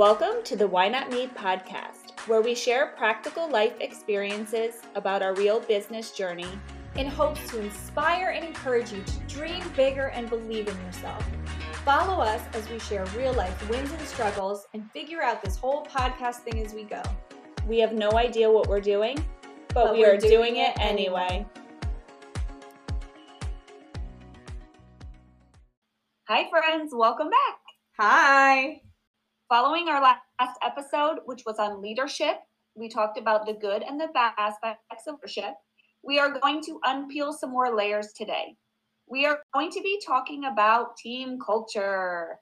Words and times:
Welcome 0.00 0.42
to 0.44 0.56
the 0.56 0.66
Why 0.66 0.88
Not 0.88 1.10
Me 1.10 1.26
podcast, 1.26 2.20
where 2.26 2.40
we 2.40 2.54
share 2.54 2.94
practical 2.96 3.50
life 3.50 3.74
experiences 3.80 4.76
about 4.94 5.20
our 5.20 5.34
real 5.34 5.60
business 5.60 6.12
journey 6.12 6.48
in 6.96 7.06
hopes 7.06 7.46
to 7.50 7.60
inspire 7.60 8.30
and 8.30 8.42
encourage 8.42 8.92
you 8.92 9.02
to 9.02 9.18
dream 9.28 9.62
bigger 9.76 10.06
and 10.06 10.30
believe 10.30 10.68
in 10.68 10.84
yourself. 10.86 11.22
Follow 11.84 12.18
us 12.18 12.40
as 12.54 12.66
we 12.70 12.78
share 12.78 13.04
real 13.14 13.34
life 13.34 13.68
wins 13.68 13.92
and 13.92 14.00
struggles 14.00 14.66
and 14.72 14.90
figure 14.90 15.20
out 15.20 15.44
this 15.44 15.58
whole 15.58 15.84
podcast 15.84 16.36
thing 16.36 16.64
as 16.64 16.72
we 16.72 16.84
go. 16.84 17.02
We 17.68 17.78
have 17.80 17.92
no 17.92 18.12
idea 18.12 18.50
what 18.50 18.68
we're 18.68 18.80
doing, 18.80 19.22
but, 19.74 19.84
but 19.84 19.92
we 19.92 20.06
are 20.06 20.16
doing, 20.16 20.32
doing 20.32 20.56
it 20.56 20.78
anyway. 20.80 21.44
anyway. 21.44 21.46
Hi, 26.26 26.48
friends. 26.48 26.90
Welcome 26.94 27.28
back. 27.28 27.58
Hi. 27.98 28.80
Following 29.50 29.88
our 29.88 30.00
last 30.00 30.58
episode, 30.62 31.18
which 31.24 31.42
was 31.44 31.58
on 31.58 31.82
leadership, 31.82 32.36
we 32.76 32.88
talked 32.88 33.18
about 33.18 33.46
the 33.46 33.54
good 33.54 33.82
and 33.82 34.00
the 34.00 34.06
bad 34.14 34.32
aspects 34.38 35.08
of 35.08 35.16
leadership. 35.16 35.54
We 36.04 36.20
are 36.20 36.38
going 36.38 36.62
to 36.62 36.78
unpeel 36.86 37.34
some 37.36 37.50
more 37.50 37.74
layers 37.74 38.12
today. 38.12 38.54
We 39.08 39.26
are 39.26 39.40
going 39.52 39.72
to 39.72 39.80
be 39.82 40.00
talking 40.06 40.44
about 40.44 40.96
team 40.98 41.36
culture. 41.44 42.38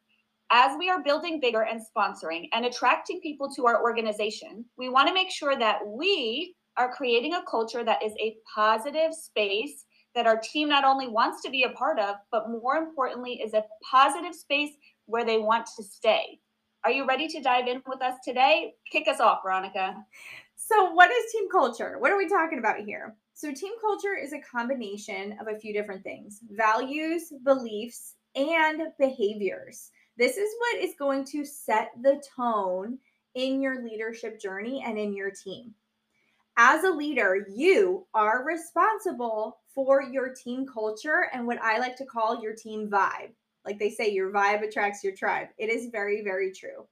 As 0.51 0.77
we 0.79 0.91
are 0.91 1.03
building 1.03 1.41
bigger 1.41 1.63
and 1.63 1.81
sponsoring 1.81 2.51
and 2.53 2.67
attracting 2.67 3.23
people 3.23 3.49
to 3.57 3.65
our 3.65 3.83
organization, 3.83 4.67
we 4.77 4.91
want 4.91 5.09
to 5.09 5.15
make 5.15 5.31
sure 5.31 5.59
that 5.59 5.79
we 5.87 6.55
are 6.77 6.93
creating 6.93 7.33
a 7.33 7.45
culture 7.51 7.85
that 7.85 8.03
is 8.03 8.13
a 8.21 8.37
positive 8.55 9.15
space 9.15 9.87
that 10.15 10.27
our 10.27 10.39
team 10.39 10.69
not 10.69 10.85
only 10.85 11.09
wants 11.09 11.41
to 11.41 11.51
be 11.51 11.63
a 11.63 11.71
part 11.71 11.99
of, 11.99 12.17
but 12.31 12.51
more 12.51 12.77
importantly, 12.77 13.41
is 13.43 13.55
a 13.55 13.65
positive 13.91 14.35
space 14.35 14.73
where 15.07 15.25
they 15.25 15.39
want 15.39 15.67
to 15.75 15.83
stay. 15.83 16.39
Are 16.89 16.93
you 16.93 17.05
ready 17.05 17.29
to 17.29 17.43
dive 17.43 17.67
in 17.69 17.83
with 17.87 18.01
us 18.01 18.15
today? 18.25 18.73
Kick 18.91 19.09
us 19.09 19.21
off, 19.21 19.41
Veronica. 19.45 19.95
So, 20.57 20.91
what 20.93 21.11
is 21.11 21.31
team 21.31 21.47
culture? 21.51 21.99
What 21.99 22.11
are 22.11 22.17
we 22.17 22.27
talking 22.27 22.59
about 22.59 22.79
here? 22.79 23.15
So, 23.35 23.53
team 23.53 23.75
culture 23.79 24.17
is 24.17 24.33
a 24.33 24.41
combination 24.41 25.37
of 25.39 25.49
a 25.49 25.59
few 25.59 25.75
different 25.75 26.03
things 26.03 26.41
values, 26.51 27.31
beliefs, 27.45 28.15
and 28.35 28.85
behaviors. 28.99 29.91
This 30.17 30.39
is 30.39 30.49
what 30.61 30.83
is 30.83 30.95
going 30.99 31.27
to 31.27 31.45
set 31.45 31.91
the 32.01 32.23
tone 32.35 32.97
in 33.35 33.61
your 33.61 33.85
leadership 33.85 34.41
journey 34.41 34.83
and 34.83 34.99
in 34.99 35.13
your 35.13 35.31
team. 35.31 35.75
As 36.57 36.85
a 36.85 36.91
leader, 36.91 37.47
you 37.55 38.07
are 38.15 38.47
responsible 38.47 39.59
for 39.75 40.03
your 40.03 40.35
team 40.35 40.67
culture 40.67 41.29
and 41.35 41.47
what 41.47 41.61
I 41.61 41.81
like 41.81 41.97
to 41.97 42.07
call 42.07 42.43
your 42.43 42.55
team 42.55 42.89
vibe. 42.89 43.33
Like 43.65 43.79
they 43.79 43.91
say, 43.91 44.11
your 44.11 44.33
vibe 44.33 44.67
attracts 44.67 45.05
your 45.05 45.15
tribe. 45.15 45.49
It 45.59 45.71
is 45.71 45.89
very, 45.91 46.23
very 46.23 46.53
true. 46.53 46.87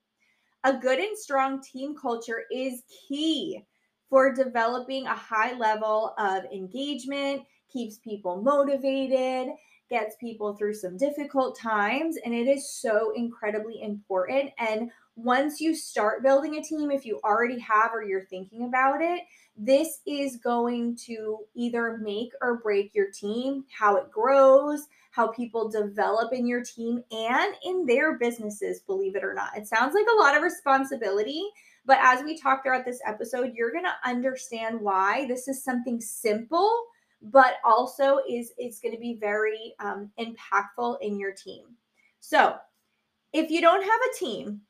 A 0.65 0.77
good 0.77 0.99
and 0.99 1.17
strong 1.17 1.63
team 1.63 1.95
culture 1.97 2.45
is 2.51 2.83
key 3.09 3.65
for 4.11 4.33
developing 4.33 5.07
a 5.07 5.15
high 5.15 5.57
level 5.57 6.15
of 6.19 6.45
engagement, 6.53 7.43
keeps 7.73 7.99
people 7.99 8.43
motivated, 8.43 9.55
gets 9.91 10.17
people 10.17 10.55
through 10.57 10.75
some 10.75 10.97
difficult 10.97 11.59
times, 11.59 12.17
and 12.25 12.35
it 12.35 12.49
is 12.49 12.71
so 12.71 13.13
incredibly 13.15 13.83
important. 13.83 14.51
And 14.59 14.91
once 15.17 15.61
you 15.61 15.75
start 15.75 16.23
building 16.23 16.57
a 16.57 16.63
team, 16.63 16.91
if 16.91 17.07
you 17.07 17.19
already 17.25 17.59
have 17.59 17.91
or 17.93 18.05
you're 18.05 18.27
thinking 18.27 18.65
about 18.65 19.01
it, 19.01 19.23
this 19.57 20.01
is 20.07 20.37
going 20.37 20.95
to 20.95 21.39
either 21.55 21.99
make 22.03 22.31
or 22.43 22.59
break 22.59 22.95
your 22.95 23.11
team, 23.11 23.65
how 23.71 23.97
it 23.97 24.11
grows, 24.11 24.87
how 25.11 25.29
people 25.29 25.71
develop 25.71 26.35
in 26.35 26.47
your 26.47 26.63
team 26.63 27.03
and 27.11 27.55
in 27.65 27.87
their 27.87 28.19
businesses, 28.19 28.81
believe 28.81 29.17
it 29.17 29.25
or 29.25 29.33
not. 29.33 29.57
It 29.57 29.67
sounds 29.67 29.95
like 29.95 30.07
a 30.13 30.23
lot 30.23 30.37
of 30.37 30.43
responsibility, 30.43 31.43
but 31.87 31.99
as 32.03 32.23
we 32.23 32.39
talk 32.39 32.63
throughout 32.63 32.85
this 32.85 33.01
episode, 33.07 33.53
you're 33.55 33.73
going 33.73 33.85
to 33.85 34.09
understand 34.09 34.79
why 34.79 35.27
this 35.27 35.49
is 35.49 35.65
something 35.65 36.03
simple, 36.03 36.71
but 37.23 37.55
also 37.65 38.19
is, 38.29 38.53
is 38.59 38.81
going 38.81 38.95
to 38.95 39.01
be 39.01 39.17
very 39.19 39.73
um, 39.81 40.11
impactful 40.21 40.99
in 41.01 41.19
your 41.19 41.33
team. 41.33 41.65
So 42.21 42.57
if 43.33 43.51
you 43.51 43.63
don't 43.63 43.83
have 43.83 44.01
a 44.11 44.19
team, 44.19 44.61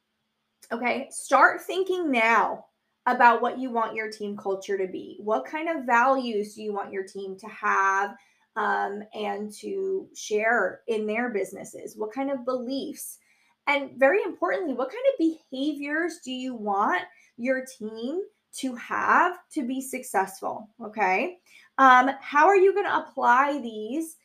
okay, 0.72 1.08
start 1.10 1.62
thinking 1.62 2.10
now 2.10 2.66
about 3.06 3.40
what 3.40 3.58
you 3.58 3.70
want 3.70 3.94
your 3.94 4.10
team 4.10 4.36
culture 4.36 4.76
to 4.76 4.86
be. 4.86 5.18
What 5.20 5.46
kind 5.46 5.68
of 5.68 5.86
values 5.86 6.54
do 6.54 6.62
you 6.62 6.72
want 6.72 6.92
your 6.92 7.04
team 7.04 7.36
to 7.38 7.46
have? 7.46 8.16
um, 8.56 9.02
and 9.14 9.52
to 9.52 10.08
share 10.14 10.80
in 10.88 11.06
their 11.06 11.30
businesses? 11.30 11.96
What 11.96 12.12
kind 12.12 12.30
of 12.30 12.44
beliefs? 12.44 13.18
And 13.66 13.90
very 13.96 14.22
importantly, 14.22 14.74
what 14.74 14.90
kind 14.90 15.04
of 15.12 15.36
behaviors 15.50 16.20
do 16.24 16.32
you 16.32 16.54
want 16.54 17.02
your 17.36 17.64
team 17.78 18.22
to 18.58 18.74
have 18.76 19.36
to 19.52 19.66
be 19.66 19.80
successful? 19.80 20.70
Okay. 20.82 21.38
Um, 21.78 22.10
how 22.20 22.46
are 22.46 22.56
you 22.56 22.72
going 22.72 22.86
to 22.86 22.98
apply 22.98 23.60
these 23.60 24.16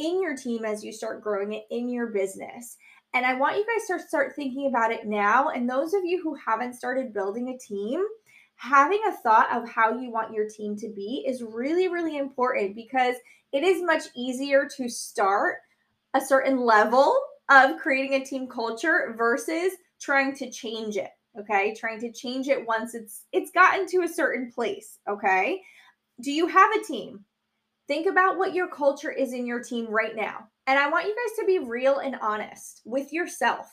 in 0.00 0.22
your 0.22 0.36
team 0.36 0.64
as 0.64 0.84
you 0.84 0.92
start 0.92 1.22
growing 1.22 1.52
it 1.52 1.64
in 1.70 1.88
your 1.88 2.08
business? 2.08 2.76
And 3.12 3.26
I 3.26 3.34
want 3.34 3.56
you 3.56 3.66
guys 3.66 3.86
to 3.88 4.06
start 4.06 4.34
thinking 4.34 4.68
about 4.68 4.92
it 4.92 5.06
now. 5.06 5.48
And 5.50 5.68
those 5.68 5.94
of 5.94 6.04
you 6.04 6.22
who 6.22 6.34
haven't 6.34 6.74
started 6.74 7.12
building 7.12 7.48
a 7.48 7.58
team, 7.58 8.02
having 8.56 9.00
a 9.08 9.12
thought 9.12 9.54
of 9.54 9.68
how 9.68 9.98
you 9.98 10.10
want 10.10 10.32
your 10.32 10.48
team 10.48 10.76
to 10.76 10.88
be 10.88 11.24
is 11.26 11.42
really, 11.42 11.88
really 11.88 12.18
important 12.18 12.74
because 12.74 13.16
it 13.52 13.62
is 13.62 13.82
much 13.82 14.04
easier 14.16 14.68
to 14.76 14.88
start 14.88 15.56
a 16.14 16.20
certain 16.20 16.58
level 16.58 17.14
of 17.50 17.78
creating 17.78 18.14
a 18.14 18.24
team 18.24 18.48
culture 18.48 19.14
versus 19.18 19.72
trying 20.00 20.34
to 20.36 20.50
change 20.50 20.96
it 20.96 21.10
okay 21.38 21.74
trying 21.74 22.00
to 22.00 22.10
change 22.12 22.48
it 22.48 22.66
once 22.66 22.94
it's 22.94 23.26
it's 23.32 23.50
gotten 23.52 23.86
to 23.86 24.02
a 24.02 24.08
certain 24.08 24.50
place 24.50 24.98
okay 25.08 25.60
do 26.22 26.32
you 26.32 26.46
have 26.46 26.70
a 26.72 26.84
team 26.84 27.24
think 27.90 28.06
about 28.06 28.38
what 28.38 28.54
your 28.54 28.68
culture 28.68 29.10
is 29.10 29.32
in 29.32 29.44
your 29.44 29.62
team 29.62 29.86
right 29.88 30.14
now 30.14 30.46
and 30.68 30.78
i 30.78 30.88
want 30.88 31.06
you 31.06 31.14
guys 31.14 31.36
to 31.36 31.44
be 31.44 31.58
real 31.58 31.98
and 31.98 32.16
honest 32.22 32.82
with 32.84 33.12
yourself 33.12 33.66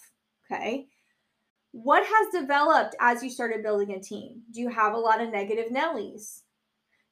okay 0.50 0.88
what 1.72 2.04
has 2.04 2.42
developed 2.42 2.96
as 3.00 3.22
you 3.22 3.30
started 3.30 3.62
building 3.62 3.92
a 3.92 4.00
team 4.00 4.42
do 4.52 4.60
you 4.60 4.70
have 4.70 4.94
a 4.94 4.98
lot 4.98 5.22
of 5.22 5.32
negative 5.32 5.72
nellies 5.72 6.42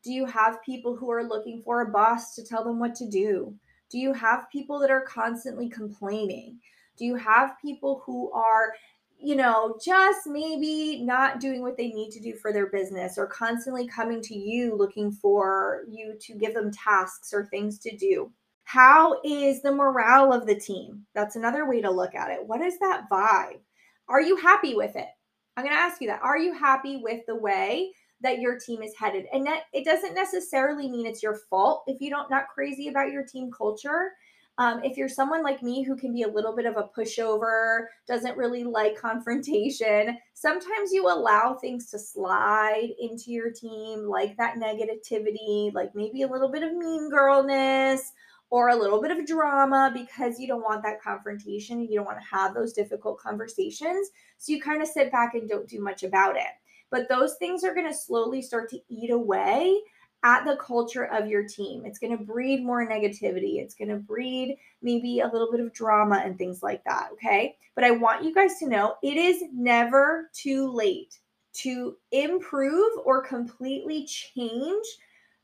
do 0.05 0.13
you 0.13 0.27
have 0.27 0.63
people 0.63 0.95
who 0.95 1.09
are 1.09 1.27
looking 1.27 1.63
for 1.63 1.81
a 1.81 1.89
boss 1.89 2.35
to 2.35 2.45
tell 2.45 2.63
them 2.63 2.77
what 2.77 2.93
to 2.95 3.09
do? 3.09 3.55
Do 3.89 3.97
you 3.97 4.13
have 4.13 4.51
people 4.51 4.77
that 4.79 4.91
are 4.91 5.01
constantly 5.01 5.67
complaining? 5.67 6.59
Do 6.95 7.05
you 7.05 7.16
have 7.16 7.59
people 7.59 8.03
who 8.05 8.31
are, 8.31 8.75
you 9.25 9.35
know, 9.35 9.77
just 9.83 10.27
maybe 10.27 11.01
not 11.03 11.39
doing 11.39 11.61
what 11.61 11.77
they 11.77 11.87
need 11.87 12.11
to 12.11 12.19
do 12.19 12.35
for 12.35 12.53
their 12.53 12.67
business 12.67 13.17
or 13.17 13.27
constantly 13.27 13.87
coming 13.87 14.21
to 14.21 14.35
you 14.35 14.75
looking 14.75 15.11
for 15.11 15.83
you 15.89 16.15
to 16.21 16.35
give 16.35 16.53
them 16.53 16.71
tasks 16.71 17.33
or 17.33 17.45
things 17.45 17.79
to 17.79 17.95
do? 17.97 18.31
How 18.63 19.19
is 19.23 19.61
the 19.61 19.71
morale 19.71 20.31
of 20.31 20.45
the 20.45 20.55
team? 20.55 21.05
That's 21.13 21.35
another 21.35 21.67
way 21.67 21.81
to 21.81 21.91
look 21.91 22.15
at 22.15 22.31
it. 22.31 22.45
What 22.45 22.61
is 22.61 22.79
that 22.79 23.09
vibe? 23.11 23.59
Are 24.07 24.21
you 24.21 24.37
happy 24.37 24.75
with 24.75 24.95
it? 24.95 25.07
I'm 25.57 25.63
going 25.63 25.75
to 25.75 25.81
ask 25.81 26.01
you 26.01 26.07
that. 26.07 26.21
Are 26.23 26.37
you 26.37 26.53
happy 26.53 26.97
with 26.97 27.21
the 27.27 27.35
way 27.35 27.91
that 28.21 28.39
your 28.39 28.57
team 28.57 28.81
is 28.81 28.93
headed. 28.97 29.25
And 29.31 29.45
that 29.45 29.63
it 29.73 29.85
doesn't 29.85 30.15
necessarily 30.15 30.89
mean 30.89 31.05
it's 31.05 31.23
your 31.23 31.39
fault 31.49 31.83
if 31.87 32.01
you 32.01 32.09
don't 32.09 32.29
not 32.29 32.47
crazy 32.53 32.87
about 32.87 33.11
your 33.11 33.23
team 33.23 33.51
culture. 33.51 34.11
Um, 34.57 34.81
if 34.83 34.95
you're 34.95 35.09
someone 35.09 35.43
like 35.43 35.61
me 35.61 35.83
who 35.83 35.97
can 35.97 36.13
be 36.13 36.21
a 36.21 36.31
little 36.31 36.55
bit 36.55 36.66
of 36.66 36.77
a 36.77 36.89
pushover, 36.97 37.88
doesn't 38.07 38.38
really 38.38 38.63
like 38.63 38.97
confrontation, 38.97 40.17
sometimes 40.33 40.93
you 40.93 41.07
allow 41.07 41.55
things 41.55 41.89
to 41.91 41.99
slide 41.99 42.89
into 42.99 43.31
your 43.31 43.51
team, 43.51 44.07
like 44.07 44.38
that 44.38 44.55
negativity, 44.55 45.73
like 45.73 45.93
maybe 45.93 46.21
a 46.21 46.27
little 46.27 46.49
bit 46.49 46.63
of 46.63 46.73
mean 46.73 47.09
girlness 47.09 48.13
or 48.49 48.69
a 48.69 48.75
little 48.75 49.01
bit 49.01 49.11
of 49.11 49.25
drama 49.25 49.91
because 49.93 50.39
you 50.39 50.47
don't 50.47 50.61
want 50.61 50.83
that 50.83 51.01
confrontation. 51.01 51.81
You 51.81 51.97
don't 51.97 52.05
want 52.05 52.19
to 52.19 52.37
have 52.37 52.53
those 52.53 52.72
difficult 52.72 53.19
conversations. 53.19 54.09
So 54.37 54.53
you 54.53 54.61
kind 54.61 54.81
of 54.81 54.87
sit 54.87 55.11
back 55.11 55.33
and 55.33 55.49
don't 55.49 55.67
do 55.67 55.81
much 55.81 56.03
about 56.03 56.37
it. 56.37 56.53
But 56.91 57.09
those 57.09 57.35
things 57.35 57.63
are 57.63 57.73
going 57.73 57.87
to 57.87 57.93
slowly 57.93 58.41
start 58.41 58.69
to 58.69 58.79
eat 58.87 59.09
away 59.09 59.81
at 60.25 60.43
the 60.43 60.57
culture 60.57 61.05
of 61.05 61.27
your 61.27 61.47
team. 61.47 61.85
It's 61.85 61.99
going 61.99 62.17
to 62.17 62.23
breed 62.23 62.66
more 62.66 62.85
negativity. 62.85 63.59
It's 63.59 63.75
going 63.75 63.89
to 63.89 63.97
breed 63.97 64.57
maybe 64.81 65.19
a 65.19 65.27
little 65.27 65.51
bit 65.51 65.61
of 65.61 65.72
drama 65.72 66.22
and 66.25 66.35
things 66.35 66.63
like 66.63 66.83
that. 66.85 67.09
Okay. 67.13 67.55
But 67.75 67.83
I 67.83 67.91
want 67.91 68.23
you 68.23 68.33
guys 68.33 68.57
to 68.59 68.67
know 68.67 68.95
it 69.03 69.17
is 69.17 69.43
never 69.53 70.31
too 70.33 70.73
late 70.73 71.19
to 71.61 71.95
improve 72.11 72.91
or 73.05 73.22
completely 73.22 74.05
change 74.07 74.85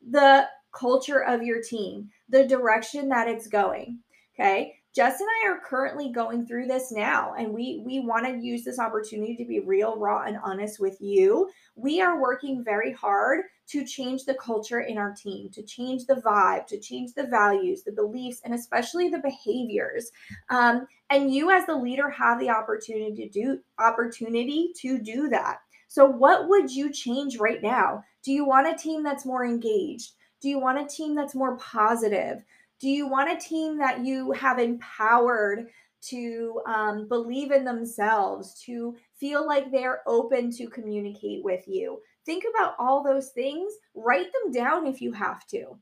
the 0.09 0.47
culture 0.73 1.23
of 1.23 1.43
your 1.43 1.61
team, 1.61 2.09
the 2.27 2.47
direction 2.47 3.07
that 3.09 3.27
it's 3.27 3.47
going. 3.47 3.99
Okay. 4.33 4.80
Jess 4.93 5.21
and 5.21 5.29
I 5.41 5.47
are 5.47 5.61
currently 5.65 6.11
going 6.11 6.45
through 6.45 6.67
this 6.67 6.91
now, 6.91 7.33
and 7.37 7.53
we 7.53 7.81
we 7.85 8.01
want 8.01 8.25
to 8.25 8.45
use 8.45 8.65
this 8.65 8.77
opportunity 8.77 9.37
to 9.37 9.45
be 9.45 9.61
real, 9.61 9.95
raw, 9.95 10.23
and 10.23 10.37
honest 10.43 10.81
with 10.81 10.99
you. 10.99 11.49
We 11.75 12.01
are 12.01 12.21
working 12.21 12.61
very 12.61 12.91
hard 12.91 13.45
to 13.69 13.85
change 13.85 14.25
the 14.25 14.33
culture 14.33 14.81
in 14.81 14.97
our 14.97 15.13
team, 15.13 15.49
to 15.51 15.63
change 15.63 16.07
the 16.07 16.15
vibe, 16.15 16.67
to 16.67 16.79
change 16.79 17.13
the 17.13 17.27
values, 17.27 17.83
the 17.83 17.93
beliefs, 17.93 18.41
and 18.43 18.53
especially 18.53 19.07
the 19.07 19.19
behaviors. 19.19 20.11
Um, 20.49 20.85
and 21.09 21.33
you, 21.33 21.51
as 21.51 21.65
the 21.65 21.75
leader, 21.75 22.09
have 22.09 22.37
the 22.41 22.49
opportunity 22.49 23.15
to 23.15 23.29
do 23.29 23.59
opportunity 23.79 24.73
to 24.81 24.99
do 24.99 25.29
that. 25.29 25.59
So, 25.87 26.05
what 26.05 26.49
would 26.49 26.69
you 26.69 26.91
change 26.91 27.37
right 27.37 27.61
now? 27.61 28.03
Do 28.23 28.33
you 28.33 28.45
want 28.45 28.67
a 28.67 28.77
team 28.77 29.03
that's 29.03 29.25
more 29.25 29.45
engaged? 29.45 30.11
Do 30.41 30.49
you 30.49 30.59
want 30.59 30.79
a 30.79 30.87
team 30.87 31.15
that's 31.15 31.35
more 31.35 31.55
positive? 31.57 32.43
Do 32.81 32.89
you 32.89 33.07
want 33.07 33.31
a 33.31 33.37
team 33.37 33.77
that 33.77 34.03
you 34.03 34.31
have 34.31 34.57
empowered 34.57 35.67
to 36.09 36.61
um, 36.65 37.07
believe 37.07 37.51
in 37.51 37.63
themselves, 37.63 38.59
to 38.65 38.95
feel 39.19 39.45
like 39.45 39.71
they're 39.71 40.01
open 40.07 40.49
to 40.53 40.67
communicate 40.67 41.43
with 41.43 41.67
you? 41.67 41.99
Think 42.25 42.43
about 42.51 42.73
all 42.79 43.03
those 43.03 43.29
things, 43.29 43.71
write 43.93 44.31
them 44.33 44.51
down 44.51 44.87
if 44.87 44.99
you 44.99 45.11
have 45.13 45.45
to. 45.47 45.77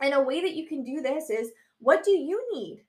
And 0.00 0.12
a 0.12 0.20
way 0.20 0.42
that 0.42 0.54
you 0.54 0.66
can 0.66 0.84
do 0.84 1.00
this 1.00 1.30
is 1.30 1.50
what 1.78 2.04
do 2.04 2.10
you 2.10 2.42
need? 2.52 2.84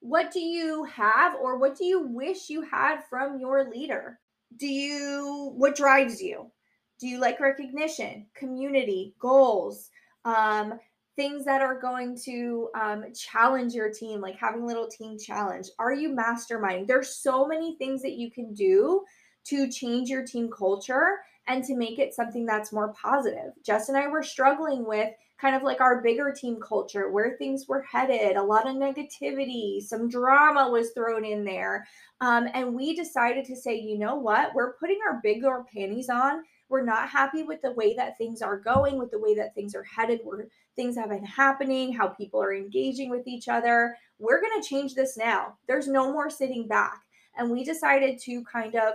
What 0.00 0.32
do 0.32 0.40
you 0.40 0.82
have, 0.84 1.36
or 1.36 1.58
what 1.58 1.76
do 1.76 1.84
you 1.84 2.08
wish 2.08 2.50
you 2.50 2.62
had 2.62 3.02
from 3.08 3.38
your 3.38 3.70
leader? 3.70 4.18
Do 4.56 4.66
you, 4.66 5.52
what 5.56 5.76
drives 5.76 6.20
you? 6.20 6.50
Do 6.98 7.06
you 7.06 7.20
like 7.20 7.38
recognition, 7.38 8.26
community, 8.34 9.14
goals? 9.20 9.90
Um, 10.24 10.80
things 11.16 11.44
that 11.44 11.60
are 11.60 11.78
going 11.78 12.18
to 12.24 12.70
um, 12.80 13.04
challenge 13.14 13.74
your 13.74 13.90
team, 13.90 14.20
like 14.20 14.36
having 14.36 14.62
a 14.62 14.66
little 14.66 14.88
team 14.88 15.18
challenge? 15.18 15.68
Are 15.78 15.92
you 15.92 16.10
masterminding? 16.10 16.86
There's 16.86 17.16
so 17.16 17.46
many 17.46 17.76
things 17.76 18.02
that 18.02 18.12
you 18.12 18.30
can 18.30 18.54
do 18.54 19.02
to 19.44 19.70
change 19.70 20.08
your 20.08 20.24
team 20.24 20.50
culture 20.50 21.18
and 21.48 21.64
to 21.64 21.76
make 21.76 21.98
it 21.98 22.14
something 22.14 22.46
that's 22.46 22.72
more 22.72 22.94
positive. 22.94 23.52
Jess 23.64 23.88
and 23.88 23.98
I 23.98 24.06
were 24.06 24.22
struggling 24.22 24.86
with 24.86 25.10
kind 25.40 25.56
of 25.56 25.64
like 25.64 25.80
our 25.80 26.00
bigger 26.00 26.32
team 26.32 26.60
culture, 26.60 27.10
where 27.10 27.36
things 27.36 27.66
were 27.66 27.82
headed, 27.82 28.36
a 28.36 28.42
lot 28.42 28.68
of 28.68 28.76
negativity, 28.76 29.82
some 29.82 30.08
drama 30.08 30.70
was 30.70 30.92
thrown 30.92 31.24
in 31.24 31.44
there. 31.44 31.84
Um, 32.20 32.46
and 32.54 32.72
we 32.72 32.94
decided 32.94 33.44
to 33.46 33.56
say, 33.56 33.76
you 33.76 33.98
know 33.98 34.14
what? 34.14 34.54
We're 34.54 34.74
putting 34.74 35.00
our 35.04 35.20
bigger 35.20 35.64
panties 35.74 36.08
on 36.08 36.44
we're 36.72 36.82
not 36.82 37.10
happy 37.10 37.42
with 37.42 37.60
the 37.60 37.72
way 37.72 37.94
that 37.94 38.16
things 38.16 38.40
are 38.40 38.58
going, 38.58 38.98
with 38.98 39.10
the 39.10 39.18
way 39.18 39.34
that 39.34 39.54
things 39.54 39.74
are 39.74 39.84
headed, 39.84 40.20
where 40.24 40.48
things 40.76 40.96
have 40.96 41.10
been 41.10 41.24
happening, 41.24 41.92
how 41.92 42.08
people 42.08 42.42
are 42.42 42.54
engaging 42.54 43.10
with 43.10 43.26
each 43.26 43.48
other. 43.48 43.96
We're 44.18 44.40
going 44.40 44.60
to 44.60 44.68
change 44.68 44.94
this 44.94 45.16
now. 45.16 45.58
There's 45.68 45.88
no 45.88 46.12
more 46.12 46.30
sitting 46.30 46.66
back. 46.66 47.00
And 47.36 47.50
we 47.50 47.64
decided 47.64 48.18
to 48.20 48.44
kind 48.44 48.74
of 48.74 48.94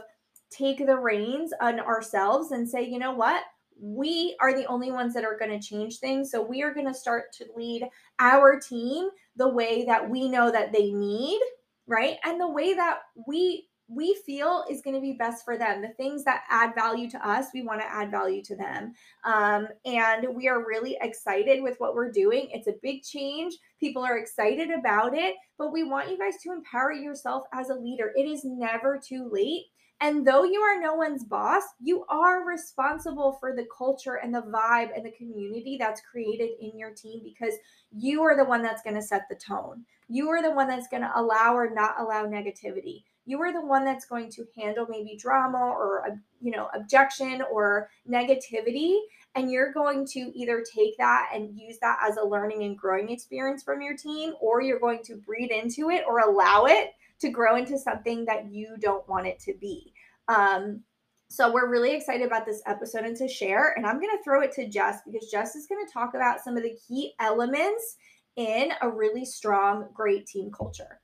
take 0.50 0.86
the 0.86 0.98
reins 0.98 1.52
on 1.62 1.80
ourselves 1.80 2.52
and 2.52 2.68
say, 2.70 2.84
you 2.84 3.00
know 3.00 3.14
what? 3.14 3.44
We 3.80 4.36
are 4.42 4.54
the 4.54 4.66
only 4.66 4.92
ones 4.92 5.14
that 5.14 5.24
are 5.24 5.38
going 5.38 5.52
to 5.52 5.66
change 5.66 6.00
things. 6.00 6.32
So 6.32 6.42
we 6.42 6.64
are 6.64 6.74
going 6.74 6.88
to 6.88 6.94
start 6.94 7.34
to 7.34 7.46
lead 7.56 7.88
our 8.20 8.60
team 8.60 9.10
the 9.36 9.50
way 9.50 9.86
that 9.86 10.10
we 10.10 10.28
know 10.30 10.52
that 10.52 10.72
they 10.72 10.92
need, 10.92 11.40
right? 11.86 12.18
And 12.24 12.40
the 12.42 12.50
way 12.50 12.74
that 12.74 13.00
we 13.28 13.67
we 13.88 14.16
feel 14.26 14.66
is 14.70 14.82
going 14.82 14.96
to 14.96 15.02
be 15.02 15.14
best 15.14 15.46
for 15.46 15.58
them. 15.58 15.82
The 15.82 15.94
things 15.94 16.24
that 16.26 16.44
add 16.50 16.76
value 16.76 17.10
to 17.12 17.28
us, 17.28 17.48
we 17.54 17.62
want 17.62 17.80
to 17.80 17.88
add 17.88 18.12
value 18.12 18.44
to 18.44 18.56
them. 18.56 18.94
Um, 19.24 19.68
and 19.86 20.28
we 20.36 20.48
are 20.50 20.66
really 20.66 20.98
excited 21.02 21.64
with 21.64 21.76
what 21.80 21.96
we're 21.96 22.12
doing. 22.12 22.50
It's 22.52 22.68
a 22.68 22.76
big 22.82 23.04
change. 23.04 23.56
People 23.80 24.04
are 24.04 24.18
excited 24.18 24.72
about 24.72 25.18
it, 25.18 25.36
but 25.58 25.72
we 25.72 25.84
want 25.84 26.10
you 26.10 26.18
guys 26.18 26.36
to 26.44 26.52
empower 26.52 26.92
yourself 26.92 27.44
as 27.54 27.70
a 27.70 27.76
leader. 27.76 28.12
It 28.16 28.24
is 28.24 28.42
never 28.44 29.00
too 29.04 29.30
late. 29.32 29.66
And 30.00 30.28
though 30.28 30.44
you 30.44 30.60
are 30.60 30.80
no 30.80 30.94
one's 30.94 31.24
boss, 31.24 31.64
you 31.80 32.06
are 32.08 32.46
responsible 32.46 33.38
for 33.40 33.56
the 33.56 33.66
culture 33.76 34.16
and 34.16 34.34
the 34.34 34.44
vibe 34.44 34.90
and 34.96 35.04
the 35.04 35.12
community 35.12 35.76
that's 35.80 36.02
created 36.02 36.50
in 36.62 36.78
your 36.78 36.92
team 36.92 37.22
because 37.24 37.56
you 37.92 38.22
are 38.22 38.38
the 38.38 38.46
one 38.46 38.62
that's 38.62 38.84
going 38.84 38.96
to 38.96 39.02
set 39.02 39.24
the 39.28 39.36
tone. 39.36 39.86
You 40.08 40.30
are 40.30 40.44
the 40.44 40.52
one 40.52 40.68
that's 40.68 40.88
going 40.88 41.02
to 41.02 41.12
allow 41.16 41.56
or 41.56 41.74
not 41.74 41.96
allow 42.00 42.26
negativity 42.26 43.06
you 43.28 43.42
are 43.42 43.52
the 43.52 43.62
one 43.62 43.84
that's 43.84 44.06
going 44.06 44.32
to 44.32 44.46
handle 44.58 44.88
maybe 44.90 45.18
drama 45.18 45.60
or 45.60 46.18
you 46.42 46.52
know 46.52 46.70
objection 46.74 47.44
or 47.52 47.90
negativity 48.10 48.98
and 49.36 49.52
you're 49.52 49.74
going 49.74 50.06
to 50.08 50.32
either 50.34 50.64
take 50.76 50.98
that 50.98 51.30
and 51.34 51.56
use 51.56 51.78
that 51.80 52.00
as 52.02 52.18
a 52.18 52.26
learning 52.26 52.64
and 52.64 52.78
growing 52.78 53.10
experience 53.12 53.62
from 53.62 53.82
your 53.82 53.96
team 53.96 54.34
or 54.42 54.62
you're 54.62 54.80
going 54.80 55.04
to 55.04 55.18
breed 55.18 55.52
into 55.52 55.90
it 55.90 56.04
or 56.08 56.20
allow 56.20 56.66
it 56.66 56.92
to 57.20 57.30
grow 57.30 57.58
into 57.58 57.78
something 57.78 58.26
that 58.26 58.50
you 58.50 58.76
don't 58.80 59.08
want 59.10 59.28
it 59.28 59.40
to 59.40 59.54
be. 59.60 59.94
Um, 60.28 60.84
so 61.30 61.52
we're 61.52 61.70
really 61.70 61.94
excited 61.94 62.26
about 62.26 62.46
this 62.46 62.62
episode 62.66 63.04
and 63.04 63.18
to 63.18 63.28
share 63.28 63.74
and 63.76 63.86
i'm 63.86 64.00
going 64.00 64.16
to 64.16 64.24
throw 64.24 64.42
it 64.42 64.52
to 64.54 64.70
jess 64.70 65.00
because 65.06 65.30
jess 65.30 65.58
is 65.58 65.68
going 65.68 65.86
to 65.86 65.92
talk 65.92 66.14
about 66.14 66.42
some 66.42 66.56
of 66.56 66.64
the 66.64 66.78
key 66.88 67.14
elements 67.20 67.98
in 68.38 68.70
a 68.82 68.90
really 68.90 69.26
strong 69.26 69.90
great 69.94 70.26
team 70.26 70.50
culture 70.52 71.02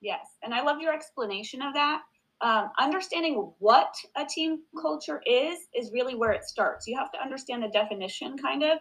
Yes. 0.00 0.26
And 0.42 0.54
I 0.54 0.62
love 0.62 0.80
your 0.80 0.94
explanation 0.94 1.62
of 1.62 1.74
that. 1.74 2.02
Um, 2.40 2.70
understanding 2.78 3.52
what 3.58 3.92
a 4.16 4.24
team 4.24 4.58
culture 4.80 5.20
is 5.26 5.58
is 5.74 5.90
really 5.92 6.14
where 6.14 6.30
it 6.30 6.44
starts. 6.44 6.86
You 6.86 6.96
have 6.96 7.10
to 7.12 7.20
understand 7.20 7.64
the 7.64 7.68
definition 7.68 8.38
kind 8.38 8.62
of 8.62 8.78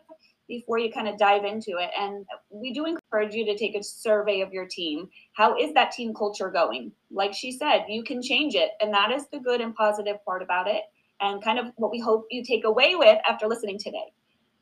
before 0.47 0.77
you 0.77 0.91
kind 0.91 1.07
of 1.07 1.17
dive 1.17 1.43
into 1.43 1.77
it. 1.77 1.89
And 1.99 2.25
we 2.49 2.71
do 2.71 2.85
encourage 2.85 3.33
you 3.33 3.45
to 3.45 3.57
take 3.57 3.75
a 3.75 3.83
survey 3.83 4.41
of 4.41 4.53
your 4.53 4.67
team. 4.67 5.09
How 5.33 5.57
is 5.57 5.73
that 5.73 5.91
team 5.91 6.13
culture 6.13 6.49
going? 6.49 6.91
Like 7.11 7.33
she 7.33 7.51
said, 7.51 7.85
you 7.89 8.03
can 8.03 8.21
change 8.21 8.55
it. 8.55 8.71
And 8.79 8.93
that 8.93 9.11
is 9.11 9.25
the 9.31 9.39
good 9.39 9.59
and 9.59 9.75
positive 9.75 10.23
part 10.23 10.41
about 10.41 10.67
it. 10.67 10.83
And 11.19 11.43
kind 11.43 11.57
of 11.57 11.65
what 11.77 11.91
we 11.91 11.99
hope 11.99 12.27
you 12.29 12.43
take 12.43 12.63
away 12.63 12.95
with 12.95 13.17
after 13.27 13.47
listening 13.47 13.79
today. 13.79 14.13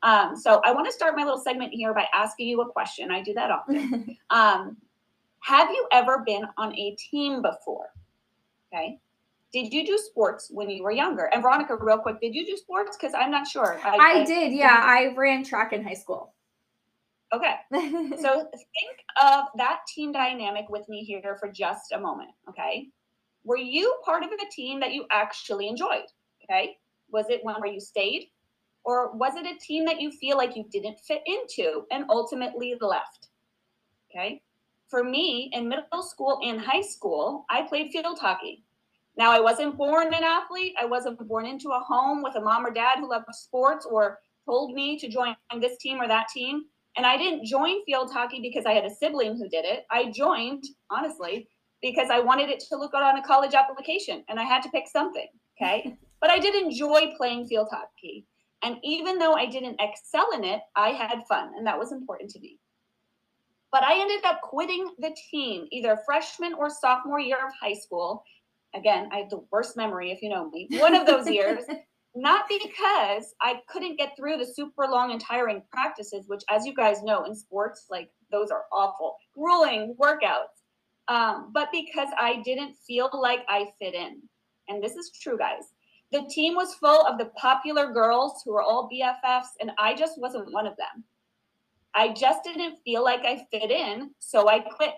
Um, 0.02 0.36
so 0.36 0.60
I 0.64 0.72
want 0.72 0.86
to 0.86 0.92
start 0.92 1.16
my 1.16 1.24
little 1.24 1.40
segment 1.40 1.72
here 1.72 1.92
by 1.92 2.06
asking 2.14 2.48
you 2.48 2.60
a 2.62 2.70
question. 2.70 3.10
I 3.10 3.22
do 3.22 3.34
that 3.34 3.50
often. 3.50 4.16
um, 4.30 4.76
have 5.46 5.70
you 5.70 5.86
ever 5.92 6.24
been 6.26 6.44
on 6.58 6.74
a 6.74 6.96
team 6.96 7.40
before? 7.40 7.92
Okay. 8.72 8.98
Did 9.52 9.72
you 9.72 9.86
do 9.86 9.96
sports 9.96 10.50
when 10.52 10.68
you 10.68 10.82
were 10.82 10.90
younger? 10.90 11.26
And 11.26 11.40
Veronica, 11.40 11.76
real 11.76 11.98
quick, 11.98 12.20
did 12.20 12.34
you 12.34 12.44
do 12.44 12.56
sports? 12.56 12.96
Because 12.96 13.14
I'm 13.14 13.30
not 13.30 13.46
sure. 13.46 13.78
I, 13.84 13.90
I, 13.90 13.96
I 13.96 14.24
did. 14.24 14.52
Yeah, 14.52 14.82
I 14.82 15.14
ran 15.16 15.44
track 15.44 15.72
in 15.72 15.84
high 15.84 15.94
school. 15.94 16.34
Okay. 17.32 17.54
so 18.20 18.48
think 18.50 18.98
of 19.22 19.44
that 19.56 19.80
team 19.94 20.10
dynamic 20.10 20.68
with 20.68 20.88
me 20.88 21.04
here 21.04 21.36
for 21.38 21.48
just 21.48 21.92
a 21.92 22.00
moment. 22.00 22.30
Okay. 22.48 22.88
Were 23.44 23.56
you 23.56 23.96
part 24.04 24.24
of 24.24 24.30
a 24.30 24.50
team 24.50 24.80
that 24.80 24.92
you 24.92 25.06
actually 25.12 25.68
enjoyed? 25.68 26.06
Okay. 26.42 26.76
Was 27.12 27.26
it 27.28 27.44
one 27.44 27.60
where 27.60 27.72
you 27.72 27.80
stayed? 27.80 28.30
Or 28.84 29.12
was 29.12 29.36
it 29.36 29.46
a 29.46 29.56
team 29.64 29.84
that 29.84 30.00
you 30.00 30.10
feel 30.10 30.36
like 30.36 30.56
you 30.56 30.64
didn't 30.72 30.98
fit 30.98 31.22
into 31.24 31.84
and 31.92 32.04
ultimately 32.10 32.74
left? 32.80 33.28
Okay 34.10 34.42
for 34.88 35.02
me 35.02 35.50
in 35.52 35.68
middle 35.68 36.02
school 36.02 36.38
and 36.44 36.60
high 36.60 36.82
school, 36.82 37.44
I 37.50 37.62
played 37.62 37.90
field 37.90 38.18
hockey. 38.20 38.64
Now, 39.16 39.32
I 39.32 39.40
wasn't 39.40 39.78
born 39.78 40.12
an 40.12 40.24
athlete. 40.24 40.74
I 40.78 40.84
wasn't 40.84 41.26
born 41.26 41.46
into 41.46 41.70
a 41.70 41.80
home 41.80 42.22
with 42.22 42.36
a 42.36 42.40
mom 42.40 42.66
or 42.66 42.70
dad 42.70 42.98
who 42.98 43.08
loved 43.08 43.26
sports 43.32 43.86
or 43.86 44.18
told 44.44 44.74
me 44.74 44.98
to 44.98 45.08
join 45.08 45.34
this 45.60 45.78
team 45.78 46.00
or 46.00 46.06
that 46.06 46.28
team. 46.32 46.64
And 46.96 47.06
I 47.06 47.16
didn't 47.16 47.46
join 47.46 47.84
field 47.84 48.10
hockey 48.12 48.40
because 48.40 48.66
I 48.66 48.72
had 48.72 48.84
a 48.84 48.94
sibling 48.94 49.36
who 49.36 49.48
did 49.48 49.64
it. 49.64 49.84
I 49.90 50.10
joined, 50.10 50.64
honestly, 50.90 51.48
because 51.82 52.08
I 52.10 52.20
wanted 52.20 52.50
it 52.50 52.62
to 52.68 52.76
look 52.76 52.92
good 52.92 53.02
on 53.02 53.18
a 53.18 53.22
college 53.22 53.54
application 53.54 54.22
and 54.28 54.38
I 54.38 54.44
had 54.44 54.62
to 54.62 54.70
pick 54.70 54.86
something. 54.86 55.28
Okay. 55.60 55.96
but 56.20 56.30
I 56.30 56.38
did 56.38 56.54
enjoy 56.54 57.12
playing 57.16 57.46
field 57.46 57.68
hockey. 57.70 58.26
And 58.62 58.76
even 58.82 59.18
though 59.18 59.34
I 59.34 59.46
didn't 59.46 59.80
excel 59.80 60.30
in 60.34 60.44
it, 60.44 60.60
I 60.74 60.90
had 60.90 61.26
fun. 61.28 61.52
And 61.56 61.66
that 61.66 61.78
was 61.78 61.92
important 61.92 62.30
to 62.30 62.40
me. 62.40 62.58
But 63.72 63.82
I 63.82 64.00
ended 64.00 64.24
up 64.24 64.40
quitting 64.42 64.88
the 64.98 65.14
team 65.30 65.66
either 65.72 65.98
freshman 66.06 66.54
or 66.54 66.70
sophomore 66.70 67.20
year 67.20 67.38
of 67.46 67.52
high 67.60 67.74
school. 67.74 68.24
Again, 68.74 69.08
I 69.12 69.18
have 69.18 69.30
the 69.30 69.44
worst 69.50 69.76
memory 69.76 70.12
if 70.12 70.22
you 70.22 70.28
know 70.28 70.50
me. 70.50 70.68
One 70.72 70.94
of 70.94 71.06
those 71.06 71.28
years, 71.28 71.64
not 72.14 72.46
because 72.48 73.34
I 73.40 73.60
couldn't 73.68 73.98
get 73.98 74.16
through 74.16 74.38
the 74.38 74.46
super 74.46 74.86
long 74.86 75.12
and 75.12 75.20
tiring 75.20 75.62
practices, 75.70 76.26
which, 76.28 76.42
as 76.50 76.64
you 76.64 76.74
guys 76.74 77.02
know, 77.02 77.24
in 77.24 77.34
sports, 77.34 77.86
like 77.90 78.10
those 78.32 78.50
are 78.50 78.64
awful, 78.72 79.16
grueling 79.34 79.94
workouts, 80.00 80.56
um, 81.08 81.50
but 81.52 81.68
because 81.72 82.08
I 82.18 82.42
didn't 82.42 82.74
feel 82.86 83.10
like 83.12 83.40
I 83.48 83.66
fit 83.78 83.94
in. 83.94 84.22
And 84.68 84.82
this 84.82 84.96
is 84.96 85.10
true, 85.10 85.38
guys. 85.38 85.64
The 86.12 86.22
team 86.30 86.54
was 86.54 86.74
full 86.74 87.06
of 87.06 87.18
the 87.18 87.30
popular 87.36 87.92
girls 87.92 88.42
who 88.44 88.52
were 88.52 88.62
all 88.62 88.88
BFFs, 88.92 89.54
and 89.60 89.72
I 89.78 89.94
just 89.94 90.18
wasn't 90.18 90.52
one 90.52 90.66
of 90.66 90.76
them. 90.76 91.04
I 91.96 92.12
just 92.12 92.44
didn't 92.44 92.76
feel 92.84 93.02
like 93.02 93.24
I 93.24 93.46
fit 93.50 93.70
in, 93.70 94.10
so 94.18 94.48
I 94.50 94.60
quit. 94.60 94.94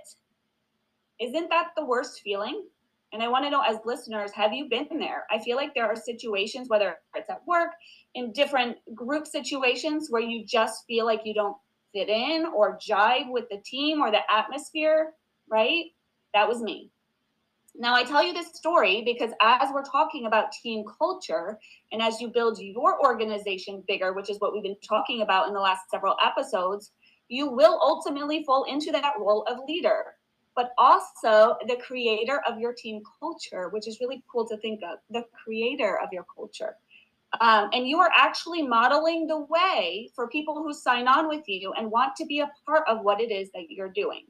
Isn't 1.21 1.49
that 1.49 1.69
the 1.77 1.85
worst 1.85 2.21
feeling? 2.23 2.65
And 3.13 3.23
I 3.23 3.29
want 3.29 3.45
to 3.45 3.51
know, 3.51 3.63
as 3.63 3.79
listeners, 3.87 4.33
have 4.33 4.53
you 4.53 4.69
been 4.69 4.89
there? 4.99 5.25
I 5.31 5.39
feel 5.39 5.57
like 5.57 5.75
there 5.75 5.87
are 5.87 5.97
situations, 5.97 6.69
whether 6.69 6.97
it's 7.15 7.31
at 7.31 7.47
work, 7.47 7.71
in 8.15 8.33
different 8.33 8.77
group 8.95 9.27
situations, 9.27 10.09
where 10.11 10.21
you 10.21 10.45
just 10.45 10.85
feel 10.87 11.07
like 11.07 11.21
you 11.25 11.35
don't 11.35 11.57
fit 11.93 12.09
in 12.09 12.47
or 12.47 12.79
jive 12.79 13.31
with 13.31 13.49
the 13.49 13.63
team 13.65 14.03
or 14.03 14.11
the 14.11 14.21
atmosphere, 14.31 15.13
right? 15.49 15.85
That 16.35 16.49
was 16.49 16.61
me. 16.61 16.91
Now, 17.81 17.95
I 17.95 18.03
tell 18.03 18.25
you 18.25 18.33
this 18.33 18.55
story 18.55 19.03
because 19.05 19.31
as 19.41 19.69
we're 19.73 19.85
talking 19.85 20.27
about 20.27 20.51
team 20.51 20.85
culture 20.99 21.61
and 21.93 22.03
as 22.03 22.21
you 22.21 22.27
build 22.27 22.59
your 22.59 23.01
organization 23.07 23.85
bigger, 23.87 24.13
which 24.13 24.29
is 24.29 24.41
what 24.41 24.53
we've 24.53 24.65
been 24.65 24.77
talking 24.87 25.23
about 25.23 25.47
in 25.47 25.55
the 25.55 25.61
last 25.61 25.89
several 25.89 26.17
episodes, 26.25 26.91
you 27.29 27.49
will 27.49 27.79
ultimately 27.81 28.43
fall 28.43 28.65
into 28.65 28.91
that 28.91 29.15
role 29.21 29.45
of 29.45 29.59
leader, 29.69 30.17
but 30.57 30.73
also 30.77 31.55
the 31.69 31.77
creator 31.77 32.43
of 32.49 32.59
your 32.59 32.73
team 32.73 33.01
culture, 33.21 33.69
which 33.69 33.87
is 33.87 34.01
really 34.01 34.25
cool 34.31 34.45
to 34.49 34.57
think 34.57 34.81
of 34.83 34.99
the 35.11 35.25
creator 35.45 36.01
of 36.03 36.09
your 36.11 36.27
culture. 36.35 36.75
Um, 37.41 37.71
and 37.73 37.87
you 37.87 38.01
are 38.01 38.11
actually 38.17 38.63
modeling 38.63 39.29
the 39.29 39.39
way 39.39 40.11
for 40.17 40.27
people 40.27 40.65
who 40.65 40.75
sign 40.75 41.07
on 41.07 41.29
with 41.29 41.45
you 41.47 41.73
and 41.75 41.93
want 41.93 42.17
to 42.17 42.27
be 42.27 42.41
a 42.41 42.51
part 42.67 42.83
of 42.89 43.03
what 43.03 43.21
it 43.21 43.31
is 43.31 43.51
that 43.53 43.67
you're 43.71 43.89
doing. 43.91 44.25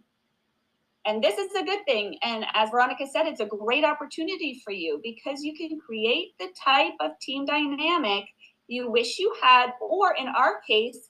And 1.06 1.22
this 1.22 1.38
is 1.38 1.54
a 1.54 1.64
good 1.64 1.84
thing. 1.86 2.18
And 2.22 2.44
as 2.54 2.70
Veronica 2.70 3.06
said, 3.06 3.26
it's 3.26 3.40
a 3.40 3.46
great 3.46 3.84
opportunity 3.84 4.60
for 4.64 4.72
you 4.72 5.00
because 5.02 5.42
you 5.42 5.54
can 5.54 5.78
create 5.78 6.34
the 6.38 6.48
type 6.62 6.94
of 7.00 7.12
team 7.20 7.46
dynamic 7.46 8.24
you 8.68 8.90
wish 8.90 9.18
you 9.18 9.34
had, 9.42 9.70
or 9.80 10.14
in 10.14 10.28
our 10.28 10.60
case, 10.68 11.08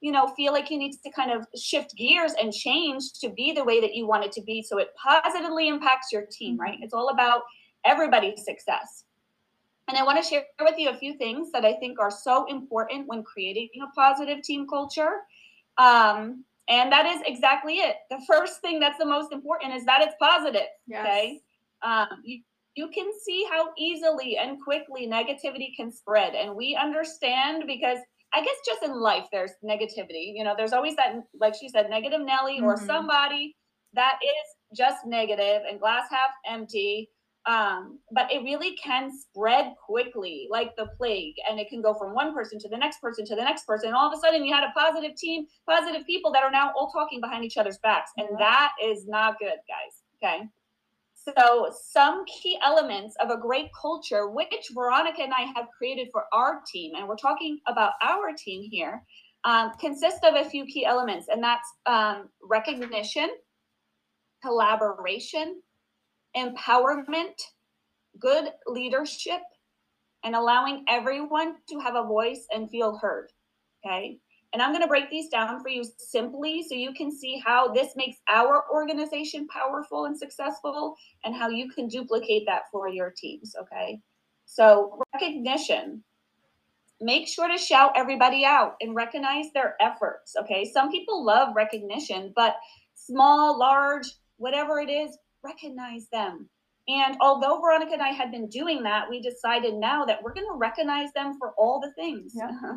you 0.00 0.12
know, 0.12 0.28
feel 0.36 0.52
like 0.52 0.70
you 0.70 0.78
need 0.78 0.92
to 0.92 1.10
kind 1.10 1.32
of 1.32 1.46
shift 1.58 1.96
gears 1.96 2.34
and 2.40 2.52
change 2.52 3.14
to 3.20 3.30
be 3.30 3.52
the 3.52 3.64
way 3.64 3.80
that 3.80 3.94
you 3.94 4.06
want 4.06 4.24
it 4.24 4.32
to 4.32 4.42
be 4.42 4.62
so 4.62 4.78
it 4.78 4.94
positively 5.02 5.66
impacts 5.66 6.12
your 6.12 6.26
team, 6.30 6.56
right? 6.56 6.78
It's 6.80 6.94
all 6.94 7.08
about 7.08 7.42
everybody's 7.84 8.44
success. 8.44 9.04
And 9.88 9.96
I 9.96 10.04
want 10.04 10.22
to 10.22 10.28
share 10.28 10.44
with 10.60 10.78
you 10.78 10.90
a 10.90 10.94
few 10.94 11.16
things 11.16 11.50
that 11.52 11.64
I 11.64 11.72
think 11.74 11.98
are 11.98 12.10
so 12.10 12.44
important 12.46 13.08
when 13.08 13.24
creating 13.24 13.70
a 13.82 13.90
positive 13.98 14.42
team 14.42 14.68
culture. 14.68 15.22
Um, 15.78 16.44
and 16.68 16.92
that 16.92 17.06
is 17.06 17.20
exactly 17.26 17.78
it. 17.78 17.96
The 18.10 18.20
first 18.26 18.60
thing 18.60 18.78
that's 18.78 18.98
the 18.98 19.06
most 19.06 19.32
important 19.32 19.74
is 19.74 19.84
that 19.86 20.02
it's 20.02 20.14
positive. 20.20 20.68
Yes. 20.86 21.06
Okay. 21.06 21.40
Um, 21.82 22.08
you, 22.24 22.42
you 22.76 22.88
can 22.94 23.10
see 23.24 23.46
how 23.50 23.70
easily 23.78 24.36
and 24.36 24.58
quickly 24.62 25.08
negativity 25.08 25.74
can 25.76 25.90
spread. 25.90 26.34
And 26.34 26.54
we 26.54 26.78
understand 26.80 27.64
because 27.66 27.98
I 28.34 28.40
guess 28.40 28.56
just 28.66 28.82
in 28.82 29.00
life, 29.00 29.24
there's 29.32 29.52
negativity. 29.64 30.32
You 30.34 30.44
know, 30.44 30.54
there's 30.56 30.72
always 30.72 30.94
that, 30.96 31.14
like 31.40 31.54
she 31.58 31.68
said, 31.68 31.88
negative 31.88 32.20
Nelly 32.20 32.56
mm-hmm. 32.56 32.64
or 32.64 32.76
somebody 32.76 33.56
that 33.94 34.18
is 34.22 34.76
just 34.76 35.06
negative 35.06 35.62
and 35.68 35.80
glass 35.80 36.04
half 36.10 36.30
empty 36.46 37.08
um, 37.48 37.98
but 38.12 38.30
it 38.30 38.44
really 38.44 38.76
can 38.76 39.10
spread 39.10 39.72
quickly 39.84 40.46
like 40.50 40.76
the 40.76 40.86
plague 40.98 41.34
and 41.48 41.58
it 41.58 41.68
can 41.68 41.80
go 41.80 41.94
from 41.94 42.14
one 42.14 42.34
person 42.34 42.58
to 42.60 42.68
the 42.68 42.76
next 42.76 43.00
person 43.00 43.24
to 43.24 43.34
the 43.34 43.42
next 43.42 43.66
person. 43.66 43.88
And 43.88 43.96
all 43.96 44.12
of 44.12 44.16
a 44.16 44.20
sudden 44.20 44.44
you 44.44 44.54
had 44.54 44.64
a 44.64 44.72
positive 44.78 45.16
team 45.16 45.46
positive 45.66 46.06
people 46.06 46.30
that 46.32 46.44
are 46.44 46.50
now 46.50 46.72
all 46.76 46.90
talking 46.90 47.20
behind 47.20 47.44
each 47.44 47.56
other's 47.56 47.78
backs 47.78 48.10
and 48.18 48.28
that 48.38 48.72
is 48.84 49.06
not 49.06 49.38
good 49.38 49.58
guys 49.66 50.02
okay? 50.22 50.44
So 51.14 51.70
some 51.90 52.24
key 52.26 52.58
elements 52.64 53.14
of 53.20 53.30
a 53.30 53.36
great 53.36 53.68
culture 53.80 54.28
which 54.28 54.70
veronica 54.74 55.22
and 55.22 55.32
i 55.32 55.42
have 55.54 55.66
created 55.76 56.08
for 56.12 56.24
our 56.32 56.62
team 56.70 56.94
and 56.96 57.06
we're 57.06 57.16
talking 57.16 57.58
about 57.66 57.92
our 58.02 58.32
team 58.36 58.68
here 58.70 59.02
um, 59.44 59.72
consist 59.80 60.24
of 60.24 60.34
a 60.34 60.48
few 60.48 60.64
key 60.64 60.84
elements 60.84 61.26
and 61.30 61.42
that's 61.42 61.68
um, 61.86 62.28
recognition 62.42 63.30
collaboration 64.42 65.60
empowerment, 66.38 67.40
good 68.18 68.50
leadership, 68.66 69.42
and 70.24 70.34
allowing 70.34 70.84
everyone 70.88 71.56
to 71.68 71.78
have 71.80 71.94
a 71.94 72.06
voice 72.06 72.46
and 72.52 72.70
feel 72.70 72.96
heard. 72.98 73.30
Okay. 73.84 74.18
And 74.52 74.62
I'm 74.62 74.70
going 74.70 74.82
to 74.82 74.88
break 74.88 75.10
these 75.10 75.28
down 75.28 75.62
for 75.62 75.68
you 75.68 75.84
simply 75.98 76.64
so 76.66 76.74
you 76.74 76.94
can 76.94 77.12
see 77.14 77.40
how 77.44 77.68
this 77.72 77.94
makes 77.96 78.16
our 78.28 78.64
organization 78.72 79.46
powerful 79.48 80.06
and 80.06 80.18
successful 80.18 80.96
and 81.24 81.34
how 81.34 81.50
you 81.50 81.70
can 81.70 81.86
duplicate 81.86 82.44
that 82.46 82.62
for 82.72 82.88
your 82.88 83.12
teams. 83.16 83.54
Okay. 83.60 84.00
So, 84.46 85.02
recognition. 85.12 86.02
Make 87.00 87.28
sure 87.28 87.46
to 87.46 87.58
shout 87.58 87.92
everybody 87.94 88.44
out 88.44 88.74
and 88.80 88.94
recognize 88.94 89.52
their 89.52 89.76
efforts. 89.80 90.34
Okay. 90.40 90.64
Some 90.64 90.90
people 90.90 91.24
love 91.24 91.54
recognition, 91.54 92.32
but 92.34 92.56
small, 92.94 93.58
large, 93.58 94.06
whatever 94.38 94.80
it 94.80 94.90
is, 94.90 95.16
recognize 95.44 96.08
them. 96.12 96.48
And 96.88 97.16
although 97.20 97.60
Veronica 97.60 97.92
and 97.92 98.02
I 98.02 98.08
had 98.08 98.30
been 98.30 98.48
doing 98.48 98.82
that, 98.84 99.10
we 99.10 99.20
decided 99.20 99.74
now 99.74 100.04
that 100.06 100.22
we're 100.22 100.32
going 100.32 100.46
to 100.46 100.56
recognize 100.56 101.12
them 101.12 101.36
for 101.38 101.52
all 101.58 101.80
the 101.80 101.92
things, 101.92 102.34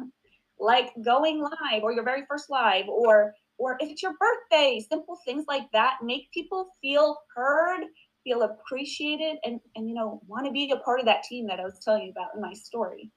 like 0.60 0.92
going 1.04 1.42
live 1.42 1.84
or 1.84 1.94
your 1.94 2.04
very 2.04 2.24
first 2.28 2.50
live, 2.50 2.88
or 2.88 3.34
or 3.58 3.78
if 3.80 3.90
it's 3.90 4.04
your 4.04 4.14
birthday, 4.20 4.84
simple 4.90 5.18
things 5.24 5.46
like 5.48 5.72
that 5.72 5.98
make 6.04 6.32
people 6.34 6.68
feel 6.82 7.18
heard, 7.36 7.82
feel 8.26 8.42
appreciated, 8.42 9.38
and 9.46 9.62
and 9.76 9.88
you 9.88 9.96
know 9.96 10.22
want 10.28 10.46
to 10.46 10.52
be 10.52 10.70
a 10.72 10.78
part 10.78 11.00
of 11.00 11.06
that 11.06 11.24
team 11.24 11.48
that 11.48 11.62
I 11.62 11.64
was 11.64 11.80
telling 11.84 12.04
you 12.04 12.12
about 12.12 12.36
in 12.36 12.42
my 12.42 12.54
story. 12.54 13.10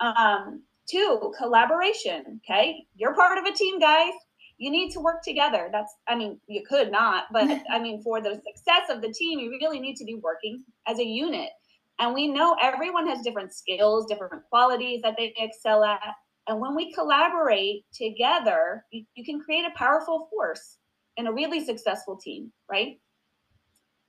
Um, 0.00 0.62
two, 0.86 1.32
collaboration. 1.38 2.40
Okay, 2.44 2.84
you're 2.96 3.14
part 3.14 3.38
of 3.38 3.46
a 3.46 3.56
team, 3.56 3.78
guys 3.78 4.12
you 4.58 4.70
need 4.70 4.92
to 4.92 5.00
work 5.00 5.22
together. 5.22 5.68
That's, 5.72 5.94
I 6.06 6.14
mean, 6.14 6.38
you 6.46 6.62
could 6.62 6.90
not, 6.90 7.24
but 7.32 7.48
I 7.70 7.78
mean, 7.78 8.02
for 8.02 8.20
the 8.20 8.40
success 8.46 8.88
of 8.90 9.02
the 9.02 9.12
team, 9.12 9.38
you 9.38 9.50
really 9.50 9.80
need 9.80 9.96
to 9.96 10.04
be 10.04 10.14
working 10.14 10.64
as 10.86 10.98
a 10.98 11.04
unit. 11.04 11.50
And 11.98 12.14
we 12.14 12.26
know 12.26 12.56
everyone 12.60 13.06
has 13.08 13.22
different 13.22 13.52
skills, 13.52 14.06
different 14.06 14.44
qualities 14.50 15.00
that 15.02 15.14
they 15.16 15.32
excel 15.36 15.84
at. 15.84 16.00
And 16.48 16.60
when 16.60 16.74
we 16.74 16.92
collaborate 16.92 17.84
together, 17.92 18.84
you, 18.90 19.04
you 19.14 19.24
can 19.24 19.40
create 19.40 19.64
a 19.64 19.78
powerful 19.78 20.28
force 20.30 20.78
in 21.16 21.26
a 21.26 21.32
really 21.32 21.64
successful 21.64 22.16
team, 22.16 22.52
right? 22.70 23.00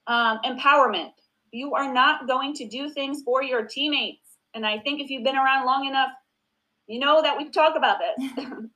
Um, 0.08 0.40
empowerment. 0.44 1.12
You 1.52 1.74
are 1.76 1.94
not 1.94 2.28
going 2.28 2.54
to 2.56 2.68
do 2.68 2.90
things 2.90 3.22
for 3.24 3.44
your 3.44 3.66
teammates. 3.66 4.38
And 4.54 4.66
I 4.66 4.80
think 4.80 5.00
if 5.00 5.10
you've 5.10 5.24
been 5.24 5.38
around 5.38 5.66
long 5.66 5.86
enough, 5.86 6.10
you 6.88 7.00
know 7.00 7.22
that 7.22 7.38
we 7.38 7.50
talk 7.50 7.76
about 7.76 8.00
this. 8.00 8.46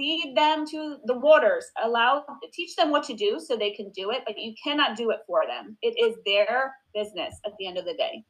lead 0.00 0.34
them 0.36 0.66
to 0.66 0.96
the 1.04 1.18
waters. 1.18 1.66
Allow 1.82 2.24
teach 2.52 2.74
them 2.76 2.90
what 2.90 3.04
to 3.04 3.14
do 3.14 3.38
so 3.38 3.56
they 3.56 3.72
can 3.72 3.90
do 3.90 4.10
it 4.10 4.22
but 4.26 4.38
you 4.38 4.54
cannot 4.62 4.96
do 4.96 5.10
it 5.10 5.20
for 5.26 5.42
them. 5.46 5.76
It 5.82 5.94
is 6.02 6.16
their 6.24 6.74
business 6.94 7.34
at 7.44 7.52
the 7.58 7.66
end 7.66 7.78
of 7.78 7.84
the 7.84 7.94
day. 7.94 8.24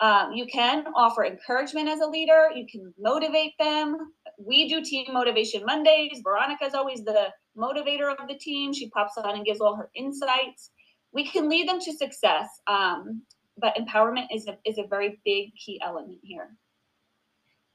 Um, 0.00 0.32
you 0.32 0.46
can 0.46 0.84
offer 0.94 1.24
encouragement 1.24 1.88
as 1.88 2.00
a 2.00 2.06
leader. 2.06 2.50
You 2.54 2.66
can 2.70 2.92
motivate 2.98 3.52
them. 3.58 3.96
We 4.38 4.68
do 4.68 4.84
team 4.84 5.06
motivation 5.12 5.64
mondays. 5.64 6.20
Veronica 6.22 6.64
is 6.64 6.74
always 6.74 7.04
the 7.04 7.28
motivator 7.56 8.12
of 8.12 8.28
the 8.28 8.34
team. 8.34 8.72
She 8.74 8.90
pops 8.90 9.16
on 9.16 9.36
and 9.36 9.44
gives 9.44 9.60
all 9.60 9.76
her 9.76 9.90
insights. 9.94 10.70
We 11.12 11.24
can 11.24 11.48
lead 11.48 11.68
them 11.68 11.80
to 11.80 11.92
success 11.92 12.48
um, 12.66 13.22
but 13.58 13.76
empowerment 13.76 14.26
is 14.32 14.46
a, 14.48 14.58
is 14.64 14.78
a 14.78 14.86
very 14.88 15.20
big 15.24 15.54
key 15.54 15.80
element 15.84 16.18
here 16.22 16.56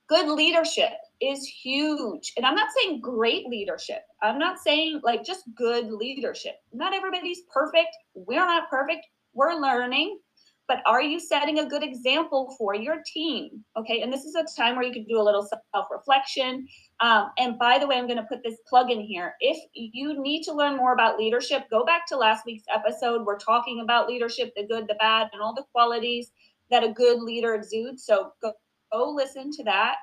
good 0.10 0.28
leadership 0.28 0.92
is 1.22 1.46
huge. 1.46 2.34
And 2.36 2.46
I'm 2.46 2.56
not 2.56 2.70
saying 2.78 3.02
great 3.02 3.48
leadership. 3.48 4.02
I'm 4.22 4.40
not 4.40 4.60
saying 4.60 5.02
like 5.04 5.24
just 5.24 5.44
good 5.56 5.92
leadership. 5.92 6.56
Not 6.74 6.94
everybody's 6.94 7.42
perfect. 7.54 7.96
We're 8.16 8.46
not 8.46 8.70
perfect. 8.70 9.06
We're 9.34 9.54
learning. 9.54 10.20
But 10.68 10.84
are 10.86 11.02
you 11.02 11.20
setting 11.20 11.60
a 11.60 11.66
good 11.68 11.82
example 11.82 12.56
for 12.58 12.76
your 12.76 12.98
team? 13.12 13.64
Okay. 13.76 14.02
And 14.02 14.14
this 14.14 14.24
is 14.24 14.36
a 14.36 14.46
time 14.56 14.76
where 14.76 14.86
you 14.86 14.94
can 14.94 15.06
do 15.06 15.20
a 15.20 15.24
little 15.24 15.48
self 15.74 15.88
reflection. 15.92 16.68
Um, 17.00 17.32
and 17.40 17.58
by 17.58 17.80
the 17.80 17.88
way, 17.88 17.98
I'm 17.98 18.06
going 18.06 18.18
to 18.18 18.24
put 18.24 18.44
this 18.44 18.58
plug 18.68 18.92
in 18.92 19.02
here. 19.02 19.34
If 19.40 19.58
you 19.74 20.22
need 20.22 20.44
to 20.44 20.54
learn 20.54 20.78
more 20.78 20.94
about 20.94 21.18
leadership, 21.18 21.64
go 21.72 21.84
back 21.86 22.06
to 22.08 22.18
last 22.18 22.46
week's 22.46 22.66
episode. 22.72 23.26
We're 23.26 23.40
talking 23.40 23.82
about 23.82 24.08
leadership, 24.08 24.54
the 24.56 24.68
good, 24.68 24.88
the 24.88 24.96
bad, 24.96 25.30
and 25.34 25.42
all 25.42 25.56
the 25.56 25.66
qualities 25.72 26.32
that 26.70 26.84
a 26.84 26.94
good 26.94 27.20
leader 27.20 27.56
exudes. 27.56 28.06
So 28.06 28.34
go, 28.40 28.54
go 28.92 29.10
listen 29.10 29.52
to 29.52 29.64
that. 29.66 29.96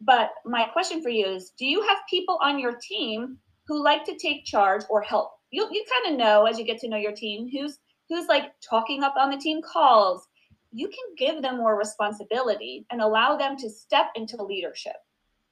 But 0.00 0.30
my 0.44 0.64
question 0.64 1.02
for 1.02 1.08
you 1.08 1.26
is 1.26 1.52
do 1.58 1.66
you 1.66 1.82
have 1.82 1.98
people 2.10 2.38
on 2.42 2.58
your 2.58 2.76
team 2.80 3.38
who 3.66 3.82
like 3.82 4.04
to 4.04 4.18
take 4.18 4.44
charge 4.44 4.82
or 4.90 5.00
help? 5.00 5.32
You 5.50 5.68
you 5.70 5.84
kind 6.02 6.12
of 6.12 6.18
know 6.18 6.46
as 6.46 6.58
you 6.58 6.64
get 6.64 6.78
to 6.80 6.88
know 6.88 6.96
your 6.96 7.12
team 7.12 7.48
who's 7.48 7.78
who's 8.08 8.26
like 8.26 8.52
talking 8.68 9.02
up 9.02 9.14
on 9.16 9.30
the 9.30 9.36
team 9.36 9.60
calls. 9.62 10.26
You 10.72 10.88
can 10.88 11.14
give 11.18 11.42
them 11.42 11.58
more 11.58 11.78
responsibility 11.78 12.86
and 12.90 13.00
allow 13.00 13.36
them 13.36 13.56
to 13.58 13.68
step 13.68 14.06
into 14.14 14.42
leadership 14.42 14.96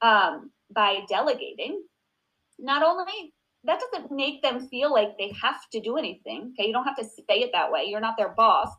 um, 0.01 0.51
by 0.75 1.01
delegating. 1.09 1.83
Not 2.59 2.83
only 2.83 3.35
that 3.65 3.81
doesn't 3.93 4.11
make 4.11 4.43
them 4.43 4.69
feel 4.69 4.93
like 4.93 5.19
they 5.19 5.33
have 5.43 5.61
to 5.73 5.81
do 5.81 5.97
anything. 5.97 6.55
Okay, 6.55 6.67
you 6.67 6.73
don't 6.73 6.85
have 6.85 6.97
to 6.97 7.05
say 7.05 7.41
it 7.41 7.51
that 7.53 7.71
way. 7.71 7.85
You're 7.87 8.01
not 8.01 8.17
their 8.17 8.31
boss, 8.31 8.71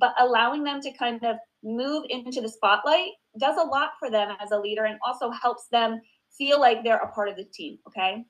but 0.00 0.14
allowing 0.18 0.64
them 0.64 0.80
to 0.80 0.92
kind 0.92 1.22
of 1.24 1.36
move 1.62 2.04
into 2.08 2.40
the 2.40 2.48
spotlight 2.48 3.10
does 3.38 3.56
a 3.56 3.66
lot 3.66 3.90
for 3.98 4.10
them 4.10 4.34
as 4.42 4.50
a 4.50 4.58
leader 4.58 4.84
and 4.84 4.98
also 5.06 5.30
helps 5.30 5.68
them 5.70 6.00
feel 6.36 6.58
like 6.58 6.82
they're 6.82 6.96
a 6.96 7.12
part 7.12 7.28
of 7.28 7.36
the 7.36 7.44
team. 7.44 7.78
Okay. 7.86 8.24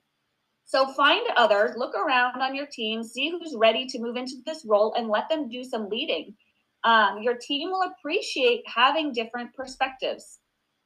So 0.65 0.93
find 0.93 1.25
others, 1.35 1.75
look 1.75 1.95
around 1.95 2.41
on 2.41 2.55
your 2.55 2.67
team, 2.67 3.03
see 3.03 3.29
who's 3.29 3.55
ready 3.57 3.87
to 3.87 3.99
move 3.99 4.15
into 4.15 4.35
this 4.45 4.63
role, 4.65 4.93
and 4.93 5.09
let 5.09 5.27
them 5.29 5.49
do 5.49 5.63
some 5.63 5.89
leading. 5.89 6.35
Um, 6.83 7.21
your 7.21 7.35
team 7.35 7.71
will 7.71 7.91
appreciate 7.91 8.63
having 8.67 9.11
different 9.11 9.53
perspectives 9.53 10.39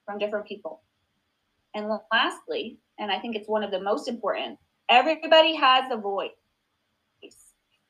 from 0.06 0.18
different 0.18 0.48
people. 0.48 0.82
And 1.76 1.90
lastly, 2.12 2.80
and 2.98 3.12
I 3.12 3.20
think 3.20 3.36
it's 3.36 3.50
one 3.50 3.64
of 3.64 3.72
the 3.72 3.82
most 3.82 4.08
important, 4.08 4.58
everybody 4.90 5.56
has 5.56 5.92
a 5.92 5.98
voice 5.98 6.32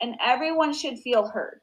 and 0.02 0.16
everyone 0.24 0.74
should 0.74 1.00
feel 1.00 1.28
heard. 1.28 1.62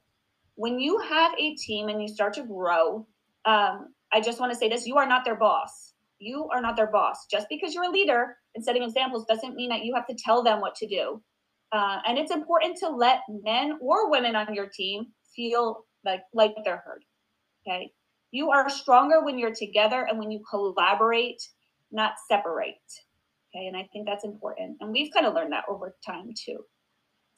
When 0.57 0.79
you 0.79 0.99
have 0.99 1.33
a 1.39 1.55
team 1.57 1.89
and 1.89 2.01
you 2.01 2.09
start 2.09 2.35
to 2.35 2.45
grow, 2.45 3.07
um, 3.45 3.95
I 4.13 4.21
just 4.21 4.41
want 4.41 4.53
to 4.53 4.59
say 4.59 4.69
this 4.69 4.87
you 4.87 4.97
are 4.97 5.07
not 5.07 5.25
their 5.25 5.37
boss. 5.37 5.95
You 6.19 6.49
are 6.53 6.61
not 6.61 6.77
their 6.77 6.91
boss. 6.91 7.27
Just 7.31 7.47
because 7.49 7.75
you're 7.75 7.85
a 7.85 7.91
leader 7.91 8.37
and 8.55 8.65
setting 8.65 8.83
examples 8.83 9.25
doesn't 9.27 9.57
mean 9.57 9.71
that 9.71 9.85
you 9.85 9.95
have 9.95 10.07
to 10.07 10.15
tell 10.15 10.43
them 10.43 10.61
what 10.61 10.75
to 10.77 10.87
do. 10.87 11.21
Uh, 11.73 11.99
and 12.07 12.19
it's 12.19 12.31
important 12.31 12.77
to 12.79 12.89
let 12.89 13.21
men 13.43 13.79
or 13.81 14.11
women 14.11 14.37
on 14.37 14.55
your 14.55 14.69
team 14.69 15.07
feel 15.35 15.87
like, 16.05 16.21
like 16.35 16.55
they're 16.65 16.83
heard. 16.85 17.03
Okay. 17.67 17.91
You 18.31 18.51
are 18.51 18.69
stronger 18.69 19.25
when 19.25 19.39
you're 19.39 19.55
together 19.55 20.07
and 20.09 20.19
when 20.19 20.31
you 20.31 20.43
collaborate, 20.49 21.43
not 21.91 22.13
separate. 22.29 22.77
Okay. 23.55 23.67
And 23.67 23.77
I 23.77 23.89
think 23.93 24.07
that's 24.07 24.25
important. 24.25 24.77
And 24.81 24.93
we've 24.93 25.13
kind 25.13 25.27
of 25.27 25.35
learned 25.35 25.53
that 25.53 25.65
over 25.69 25.97
time 26.05 26.31
too. 26.37 26.59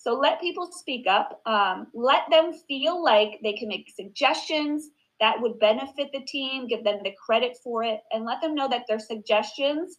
So 0.04 0.12
let 0.12 0.38
people 0.38 0.70
speak 0.70 1.06
up. 1.06 1.40
Um, 1.46 1.86
let 1.94 2.24
them 2.30 2.52
feel 2.68 3.02
like 3.02 3.40
they 3.42 3.54
can 3.54 3.68
make 3.68 3.88
suggestions 3.88 4.90
that 5.18 5.40
would 5.40 5.58
benefit 5.58 6.10
the 6.12 6.20
team, 6.26 6.66
give 6.66 6.84
them 6.84 6.98
the 7.02 7.14
credit 7.24 7.56
for 7.64 7.82
it, 7.82 8.00
and 8.12 8.26
let 8.26 8.42
them 8.42 8.54
know 8.54 8.68
that 8.68 8.84
their 8.86 8.98
suggestions 8.98 9.96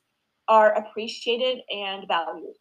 are 0.48 0.74
appreciated 0.74 1.64
and 1.72 2.08
valued. 2.08 2.54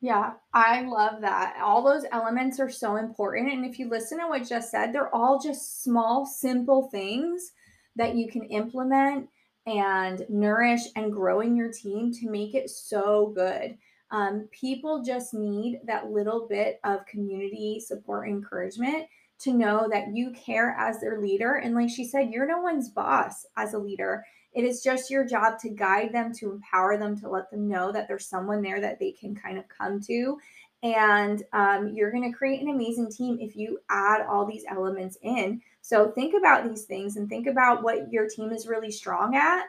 Yeah, 0.00 0.34
I 0.54 0.82
love 0.82 1.22
that. 1.22 1.56
All 1.60 1.82
those 1.82 2.04
elements 2.12 2.60
are 2.60 2.70
so 2.70 2.94
important. 2.94 3.52
And 3.52 3.64
if 3.64 3.80
you 3.80 3.88
listen 3.88 4.20
to 4.20 4.28
what 4.28 4.48
Jess 4.48 4.70
said, 4.70 4.92
they're 4.92 5.12
all 5.12 5.40
just 5.40 5.82
small, 5.82 6.24
simple 6.24 6.88
things 6.92 7.50
that 7.96 8.14
you 8.14 8.30
can 8.30 8.44
implement 8.44 9.28
and 9.66 10.24
nourish 10.28 10.82
and 10.94 11.12
grow 11.12 11.40
in 11.40 11.56
your 11.56 11.72
team 11.72 12.12
to 12.12 12.30
make 12.30 12.54
it 12.54 12.70
so 12.70 13.32
good. 13.34 13.76
Um, 14.10 14.48
people 14.50 15.02
just 15.04 15.34
need 15.34 15.80
that 15.86 16.10
little 16.10 16.46
bit 16.48 16.80
of 16.84 17.06
community 17.06 17.80
support 17.80 18.28
encouragement 18.28 19.06
to 19.40 19.52
know 19.52 19.88
that 19.90 20.14
you 20.14 20.32
care 20.32 20.74
as 20.78 21.00
their 21.00 21.20
leader. 21.20 21.56
And 21.56 21.74
like 21.74 21.90
she 21.90 22.04
said, 22.04 22.30
you're 22.30 22.46
no 22.46 22.60
one's 22.60 22.88
boss 22.88 23.46
as 23.56 23.74
a 23.74 23.78
leader. 23.78 24.24
It 24.52 24.64
is 24.64 24.82
just 24.82 25.10
your 25.10 25.24
job 25.24 25.58
to 25.60 25.70
guide 25.70 26.12
them, 26.12 26.32
to 26.34 26.50
empower 26.50 26.96
them, 26.96 27.16
to 27.20 27.28
let 27.28 27.50
them 27.50 27.68
know 27.68 27.92
that 27.92 28.08
there's 28.08 28.26
someone 28.26 28.62
there 28.62 28.80
that 28.80 28.98
they 28.98 29.12
can 29.12 29.34
kind 29.34 29.58
of 29.58 29.64
come 29.68 30.00
to. 30.02 30.38
And 30.82 31.42
um, 31.52 31.92
you're 31.94 32.10
going 32.10 32.30
to 32.30 32.36
create 32.36 32.62
an 32.62 32.70
amazing 32.70 33.10
team 33.10 33.38
if 33.40 33.56
you 33.56 33.78
add 33.90 34.26
all 34.26 34.46
these 34.46 34.64
elements 34.68 35.18
in. 35.22 35.60
So 35.82 36.10
think 36.10 36.34
about 36.36 36.68
these 36.68 36.84
things 36.84 37.16
and 37.16 37.28
think 37.28 37.46
about 37.46 37.82
what 37.82 38.12
your 38.12 38.28
team 38.28 38.52
is 38.52 38.66
really 38.66 38.90
strong 38.90 39.36
at 39.36 39.64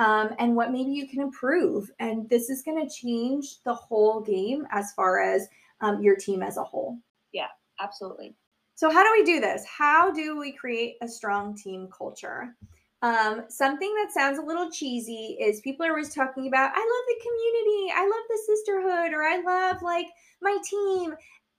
um, 0.00 0.30
and 0.38 0.56
what 0.56 0.72
maybe 0.72 0.90
you 0.90 1.06
can 1.06 1.20
improve. 1.20 1.90
And 2.00 2.28
this 2.30 2.48
is 2.48 2.62
going 2.62 2.82
to 2.82 2.92
change 2.92 3.62
the 3.64 3.74
whole 3.74 4.22
game 4.22 4.66
as 4.70 4.92
far 4.94 5.22
as 5.22 5.46
um, 5.82 6.02
your 6.02 6.16
team 6.16 6.42
as 6.42 6.56
a 6.56 6.64
whole. 6.64 6.98
Yeah, 7.32 7.48
absolutely. 7.78 8.34
So, 8.76 8.90
how 8.90 9.04
do 9.04 9.10
we 9.12 9.24
do 9.24 9.40
this? 9.40 9.62
How 9.66 10.10
do 10.10 10.38
we 10.38 10.52
create 10.52 10.96
a 11.02 11.08
strong 11.08 11.54
team 11.54 11.86
culture? 11.96 12.56
Um, 13.02 13.44
something 13.48 13.94
that 13.96 14.12
sounds 14.12 14.38
a 14.38 14.42
little 14.42 14.70
cheesy 14.70 15.36
is 15.38 15.60
people 15.60 15.84
are 15.84 15.90
always 15.90 16.14
talking 16.14 16.48
about, 16.48 16.72
I 16.74 16.78
love 16.78 17.04
the 17.08 17.22
community, 17.22 17.92
I 17.94 18.02
love 18.04 18.24
the 18.28 18.42
sisterhood, 18.46 19.12
or 19.12 19.22
I 19.22 19.40
love 19.42 19.82
like 19.82 20.06
my 20.40 20.56
team. 20.64 21.14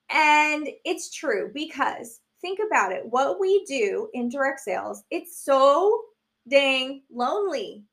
And 0.09 0.67
it's 0.83 1.13
true 1.13 1.51
because 1.53 2.21
think 2.41 2.59
about 2.65 2.91
it. 2.91 3.03
What 3.05 3.39
we 3.39 3.63
do 3.65 4.09
in 4.13 4.29
direct 4.29 4.59
sales, 4.59 5.03
it's 5.11 5.43
so 5.43 6.01
dang 6.47 7.03
lonely 7.11 7.83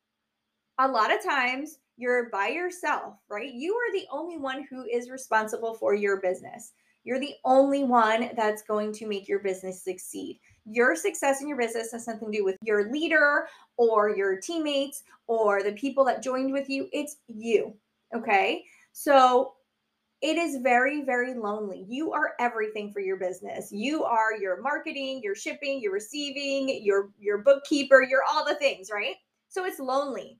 a 0.78 0.88
lot 0.88 1.14
of 1.14 1.22
times 1.22 1.78
you're 1.96 2.30
by 2.30 2.48
yourself, 2.48 3.14
right? 3.28 3.52
You 3.52 3.74
are 3.74 3.92
the 3.92 4.06
only 4.10 4.38
one 4.38 4.66
who 4.70 4.84
is 4.84 5.10
responsible 5.10 5.74
for 5.74 5.94
your 5.94 6.20
business. 6.20 6.72
You're 7.04 7.18
the 7.18 7.34
only 7.44 7.84
one 7.84 8.30
that's 8.36 8.62
going 8.62 8.92
to 8.94 9.06
make 9.06 9.28
your 9.28 9.40
business 9.40 9.82
succeed. 9.82 10.38
Your 10.66 10.94
success 10.94 11.40
in 11.40 11.48
your 11.48 11.56
business 11.56 11.92
has 11.92 12.06
nothing 12.06 12.30
to 12.30 12.38
do 12.38 12.44
with 12.44 12.56
your 12.62 12.92
leader 12.92 13.48
or 13.76 14.14
your 14.14 14.40
teammates 14.40 15.02
or 15.26 15.62
the 15.62 15.72
people 15.72 16.04
that 16.04 16.22
joined 16.22 16.52
with 16.52 16.68
you. 16.68 16.88
It's 16.92 17.16
you. 17.26 17.74
Okay. 18.14 18.62
So 18.92 19.54
it 20.20 20.36
is 20.36 20.60
very, 20.62 21.02
very 21.04 21.34
lonely. 21.34 21.86
You 21.88 22.12
are 22.12 22.34
everything 22.38 22.92
for 22.92 23.00
your 23.00 23.16
business. 23.16 23.72
You 23.72 24.04
are 24.04 24.36
your 24.36 24.60
marketing, 24.60 25.20
your 25.22 25.34
shipping, 25.34 25.80
your 25.80 25.92
receiving, 25.92 26.82
your 26.84 27.10
your 27.18 27.38
bookkeeper, 27.38 28.02
you're 28.02 28.24
all 28.28 28.44
the 28.44 28.56
things, 28.56 28.90
right? 28.92 29.14
So 29.48 29.64
it's 29.64 29.78
lonely 29.78 30.38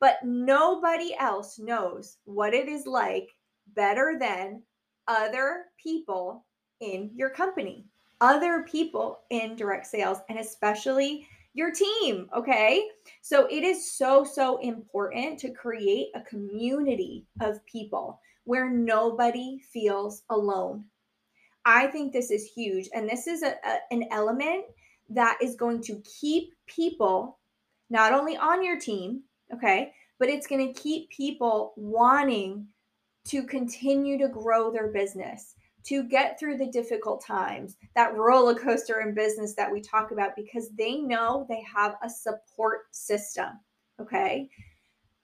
but 0.00 0.18
nobody 0.24 1.14
else 1.18 1.58
knows 1.58 2.18
what 2.24 2.54
it 2.54 2.68
is 2.68 2.86
like 2.86 3.28
better 3.74 4.16
than 4.18 4.62
other 5.06 5.64
people 5.82 6.44
in 6.80 7.10
your 7.14 7.30
company, 7.30 7.86
other 8.20 8.64
people 8.68 9.20
in 9.30 9.56
direct 9.56 9.86
sales, 9.86 10.18
and 10.28 10.38
especially 10.38 11.26
your 11.54 11.72
team. 11.72 12.28
Okay. 12.36 12.84
So 13.22 13.46
it 13.46 13.64
is 13.64 13.96
so, 13.96 14.24
so 14.24 14.58
important 14.58 15.38
to 15.40 15.50
create 15.50 16.08
a 16.14 16.20
community 16.20 17.26
of 17.40 17.64
people 17.66 18.20
where 18.44 18.70
nobody 18.70 19.58
feels 19.72 20.22
alone. 20.30 20.84
I 21.64 21.88
think 21.88 22.12
this 22.12 22.30
is 22.30 22.46
huge. 22.46 22.88
And 22.94 23.08
this 23.08 23.26
is 23.26 23.42
a, 23.42 23.54
a, 23.64 23.78
an 23.90 24.04
element 24.10 24.64
that 25.10 25.38
is 25.42 25.56
going 25.56 25.82
to 25.82 26.02
keep 26.20 26.54
people 26.66 27.38
not 27.90 28.12
only 28.12 28.36
on 28.36 28.62
your 28.62 28.78
team, 28.78 29.22
Okay. 29.52 29.92
But 30.18 30.28
it's 30.28 30.46
going 30.46 30.72
to 30.72 30.80
keep 30.80 31.10
people 31.10 31.72
wanting 31.76 32.66
to 33.26 33.42
continue 33.42 34.18
to 34.18 34.28
grow 34.28 34.70
their 34.72 34.88
business, 34.88 35.54
to 35.84 36.02
get 36.02 36.38
through 36.38 36.56
the 36.56 36.66
difficult 36.66 37.24
times, 37.24 37.76
that 37.94 38.16
roller 38.16 38.54
coaster 38.54 39.00
in 39.00 39.14
business 39.14 39.54
that 39.54 39.70
we 39.70 39.80
talk 39.80 40.10
about, 40.10 40.34
because 40.34 40.70
they 40.76 40.96
know 40.96 41.46
they 41.48 41.62
have 41.62 41.96
a 42.02 42.10
support 42.10 42.86
system. 42.90 43.48
Okay. 44.00 44.48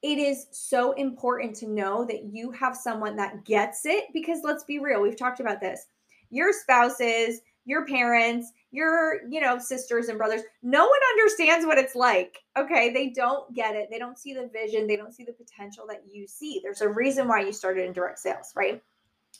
It 0.02 0.18
is 0.18 0.46
so 0.50 0.92
important 0.92 1.56
to 1.56 1.68
know 1.68 2.04
that 2.04 2.24
you 2.24 2.50
have 2.52 2.76
someone 2.76 3.16
that 3.16 3.44
gets 3.44 3.86
it 3.86 4.04
because 4.12 4.40
let's 4.44 4.64
be 4.64 4.78
real, 4.78 5.00
we've 5.00 5.18
talked 5.18 5.40
about 5.40 5.60
this. 5.60 5.86
Your 6.30 6.52
spouses, 6.52 7.40
your 7.64 7.86
parents, 7.86 8.52
your, 8.70 9.26
you 9.28 9.40
know, 9.40 9.58
sisters 9.58 10.08
and 10.08 10.18
brothers. 10.18 10.42
No 10.62 10.84
one 10.84 10.98
understands 11.12 11.64
what 11.64 11.78
it's 11.78 11.94
like. 11.94 12.38
Okay. 12.58 12.92
They 12.92 13.10
don't 13.10 13.52
get 13.54 13.74
it. 13.74 13.88
They 13.90 13.98
don't 13.98 14.18
see 14.18 14.34
the 14.34 14.50
vision. 14.52 14.86
They 14.86 14.96
don't 14.96 15.14
see 15.14 15.24
the 15.24 15.32
potential 15.32 15.84
that 15.88 16.02
you 16.10 16.26
see. 16.26 16.60
There's 16.62 16.82
a 16.82 16.88
reason 16.88 17.28
why 17.28 17.40
you 17.40 17.52
started 17.52 17.86
in 17.86 17.92
direct 17.92 18.18
sales, 18.18 18.52
right? 18.54 18.82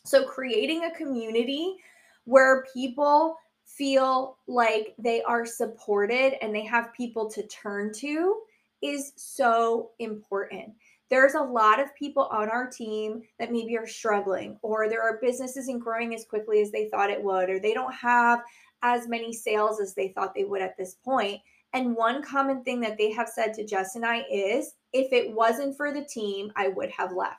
So 0.04 0.24
creating 0.24 0.84
a 0.84 0.96
community 0.96 1.76
where 2.24 2.64
people 2.72 3.36
feel 3.64 4.38
like 4.46 4.94
they 4.98 5.22
are 5.22 5.46
supported 5.46 6.42
and 6.42 6.54
they 6.54 6.64
have 6.64 6.92
people 6.94 7.30
to 7.30 7.46
turn 7.46 7.92
to 7.94 8.40
is 8.82 9.12
so 9.16 9.90
important 9.98 10.72
there's 11.10 11.34
a 11.34 11.42
lot 11.42 11.80
of 11.80 11.94
people 11.94 12.24
on 12.32 12.48
our 12.48 12.68
team 12.68 13.22
that 13.38 13.52
maybe 13.52 13.76
are 13.76 13.86
struggling, 13.86 14.58
or 14.62 14.88
there 14.88 15.02
are 15.02 15.20
businesses 15.20 15.68
and 15.68 15.80
growing 15.80 16.14
as 16.14 16.24
quickly 16.24 16.60
as 16.62 16.70
they 16.70 16.88
thought 16.88 17.10
it 17.10 17.22
would, 17.22 17.50
or 17.50 17.58
they 17.58 17.74
don't 17.74 17.94
have 17.94 18.40
as 18.82 19.08
many 19.08 19.32
sales 19.32 19.80
as 19.80 19.94
they 19.94 20.08
thought 20.08 20.34
they 20.34 20.44
would 20.44 20.62
at 20.62 20.76
this 20.76 20.96
point. 21.04 21.40
And 21.72 21.96
one 21.96 22.22
common 22.22 22.62
thing 22.62 22.80
that 22.80 22.96
they 22.96 23.10
have 23.12 23.28
said 23.28 23.52
to 23.54 23.66
Jess 23.66 23.96
and 23.96 24.06
I 24.06 24.24
is 24.30 24.74
if 24.92 25.12
it 25.12 25.34
wasn't 25.34 25.76
for 25.76 25.92
the 25.92 26.04
team, 26.04 26.52
I 26.56 26.68
would 26.68 26.90
have 26.90 27.12
left. 27.12 27.38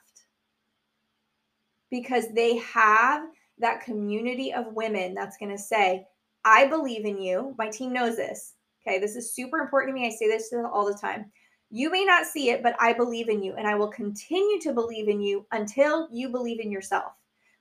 Because 1.90 2.26
they 2.34 2.58
have 2.58 3.24
that 3.60 3.82
community 3.82 4.54
of 4.54 4.74
women 4.74 5.14
that's 5.14 5.38
going 5.38 5.52
to 5.52 5.58
say, 5.58 6.06
I 6.44 6.68
believe 6.68 7.06
in 7.06 7.20
you. 7.20 7.56
My 7.58 7.70
team 7.70 7.94
knows 7.94 8.18
this. 8.18 8.54
Okay. 8.86 9.00
This 9.00 9.16
is 9.16 9.34
super 9.34 9.60
important 9.60 9.96
to 9.96 10.02
me. 10.02 10.08
I 10.08 10.12
say 10.12 10.28
this 10.28 10.54
all 10.54 10.86
the 10.86 10.98
time. 11.00 11.32
You 11.70 11.92
may 11.92 12.06
not 12.06 12.26
see 12.26 12.50
it, 12.52 12.64
but 12.64 12.76
I 12.80 12.94
believe 12.94 13.30
in 13.30 13.42
you, 13.44 13.56
and 13.56 13.68
I 13.68 13.76
will 13.76 13.88
continue 13.88 14.60
to 14.62 14.74
believe 14.74 15.08
in 15.08 15.20
you 15.20 15.46
until 15.52 16.08
you 16.12 16.30
believe 16.30 16.60
in 16.60 16.72
yourself. 16.72 17.14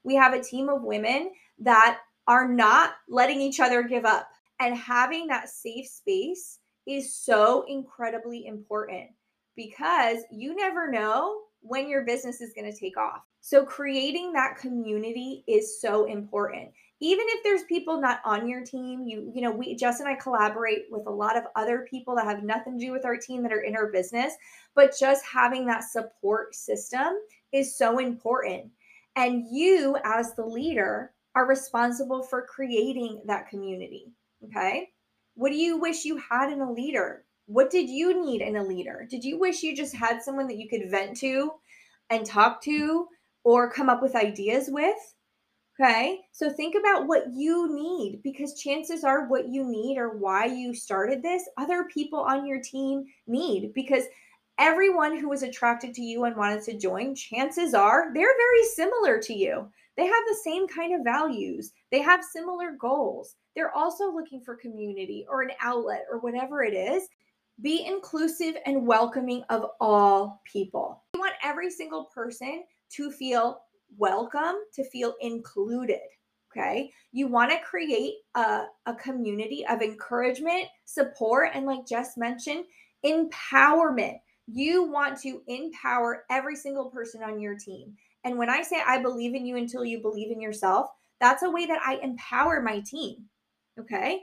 We 0.03 0.14
have 0.14 0.35
a 0.35 0.43
team 0.43 0.69
of 0.69 0.83
women 0.83 1.33
that 1.59 2.01
are 2.27 2.49
not 2.49 2.93
letting 3.09 3.40
each 3.40 3.61
other 3.61 3.83
give 3.83 4.05
up, 4.05 4.29
and 4.61 4.77
having 4.77 5.27
that 5.29 5.49
safe 5.49 5.88
space 5.88 6.59
is 6.87 7.14
so 7.14 7.64
incredibly 7.67 8.47
important 8.47 9.11
because 9.57 10.19
you 10.31 10.55
never 10.55 10.90
know 10.90 11.40
when 11.61 11.88
your 11.88 12.03
business 12.03 12.40
is 12.40 12.53
going 12.53 12.71
to 12.71 12.79
take 12.79 12.97
off. 12.97 13.23
So 13.40 13.64
creating 13.64 14.33
that 14.33 14.57
community 14.59 15.45
is 15.47 15.81
so 15.81 16.05
important 16.05 16.71
even 17.05 17.27
if 17.29 17.43
there's 17.45 17.64
people 17.64 18.01
not 18.01 18.21
on 18.25 18.49
your 18.49 18.64
team 18.64 19.05
you 19.07 19.31
you 19.35 19.43
know 19.43 19.51
we 19.51 19.77
Jess 19.77 20.01
and 20.01 20.09
I 20.09 20.14
collaborate 20.14 20.87
with 20.90 21.07
a 21.07 21.11
lot 21.11 21.37
of 21.37 21.45
other 21.55 21.87
people 21.90 22.17
that 22.17 22.25
have 22.25 22.43
nothing 22.43 22.79
to 22.79 22.87
do 22.87 22.93
with 22.93 23.05
our 23.05 23.17
team 23.17 23.43
that 23.43 23.53
are 23.53 23.61
in 23.61 23.77
our 23.77 23.93
business 23.93 24.35
but 24.75 24.95
just 24.99 25.25
having 25.25 25.67
that 25.67 25.85
support 25.85 26.55
system 26.55 27.09
is 27.53 27.77
so 27.77 27.99
important 27.99 28.71
and 29.17 29.45
you 29.51 29.97
as 30.05 30.35
the 30.35 30.47
leader 30.47 31.12
are 31.35 31.47
responsible 31.47 32.23
for 32.23 32.47
creating 32.47 33.23
that 33.27 33.49
community 33.49 34.07
okay 34.45 34.88
what 35.35 35.51
do 35.51 35.57
you 35.57 35.77
wish 35.77 36.05
you 36.05 36.17
had 36.17 36.53
in 36.53 36.61
a 36.61 36.73
leader 36.73 37.25
What 37.47 37.71
did 37.71 37.90
you 37.90 38.25
need 38.25 38.40
in 38.40 38.57
a 38.57 38.64
leader? 38.64 39.07
Did 39.11 39.23
you 39.25 39.38
wish 39.38 39.62
you 39.62 39.77
just 39.77 39.95
had 39.95 40.23
someone 40.23 40.47
that 40.47 40.57
you 40.57 40.69
could 40.69 40.90
vent 40.90 41.17
to 41.19 41.53
and 42.09 42.25
talk 42.25 42.62
to 42.62 43.09
or 43.43 43.71
come 43.71 43.90
up 43.90 44.01
with 44.01 44.17
ideas 44.17 44.69
with? 44.71 45.13
Okay. 45.81 46.21
So 46.31 46.51
think 46.51 46.77
about 46.79 47.09
what 47.09 47.25
you 47.35 47.75
need 47.75 48.21
because 48.23 48.61
chances 48.61 49.03
are 49.03 49.27
what 49.27 49.49
you 49.49 49.65
need 49.65 49.99
or 49.99 50.17
why 50.17 50.45
you 50.45 50.73
started 50.73 51.21
this, 51.21 51.49
other 51.57 51.89
people 51.93 52.21
on 52.21 52.47
your 52.47 52.61
team 52.61 53.05
need 53.27 53.73
because 53.75 54.05
everyone 54.59 55.19
who 55.19 55.29
was 55.29 55.43
attracted 55.43 55.93
to 55.95 56.03
you 56.03 56.25
and 56.25 56.37
wanted 56.37 56.63
to 56.65 56.79
join, 56.79 57.17
chances 57.17 57.75
are 57.75 58.15
they're 58.15 58.37
very 58.37 58.65
similar 58.75 59.21
to 59.21 59.35
you. 59.35 59.69
They 59.97 60.07
have 60.07 60.23
the 60.29 60.39
same 60.45 60.69
kind 60.69 60.95
of 60.95 61.05
values, 61.05 61.73
they 61.91 62.01
have 62.03 62.23
similar 62.23 62.77
goals. 62.81 63.35
They're 63.57 63.75
also 63.75 64.13
looking 64.13 64.41
for 64.41 64.57
community 64.57 65.27
or 65.29 65.43
an 65.43 65.51
outlet 65.61 66.05
or 66.11 66.19
whatever 66.19 66.63
it 66.63 66.75
is. 66.75 67.09
Be 67.63 67.87
inclusive 67.87 68.57
and 68.67 68.87
welcoming 68.87 69.45
of 69.49 69.67
all 69.81 70.41
people. 70.45 71.05
You 71.15 71.21
want 71.21 71.35
every 71.43 71.71
single 71.71 72.07
person 72.07 72.65
to 72.91 73.13
feel 73.13 73.61
welcome, 73.98 74.57
to 74.74 74.85
feel 74.90 75.14
included. 75.20 76.00
Okay. 76.50 76.90
You 77.12 77.26
want 77.26 77.50
to 77.50 77.59
create 77.59 78.14
a, 78.37 78.66
a 78.87 78.94
community 78.94 79.66
of 79.68 79.83
encouragement, 79.83 80.66
support, 80.85 81.50
and 81.52 81.66
like 81.66 81.87
Jess 81.87 82.16
mentioned, 82.16 82.64
empowerment. 83.04 84.18
You 84.46 84.85
want 84.85 85.18
to 85.22 85.42
empower 85.48 86.24
every 86.30 86.54
single 86.54 86.90
person 86.90 87.22
on 87.22 87.40
your 87.40 87.57
team. 87.57 87.94
And 88.22 88.38
when 88.38 88.50
I 88.50 88.62
say 88.62 88.80
I 88.87 89.02
believe 89.02 89.35
in 89.35 89.44
you 89.44 89.57
until 89.57 89.85
you 89.85 90.00
believe 90.00 90.30
in 90.30 90.40
yourself, 90.40 90.90
that's 91.20 91.42
a 91.42 91.50
way 91.50 91.66
that 91.66 91.80
I 91.85 91.96
empower 91.96 92.62
my 92.62 92.80
team. 92.80 93.24
Okay 93.80 94.20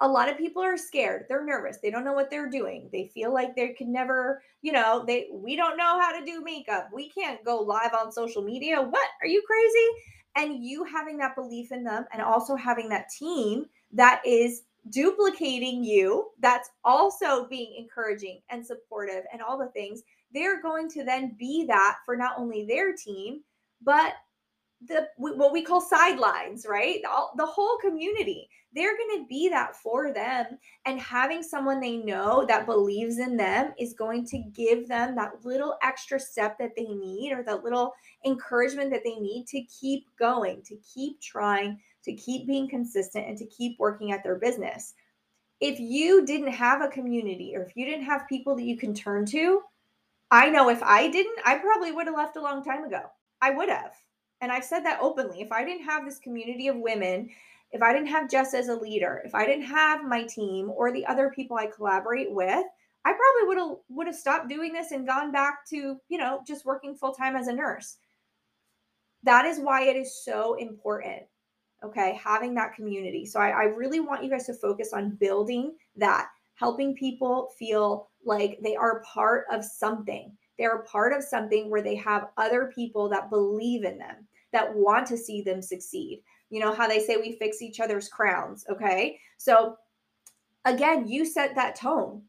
a 0.00 0.08
lot 0.08 0.28
of 0.28 0.38
people 0.38 0.62
are 0.62 0.76
scared 0.76 1.24
they're 1.28 1.44
nervous 1.44 1.78
they 1.82 1.90
don't 1.90 2.04
know 2.04 2.12
what 2.12 2.30
they're 2.30 2.50
doing 2.50 2.88
they 2.92 3.10
feel 3.12 3.32
like 3.32 3.54
they 3.54 3.68
can 3.68 3.92
never 3.92 4.42
you 4.62 4.72
know 4.72 5.04
they 5.06 5.28
we 5.32 5.56
don't 5.56 5.76
know 5.76 6.00
how 6.00 6.16
to 6.16 6.24
do 6.24 6.42
makeup 6.42 6.88
we 6.92 7.08
can't 7.10 7.44
go 7.44 7.58
live 7.58 7.92
on 7.94 8.12
social 8.12 8.42
media 8.42 8.80
what 8.80 9.08
are 9.20 9.26
you 9.26 9.42
crazy? 9.46 9.88
And 10.36 10.64
you 10.64 10.84
having 10.84 11.16
that 11.18 11.34
belief 11.34 11.72
in 11.72 11.82
them 11.82 12.04
and 12.12 12.22
also 12.22 12.54
having 12.54 12.88
that 12.90 13.08
team 13.10 13.66
that 13.92 14.22
is 14.24 14.62
duplicating 14.90 15.82
you 15.82 16.28
that's 16.38 16.70
also 16.84 17.46
being 17.48 17.74
encouraging 17.76 18.40
and 18.48 18.64
supportive 18.64 19.24
and 19.32 19.42
all 19.42 19.58
the 19.58 19.66
things 19.68 20.02
they're 20.32 20.62
going 20.62 20.88
to 20.90 21.04
then 21.04 21.34
be 21.38 21.64
that 21.66 21.96
for 22.06 22.16
not 22.16 22.34
only 22.38 22.64
their 22.64 22.94
team 22.94 23.40
but 23.82 24.14
the 24.86 25.08
what 25.16 25.52
we 25.52 25.62
call 25.62 25.80
sidelines, 25.80 26.64
right? 26.68 27.00
All, 27.08 27.32
the 27.36 27.46
whole 27.46 27.78
community. 27.78 28.48
They're 28.74 28.96
going 28.96 29.22
to 29.22 29.26
be 29.28 29.48
that 29.48 29.74
for 29.74 30.12
them 30.12 30.46
and 30.84 31.00
having 31.00 31.42
someone 31.42 31.80
they 31.80 31.96
know 31.96 32.44
that 32.46 32.66
believes 32.66 33.18
in 33.18 33.36
them 33.36 33.72
is 33.78 33.94
going 33.94 34.26
to 34.26 34.38
give 34.54 34.86
them 34.88 35.16
that 35.16 35.32
little 35.42 35.76
extra 35.82 36.20
step 36.20 36.58
that 36.58 36.76
they 36.76 36.84
need 36.84 37.32
or 37.32 37.42
that 37.44 37.64
little 37.64 37.94
encouragement 38.26 38.90
that 38.90 39.02
they 39.04 39.16
need 39.16 39.46
to 39.48 39.62
keep 39.62 40.04
going, 40.18 40.62
to 40.66 40.76
keep 40.94 41.20
trying, 41.20 41.80
to 42.04 42.14
keep 42.14 42.46
being 42.46 42.68
consistent 42.68 43.26
and 43.26 43.38
to 43.38 43.46
keep 43.46 43.78
working 43.78 44.12
at 44.12 44.22
their 44.22 44.36
business. 44.36 44.94
If 45.60 45.80
you 45.80 46.24
didn't 46.24 46.52
have 46.52 46.82
a 46.82 46.88
community 46.88 47.54
or 47.56 47.62
if 47.62 47.74
you 47.74 47.84
didn't 47.84 48.04
have 48.04 48.28
people 48.28 48.54
that 48.54 48.64
you 48.64 48.76
can 48.76 48.94
turn 48.94 49.24
to, 49.26 49.62
I 50.30 50.50
know 50.50 50.68
if 50.68 50.82
I 50.82 51.08
didn't, 51.08 51.38
I 51.44 51.56
probably 51.58 51.90
would 51.90 52.06
have 52.06 52.14
left 52.14 52.36
a 52.36 52.42
long 52.42 52.62
time 52.62 52.84
ago. 52.84 53.00
I 53.40 53.50
would 53.50 53.70
have 53.70 53.94
and 54.40 54.52
I've 54.52 54.64
said 54.64 54.80
that 54.84 55.00
openly, 55.00 55.40
if 55.40 55.52
I 55.52 55.64
didn't 55.64 55.84
have 55.84 56.04
this 56.04 56.18
community 56.18 56.68
of 56.68 56.76
women, 56.76 57.30
if 57.72 57.82
I 57.82 57.92
didn't 57.92 58.08
have 58.08 58.30
Jess 58.30 58.54
as 58.54 58.68
a 58.68 58.76
leader, 58.76 59.22
if 59.24 59.34
I 59.34 59.44
didn't 59.44 59.66
have 59.66 60.04
my 60.04 60.24
team 60.24 60.70
or 60.70 60.92
the 60.92 61.04
other 61.06 61.30
people 61.34 61.56
I 61.56 61.66
collaborate 61.66 62.30
with, 62.30 62.64
I 63.04 63.12
probably 63.12 63.48
would 63.48 63.58
have 63.58 63.76
would 63.88 64.06
have 64.06 64.16
stopped 64.16 64.48
doing 64.48 64.72
this 64.72 64.90
and 64.92 65.06
gone 65.06 65.32
back 65.32 65.66
to, 65.70 65.96
you 66.08 66.18
know, 66.18 66.40
just 66.46 66.64
working 66.64 66.94
full 66.94 67.12
time 67.12 67.36
as 67.36 67.48
a 67.48 67.52
nurse. 67.52 67.96
That 69.22 69.44
is 69.44 69.58
why 69.58 69.82
it 69.82 69.96
is 69.96 70.24
so 70.24 70.54
important. 70.54 71.22
Okay, 71.84 72.18
having 72.22 72.54
that 72.54 72.74
community. 72.74 73.24
So 73.24 73.38
I, 73.38 73.50
I 73.50 73.62
really 73.64 74.00
want 74.00 74.24
you 74.24 74.30
guys 74.30 74.46
to 74.46 74.54
focus 74.54 74.92
on 74.92 75.16
building 75.16 75.74
that, 75.96 76.28
helping 76.54 76.94
people 76.94 77.50
feel 77.56 78.08
like 78.24 78.58
they 78.62 78.74
are 78.74 79.02
part 79.02 79.44
of 79.52 79.64
something 79.64 80.36
they're 80.58 80.82
part 80.82 81.12
of 81.12 81.22
something 81.22 81.70
where 81.70 81.82
they 81.82 81.96
have 81.96 82.28
other 82.36 82.72
people 82.74 83.08
that 83.10 83.30
believe 83.30 83.84
in 83.84 83.98
them, 83.98 84.26
that 84.52 84.74
want 84.74 85.06
to 85.08 85.16
see 85.16 85.42
them 85.42 85.62
succeed. 85.62 86.22
You 86.50 86.60
know 86.60 86.74
how 86.74 86.88
they 86.88 87.00
say 87.00 87.16
we 87.16 87.36
fix 87.38 87.62
each 87.62 87.80
other's 87.80 88.08
crowns. 88.08 88.64
Okay. 88.70 89.18
So, 89.36 89.76
again, 90.64 91.06
you 91.06 91.24
set 91.24 91.54
that 91.54 91.76
tone. 91.76 92.22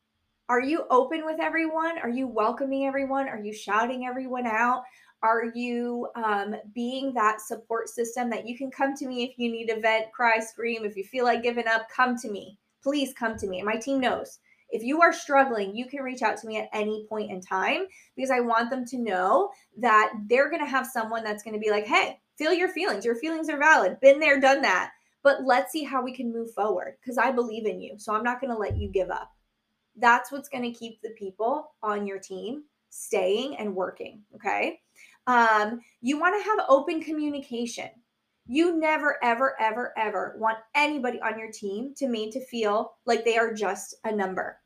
Are 0.49 0.61
you 0.61 0.85
open 0.89 1.25
with 1.25 1.39
everyone? 1.39 1.99
Are 1.99 2.09
you 2.09 2.27
welcoming 2.27 2.85
everyone? 2.85 3.27
Are 3.27 3.39
you 3.39 3.53
shouting 3.53 4.05
everyone 4.05 4.47
out? 4.47 4.83
Are 5.21 5.45
you 5.53 6.07
um, 6.15 6.55
being 6.73 7.13
that 7.13 7.41
support 7.41 7.89
system 7.89 8.29
that 8.29 8.47
you 8.47 8.57
can 8.57 8.71
come 8.71 8.95
to 8.95 9.07
me 9.07 9.23
if 9.23 9.37
you 9.37 9.51
need 9.51 9.67
to 9.67 9.79
vent, 9.79 10.11
cry, 10.11 10.39
scream? 10.39 10.85
If 10.85 10.95
you 10.95 11.03
feel 11.03 11.25
like 11.25 11.43
giving 11.43 11.67
up, 11.67 11.87
come 11.93 12.17
to 12.17 12.31
me. 12.31 12.57
Please 12.81 13.13
come 13.13 13.37
to 13.37 13.47
me. 13.47 13.59
And 13.59 13.65
my 13.65 13.75
team 13.75 13.99
knows 13.99 14.39
if 14.71 14.83
you 14.83 15.01
are 15.01 15.13
struggling, 15.13 15.75
you 15.75 15.87
can 15.87 16.01
reach 16.01 16.21
out 16.21 16.37
to 16.37 16.47
me 16.47 16.57
at 16.57 16.69
any 16.73 17.05
point 17.09 17.31
in 17.31 17.41
time 17.41 17.85
because 18.15 18.31
I 18.31 18.39
want 18.39 18.69
them 18.69 18.85
to 18.85 18.97
know 18.97 19.49
that 19.77 20.13
they're 20.27 20.49
going 20.49 20.63
to 20.63 20.69
have 20.69 20.85
someone 20.85 21.23
that's 21.23 21.43
going 21.43 21.53
to 21.53 21.59
be 21.59 21.71
like, 21.71 21.85
hey, 21.85 22.19
feel 22.37 22.53
your 22.53 22.69
feelings. 22.69 23.05
Your 23.05 23.15
feelings 23.15 23.49
are 23.49 23.57
valid. 23.57 23.99
Been 23.99 24.19
there, 24.19 24.39
done 24.39 24.61
that. 24.61 24.91
But 25.23 25.43
let's 25.43 25.71
see 25.71 25.83
how 25.83 26.03
we 26.03 26.13
can 26.13 26.31
move 26.31 26.51
forward 26.53 26.95
because 27.01 27.17
I 27.17 27.31
believe 27.31 27.65
in 27.65 27.81
you. 27.81 27.95
So 27.97 28.13
I'm 28.13 28.23
not 28.23 28.39
going 28.39 28.53
to 28.53 28.59
let 28.59 28.77
you 28.77 28.89
give 28.89 29.09
up. 29.09 29.31
That's 29.95 30.31
what's 30.31 30.49
going 30.49 30.63
to 30.63 30.77
keep 30.77 31.01
the 31.01 31.09
people 31.11 31.71
on 31.83 32.07
your 32.07 32.19
team 32.19 32.63
staying 32.89 33.57
and 33.57 33.75
working. 33.75 34.21
Okay. 34.35 34.79
Um, 35.27 35.81
you 36.01 36.19
want 36.19 36.41
to 36.41 36.49
have 36.49 36.65
open 36.69 37.01
communication. 37.01 37.89
You 38.51 38.79
never, 38.79 39.23
ever, 39.23 39.55
ever, 39.61 39.93
ever 39.95 40.35
want 40.39 40.57
anybody 40.73 41.21
on 41.21 41.37
your 41.37 41.51
team 41.51 41.93
to 41.97 42.07
me 42.07 42.31
to 42.31 42.43
feel 42.43 42.93
like 43.05 43.23
they 43.23 43.37
are 43.37 43.53
just 43.53 43.93
a 44.03 44.11
number. 44.11 44.57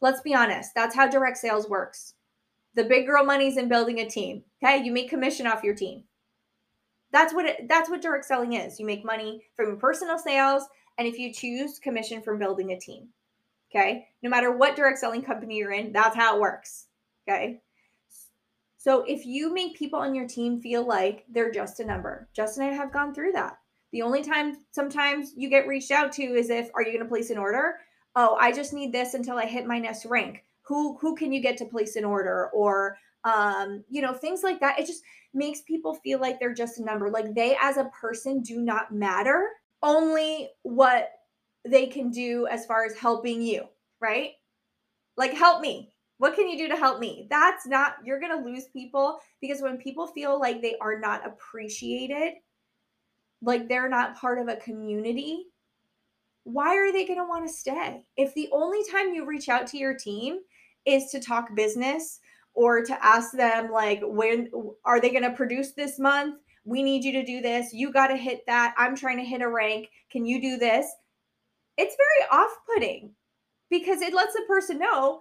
Let's 0.00 0.22
be 0.22 0.34
honest, 0.34 0.72
that's 0.74 0.96
how 0.96 1.06
direct 1.06 1.38
sales 1.38 1.68
works. 1.68 2.14
The 2.74 2.82
big 2.82 3.06
girl 3.06 3.24
money's 3.24 3.58
in 3.58 3.68
building 3.68 4.00
a 4.00 4.10
team. 4.10 4.42
Okay, 4.60 4.82
you 4.82 4.90
make 4.90 5.08
commission 5.08 5.46
off 5.46 5.62
your 5.62 5.76
team. 5.76 6.02
That's 7.12 7.32
what 7.32 7.44
it, 7.44 7.68
that's 7.68 7.88
what 7.88 8.02
direct 8.02 8.24
selling 8.24 8.54
is. 8.54 8.80
You 8.80 8.86
make 8.86 9.04
money 9.04 9.44
from 9.54 9.78
personal 9.78 10.18
sales, 10.18 10.64
and 10.98 11.06
if 11.06 11.16
you 11.16 11.32
choose, 11.32 11.78
commission 11.78 12.20
from 12.20 12.40
building 12.40 12.72
a 12.72 12.80
team. 12.80 13.06
Okay, 13.70 14.08
no 14.20 14.28
matter 14.28 14.50
what 14.50 14.74
direct 14.74 14.98
selling 14.98 15.22
company 15.22 15.58
you're 15.58 15.70
in, 15.70 15.92
that's 15.92 16.16
how 16.16 16.34
it 16.34 16.40
works. 16.40 16.88
Okay, 17.28 17.60
so 18.80 19.04
if 19.06 19.26
you 19.26 19.52
make 19.52 19.76
people 19.76 19.98
on 19.98 20.14
your 20.14 20.26
team 20.26 20.58
feel 20.58 20.86
like 20.86 21.26
they're 21.28 21.50
just 21.50 21.80
a 21.80 21.84
number, 21.84 22.30
Justin 22.32 22.62
and 22.62 22.72
I 22.72 22.76
have 22.78 22.94
gone 22.94 23.12
through 23.12 23.32
that. 23.32 23.58
The 23.92 24.00
only 24.00 24.24
time 24.24 24.56
sometimes 24.70 25.34
you 25.36 25.50
get 25.50 25.66
reached 25.66 25.90
out 25.90 26.12
to 26.12 26.22
is 26.22 26.48
if 26.48 26.70
are 26.74 26.80
you 26.82 26.90
going 26.90 27.04
to 27.04 27.08
place 27.08 27.28
an 27.28 27.36
order? 27.36 27.74
Oh, 28.16 28.38
I 28.40 28.52
just 28.52 28.72
need 28.72 28.90
this 28.90 29.12
until 29.12 29.36
I 29.36 29.44
hit 29.44 29.66
my 29.66 29.78
next 29.78 30.06
rank. 30.06 30.44
Who 30.62 30.96
who 30.96 31.14
can 31.14 31.30
you 31.30 31.42
get 31.42 31.58
to 31.58 31.66
place 31.66 31.96
an 31.96 32.06
order 32.06 32.48
or 32.54 32.96
um, 33.24 33.84
you 33.90 34.00
know, 34.00 34.14
things 34.14 34.42
like 34.42 34.60
that. 34.60 34.80
It 34.80 34.86
just 34.86 35.02
makes 35.34 35.60
people 35.60 35.92
feel 35.96 36.18
like 36.18 36.40
they're 36.40 36.54
just 36.54 36.78
a 36.78 36.82
number. 36.82 37.10
Like 37.10 37.34
they 37.34 37.58
as 37.60 37.76
a 37.76 37.90
person 38.00 38.40
do 38.40 38.62
not 38.62 38.94
matter. 38.94 39.50
Only 39.82 40.48
what 40.62 41.10
they 41.68 41.86
can 41.86 42.10
do 42.10 42.46
as 42.46 42.64
far 42.64 42.86
as 42.86 42.96
helping 42.96 43.42
you, 43.42 43.64
right? 44.00 44.30
Like 45.18 45.34
help 45.34 45.60
me 45.60 45.92
what 46.20 46.34
can 46.34 46.50
you 46.50 46.58
do 46.58 46.68
to 46.68 46.76
help 46.76 47.00
me? 47.00 47.26
That's 47.30 47.66
not, 47.66 47.94
you're 48.04 48.20
going 48.20 48.36
to 48.36 48.44
lose 48.44 48.66
people 48.74 49.20
because 49.40 49.62
when 49.62 49.78
people 49.78 50.06
feel 50.06 50.38
like 50.38 50.60
they 50.60 50.76
are 50.78 51.00
not 51.00 51.26
appreciated, 51.26 52.34
like 53.40 53.70
they're 53.70 53.88
not 53.88 54.18
part 54.18 54.38
of 54.38 54.46
a 54.46 54.56
community, 54.56 55.46
why 56.44 56.76
are 56.76 56.92
they 56.92 57.06
going 57.06 57.18
to 57.18 57.24
want 57.24 57.46
to 57.46 57.52
stay? 57.52 58.04
If 58.18 58.34
the 58.34 58.50
only 58.52 58.80
time 58.92 59.14
you 59.14 59.24
reach 59.24 59.48
out 59.48 59.66
to 59.68 59.78
your 59.78 59.94
team 59.94 60.40
is 60.84 61.10
to 61.10 61.20
talk 61.20 61.56
business 61.56 62.20
or 62.52 62.84
to 62.84 63.02
ask 63.02 63.32
them, 63.32 63.70
like, 63.70 64.02
when 64.02 64.50
are 64.84 65.00
they 65.00 65.08
going 65.08 65.22
to 65.22 65.30
produce 65.30 65.72
this 65.72 65.98
month? 65.98 66.36
We 66.66 66.82
need 66.82 67.02
you 67.02 67.12
to 67.12 67.24
do 67.24 67.40
this. 67.40 67.72
You 67.72 67.94
got 67.94 68.08
to 68.08 68.16
hit 68.16 68.40
that. 68.46 68.74
I'm 68.76 68.94
trying 68.94 69.16
to 69.16 69.24
hit 69.24 69.40
a 69.40 69.48
rank. 69.48 69.88
Can 70.12 70.26
you 70.26 70.38
do 70.38 70.58
this? 70.58 70.86
It's 71.78 71.96
very 71.96 72.42
off 72.42 72.50
putting 72.66 73.14
because 73.70 74.02
it 74.02 74.12
lets 74.12 74.34
the 74.34 74.42
person 74.46 74.78
know 74.78 75.20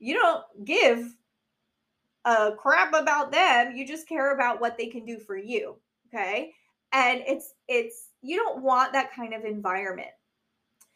you 0.00 0.14
don't 0.14 0.42
give 0.64 1.14
a 2.24 2.52
crap 2.56 2.92
about 2.92 3.30
them 3.30 3.76
you 3.76 3.86
just 3.86 4.08
care 4.08 4.34
about 4.34 4.60
what 4.60 4.76
they 4.76 4.86
can 4.86 5.04
do 5.04 5.18
for 5.18 5.36
you 5.36 5.76
okay? 6.12 6.52
And 6.92 7.22
it's 7.26 7.54
it's 7.68 8.08
you 8.22 8.36
don't 8.36 8.62
want 8.62 8.92
that 8.92 9.14
kind 9.14 9.32
of 9.32 9.44
environment. 9.44 10.10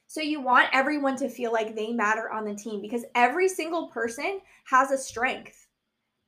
So 0.06 0.20
you 0.20 0.40
want 0.40 0.68
everyone 0.72 1.16
to 1.16 1.28
feel 1.28 1.52
like 1.52 1.74
they 1.74 1.92
matter 1.92 2.30
on 2.30 2.44
the 2.44 2.54
team 2.54 2.80
because 2.80 3.04
every 3.14 3.48
single 3.48 3.88
person 3.88 4.40
has 4.66 4.90
a 4.90 4.98
strength. 4.98 5.66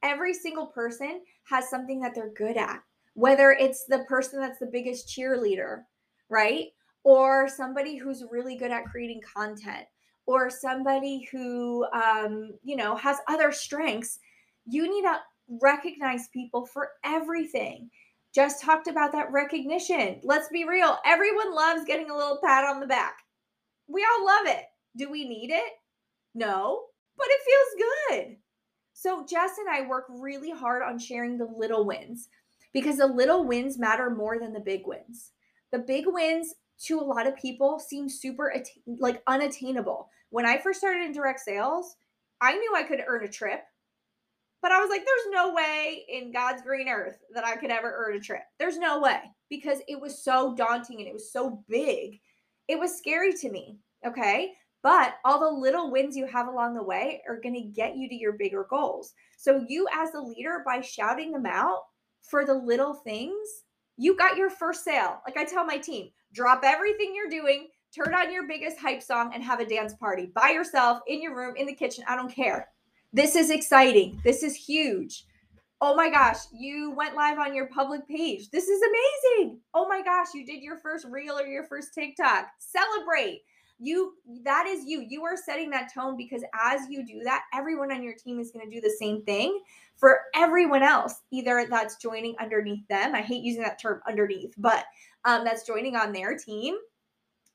Every 0.02 0.32
single 0.34 0.66
person 0.66 1.22
has 1.44 1.68
something 1.68 2.00
that 2.00 2.14
they're 2.14 2.32
good 2.32 2.56
at 2.56 2.80
whether 3.14 3.52
it's 3.52 3.86
the 3.86 4.00
person 4.00 4.38
that's 4.38 4.58
the 4.58 4.66
biggest 4.66 5.08
cheerleader 5.08 5.82
right? 6.28 6.66
Or 7.04 7.48
somebody 7.48 7.96
who's 7.96 8.24
really 8.30 8.56
good 8.56 8.70
at 8.70 8.84
creating 8.84 9.20
content 9.34 9.86
or 10.26 10.50
somebody 10.50 11.28
who 11.30 11.86
um, 11.92 12.52
you 12.62 12.76
know 12.76 12.94
has 12.96 13.18
other 13.28 13.52
strengths 13.52 14.18
you 14.68 14.82
need 14.88 15.02
to 15.02 15.16
recognize 15.60 16.26
people 16.28 16.66
for 16.66 16.90
everything. 17.04 17.88
Jess 18.34 18.60
talked 18.60 18.88
about 18.88 19.12
that 19.12 19.30
recognition. 19.30 20.20
Let's 20.22 20.48
be 20.48 20.64
real 20.64 20.98
everyone 21.04 21.54
loves 21.54 21.84
getting 21.86 22.10
a 22.10 22.16
little 22.16 22.38
pat 22.42 22.64
on 22.64 22.80
the 22.80 22.86
back. 22.86 23.18
We 23.88 24.04
all 24.04 24.26
love 24.26 24.46
it. 24.46 24.64
Do 24.96 25.10
we 25.10 25.28
need 25.28 25.50
it? 25.50 25.72
No 26.34 26.82
but 27.16 27.28
it 27.30 27.40
feels 27.46 28.26
good. 28.28 28.36
So 28.92 29.26
jess 29.26 29.58
and 29.58 29.68
i 29.68 29.86
work 29.86 30.06
really 30.08 30.50
hard 30.50 30.82
on 30.82 30.98
sharing 30.98 31.36
the 31.36 31.46
little 31.46 31.84
wins 31.84 32.28
because 32.72 32.98
the 32.98 33.06
little 33.06 33.44
wins 33.44 33.78
matter 33.78 34.10
more 34.10 34.38
than 34.38 34.52
the 34.52 34.60
big 34.60 34.82
wins. 34.86 35.32
The 35.72 35.78
big 35.80 36.04
wins 36.06 36.54
to 36.84 37.00
a 37.00 37.02
lot 37.02 37.26
of 37.26 37.36
people 37.36 37.78
seem 37.78 38.08
super 38.08 38.54
like 38.86 39.22
unattainable. 39.26 40.10
When 40.36 40.44
I 40.44 40.58
first 40.58 40.80
started 40.80 41.02
in 41.02 41.12
direct 41.12 41.40
sales, 41.40 41.96
I 42.42 42.58
knew 42.58 42.74
I 42.76 42.82
could 42.82 43.02
earn 43.06 43.24
a 43.24 43.28
trip, 43.28 43.62
but 44.60 44.70
I 44.70 44.78
was 44.80 44.90
like, 44.90 45.00
there's 45.00 45.32
no 45.32 45.54
way 45.54 46.04
in 46.10 46.30
God's 46.30 46.60
green 46.60 46.90
earth 46.90 47.16
that 47.32 47.46
I 47.46 47.56
could 47.56 47.70
ever 47.70 47.90
earn 47.90 48.18
a 48.18 48.20
trip. 48.20 48.42
There's 48.58 48.76
no 48.76 49.00
way 49.00 49.20
because 49.48 49.78
it 49.88 49.98
was 49.98 50.22
so 50.22 50.54
daunting 50.54 50.98
and 50.98 51.08
it 51.08 51.14
was 51.14 51.32
so 51.32 51.64
big. 51.70 52.20
It 52.68 52.78
was 52.78 52.98
scary 52.98 53.32
to 53.32 53.50
me. 53.50 53.78
Okay. 54.06 54.52
But 54.82 55.14
all 55.24 55.40
the 55.40 55.58
little 55.58 55.90
wins 55.90 56.18
you 56.18 56.26
have 56.26 56.48
along 56.48 56.74
the 56.74 56.82
way 56.82 57.22
are 57.26 57.40
going 57.40 57.54
to 57.54 57.72
get 57.74 57.96
you 57.96 58.06
to 58.06 58.14
your 58.14 58.34
bigger 58.34 58.66
goals. 58.68 59.14
So, 59.38 59.64
you 59.66 59.88
as 59.90 60.12
a 60.12 60.20
leader, 60.20 60.62
by 60.66 60.82
shouting 60.82 61.32
them 61.32 61.46
out 61.46 61.80
for 62.20 62.44
the 62.44 62.52
little 62.52 62.92
things, 62.92 63.48
you 63.96 64.14
got 64.14 64.36
your 64.36 64.50
first 64.50 64.84
sale. 64.84 65.22
Like 65.26 65.38
I 65.38 65.46
tell 65.46 65.64
my 65.64 65.78
team, 65.78 66.10
drop 66.34 66.60
everything 66.62 67.14
you're 67.14 67.30
doing, 67.30 67.68
turn 67.96 68.14
on 68.14 68.32
your 68.32 68.46
biggest 68.46 68.78
hype 68.78 69.02
song, 69.02 69.30
and 69.32 69.42
have 69.42 69.60
a 69.60 69.66
dance 69.66 69.94
party 69.94 70.26
by 70.34 70.50
yourself 70.50 71.00
in 71.06 71.22
your 71.22 71.34
room, 71.34 71.56
in 71.56 71.66
the 71.66 71.74
kitchen. 71.74 72.04
I 72.06 72.16
don't 72.16 72.32
care. 72.32 72.68
This 73.12 73.36
is 73.36 73.50
exciting. 73.50 74.20
This 74.24 74.42
is 74.42 74.54
huge. 74.54 75.24
Oh 75.80 75.94
my 75.94 76.10
gosh, 76.10 76.38
you 76.52 76.92
went 76.96 77.14
live 77.14 77.38
on 77.38 77.54
your 77.54 77.66
public 77.68 78.06
page. 78.08 78.50
This 78.50 78.68
is 78.68 78.80
amazing. 78.82 79.60
Oh 79.74 79.88
my 79.88 80.02
gosh, 80.02 80.28
you 80.34 80.44
did 80.44 80.62
your 80.62 80.78
first 80.78 81.06
reel 81.08 81.38
or 81.38 81.46
your 81.46 81.64
first 81.64 81.94
TikTok. 81.94 82.48
Celebrate 82.58 83.42
you 83.78 84.14
that 84.42 84.66
is 84.66 84.84
you 84.86 85.04
you 85.06 85.22
are 85.22 85.36
setting 85.36 85.68
that 85.68 85.92
tone 85.92 86.16
because 86.16 86.42
as 86.64 86.88
you 86.88 87.04
do 87.04 87.20
that 87.22 87.42
everyone 87.52 87.92
on 87.92 88.02
your 88.02 88.14
team 88.14 88.40
is 88.40 88.50
going 88.50 88.64
to 88.64 88.74
do 88.74 88.80
the 88.80 88.96
same 88.98 89.22
thing 89.24 89.60
for 89.96 90.20
everyone 90.34 90.82
else 90.82 91.20
either 91.30 91.66
that's 91.68 91.96
joining 91.96 92.34
underneath 92.40 92.86
them 92.88 93.14
i 93.14 93.20
hate 93.20 93.44
using 93.44 93.62
that 93.62 93.78
term 93.78 94.00
underneath 94.08 94.54
but 94.56 94.84
um, 95.26 95.44
that's 95.44 95.66
joining 95.66 95.94
on 95.94 96.10
their 96.10 96.38
team 96.38 96.76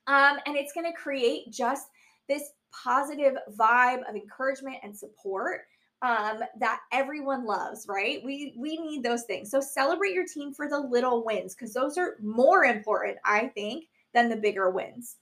um, 0.06 0.38
and 0.46 0.56
it's 0.56 0.72
going 0.72 0.90
to 0.90 0.96
create 0.96 1.50
just 1.50 1.88
this 2.28 2.50
positive 2.72 3.34
vibe 3.56 4.08
of 4.08 4.16
encouragement 4.16 4.76
and 4.82 4.96
support 4.96 5.62
um, 6.02 6.40
that 6.58 6.80
everyone 6.90 7.46
loves, 7.46 7.86
right? 7.88 8.20
We 8.24 8.54
we 8.56 8.76
need 8.78 9.04
those 9.04 9.22
things. 9.22 9.50
So 9.50 9.60
celebrate 9.60 10.14
your 10.14 10.26
team 10.26 10.52
for 10.52 10.68
the 10.68 10.80
little 10.80 11.24
wins 11.24 11.54
because 11.54 11.72
those 11.72 11.96
are 11.96 12.16
more 12.20 12.64
important, 12.64 13.18
I 13.24 13.48
think, 13.54 13.84
than 14.12 14.28
the 14.28 14.36
bigger 14.36 14.70
wins. 14.70 15.16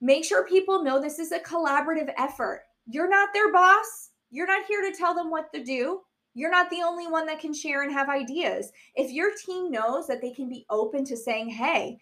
Make 0.00 0.24
sure 0.24 0.46
people 0.46 0.82
know 0.82 1.00
this 1.00 1.18
is 1.18 1.32
a 1.32 1.40
collaborative 1.40 2.10
effort. 2.16 2.62
You're 2.86 3.10
not 3.10 3.28
their 3.34 3.52
boss. 3.52 4.10
You're 4.30 4.46
not 4.46 4.64
here 4.66 4.80
to 4.80 4.96
tell 4.96 5.14
them 5.14 5.30
what 5.30 5.52
to 5.52 5.62
do. 5.62 6.00
You're 6.32 6.50
not 6.50 6.70
the 6.70 6.82
only 6.82 7.06
one 7.06 7.26
that 7.26 7.40
can 7.40 7.52
share 7.52 7.82
and 7.82 7.92
have 7.92 8.08
ideas. 8.08 8.72
If 8.94 9.10
your 9.10 9.32
team 9.34 9.70
knows 9.70 10.06
that 10.06 10.22
they 10.22 10.30
can 10.30 10.48
be 10.48 10.64
open 10.70 11.04
to 11.06 11.16
saying, 11.16 11.50
hey, 11.50 11.98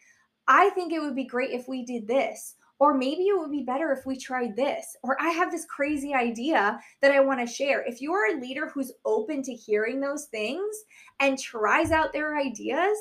I 0.49 0.71
think 0.71 0.93
it 0.93 1.01
would 1.01 1.15
be 1.15 1.25
great 1.25 1.51
if 1.51 1.69
we 1.69 1.85
did 1.85 2.09
this, 2.09 2.57
or 2.79 2.95
maybe 2.95 3.25
it 3.25 3.39
would 3.39 3.51
be 3.51 3.63
better 3.63 3.93
if 3.93 4.07
we 4.07 4.17
tried 4.17 4.57
this, 4.57 4.97
or 5.03 5.21
I 5.21 5.29
have 5.29 5.51
this 5.51 5.67
crazy 5.67 6.15
idea 6.15 6.81
that 7.03 7.13
I 7.13 7.21
want 7.21 7.41
to 7.41 7.53
share. 7.53 7.85
If 7.87 8.01
you 8.01 8.13
are 8.15 8.33
a 8.33 8.41
leader 8.41 8.69
who's 8.69 8.93
open 9.05 9.43
to 9.43 9.55
hearing 9.55 10.01
those 10.01 10.25
things 10.27 10.75
and 11.21 11.39
tries 11.39 11.91
out 11.91 12.13
their 12.13 12.39
ideas, 12.39 12.97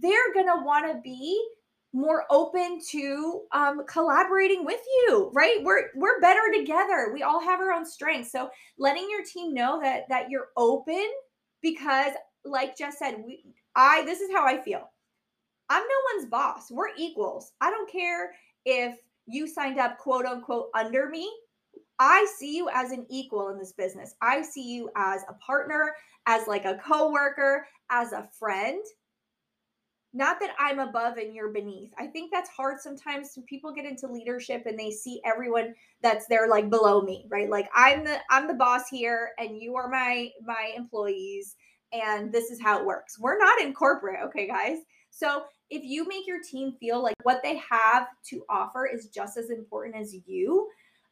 they're 0.00 0.32
going 0.32 0.46
to 0.46 0.64
want 0.64 0.86
to 0.86 1.00
be 1.02 1.44
more 1.92 2.24
open 2.30 2.80
to 2.88 3.40
um, 3.52 3.82
collaborating 3.88 4.64
with 4.64 4.80
you 4.86 5.28
right? 5.34 5.56
We're 5.64 5.88
we're 5.96 6.20
better 6.20 6.40
together. 6.56 7.10
We 7.12 7.24
all 7.24 7.40
have 7.40 7.58
our 7.58 7.72
own 7.72 7.84
strengths. 7.84 8.30
So 8.30 8.48
letting 8.78 9.08
your 9.10 9.24
team 9.24 9.52
know 9.52 9.80
that 9.82 10.04
that 10.08 10.30
you're 10.30 10.50
open 10.56 11.04
because 11.62 12.12
like 12.44 12.76
jess 12.76 12.98
said 12.98 13.16
we 13.24 13.44
i 13.76 14.02
this 14.04 14.20
is 14.20 14.30
how 14.32 14.46
i 14.46 14.60
feel 14.60 14.90
i'm 15.70 15.82
no 15.82 16.14
one's 16.14 16.28
boss 16.28 16.70
we're 16.70 16.94
equals 16.96 17.52
i 17.60 17.70
don't 17.70 17.90
care 17.90 18.32
if 18.66 18.96
you 19.26 19.46
signed 19.46 19.78
up 19.78 19.96
quote 19.98 20.26
unquote 20.26 20.68
under 20.74 21.08
me 21.08 21.30
i 21.98 22.26
see 22.36 22.56
you 22.56 22.68
as 22.74 22.90
an 22.92 23.06
equal 23.08 23.48
in 23.48 23.58
this 23.58 23.72
business 23.72 24.14
i 24.20 24.42
see 24.42 24.62
you 24.62 24.90
as 24.96 25.22
a 25.28 25.34
partner 25.34 25.94
as 26.26 26.46
like 26.46 26.66
a 26.66 26.78
coworker 26.84 27.66
as 27.90 28.12
a 28.12 28.28
friend 28.38 28.82
not 30.12 30.40
that 30.40 30.56
I'm 30.58 30.80
above 30.80 31.18
and 31.18 31.34
you're 31.34 31.52
beneath. 31.52 31.92
I 31.98 32.06
think 32.08 32.32
that's 32.32 32.50
hard 32.50 32.80
sometimes 32.80 33.30
when 33.36 33.44
people 33.46 33.72
get 33.72 33.84
into 33.84 34.08
leadership 34.08 34.64
and 34.66 34.78
they 34.78 34.90
see 34.90 35.20
everyone 35.24 35.74
that's 36.02 36.26
there 36.26 36.48
like 36.48 36.68
below 36.68 37.02
me, 37.02 37.26
right? 37.28 37.48
Like 37.48 37.68
I'm 37.74 38.04
the 38.04 38.18
I'm 38.28 38.48
the 38.48 38.54
boss 38.54 38.88
here 38.90 39.30
and 39.38 39.60
you 39.60 39.76
are 39.76 39.88
my 39.88 40.30
my 40.44 40.72
employees 40.76 41.54
and 41.92 42.32
this 42.32 42.50
is 42.50 42.60
how 42.60 42.80
it 42.80 42.86
works. 42.86 43.20
We're 43.20 43.38
not 43.38 43.60
in 43.60 43.72
corporate, 43.72 44.20
okay 44.26 44.48
guys? 44.48 44.78
So 45.10 45.44
if 45.70 45.84
you 45.84 46.06
make 46.06 46.26
your 46.26 46.42
team 46.42 46.74
feel 46.80 47.02
like 47.02 47.14
what 47.22 47.42
they 47.42 47.56
have 47.58 48.08
to 48.26 48.44
offer 48.48 48.86
is 48.86 49.06
just 49.06 49.36
as 49.36 49.50
important 49.50 49.96
as 49.96 50.14
you, 50.26 50.68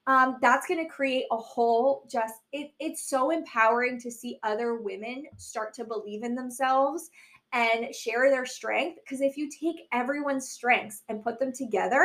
um, 0.09 0.39
that's 0.41 0.67
going 0.67 0.83
to 0.83 0.91
create 0.91 1.27
a 1.31 1.37
whole 1.37 2.05
just 2.11 2.35
it, 2.53 2.73
it's 2.81 3.09
so 3.09 3.31
empowering 3.31 4.01
to 4.01 4.11
see 4.11 4.39
other 4.43 4.77
women 4.77 5.27
start 5.37 5.75
to 5.75 5.85
believe 5.85 6.23
in 6.23 6.35
themselves 6.35 7.11
and 7.53 7.95
share 7.95 8.31
their 8.31 8.47
strength. 8.47 8.99
Because 9.05 9.21
if 9.21 9.37
you 9.37 9.51
take 9.51 9.87
everyone's 9.93 10.49
strengths 10.49 11.03
and 11.09 11.23
put 11.23 11.39
them 11.39 11.53
together, 11.53 12.03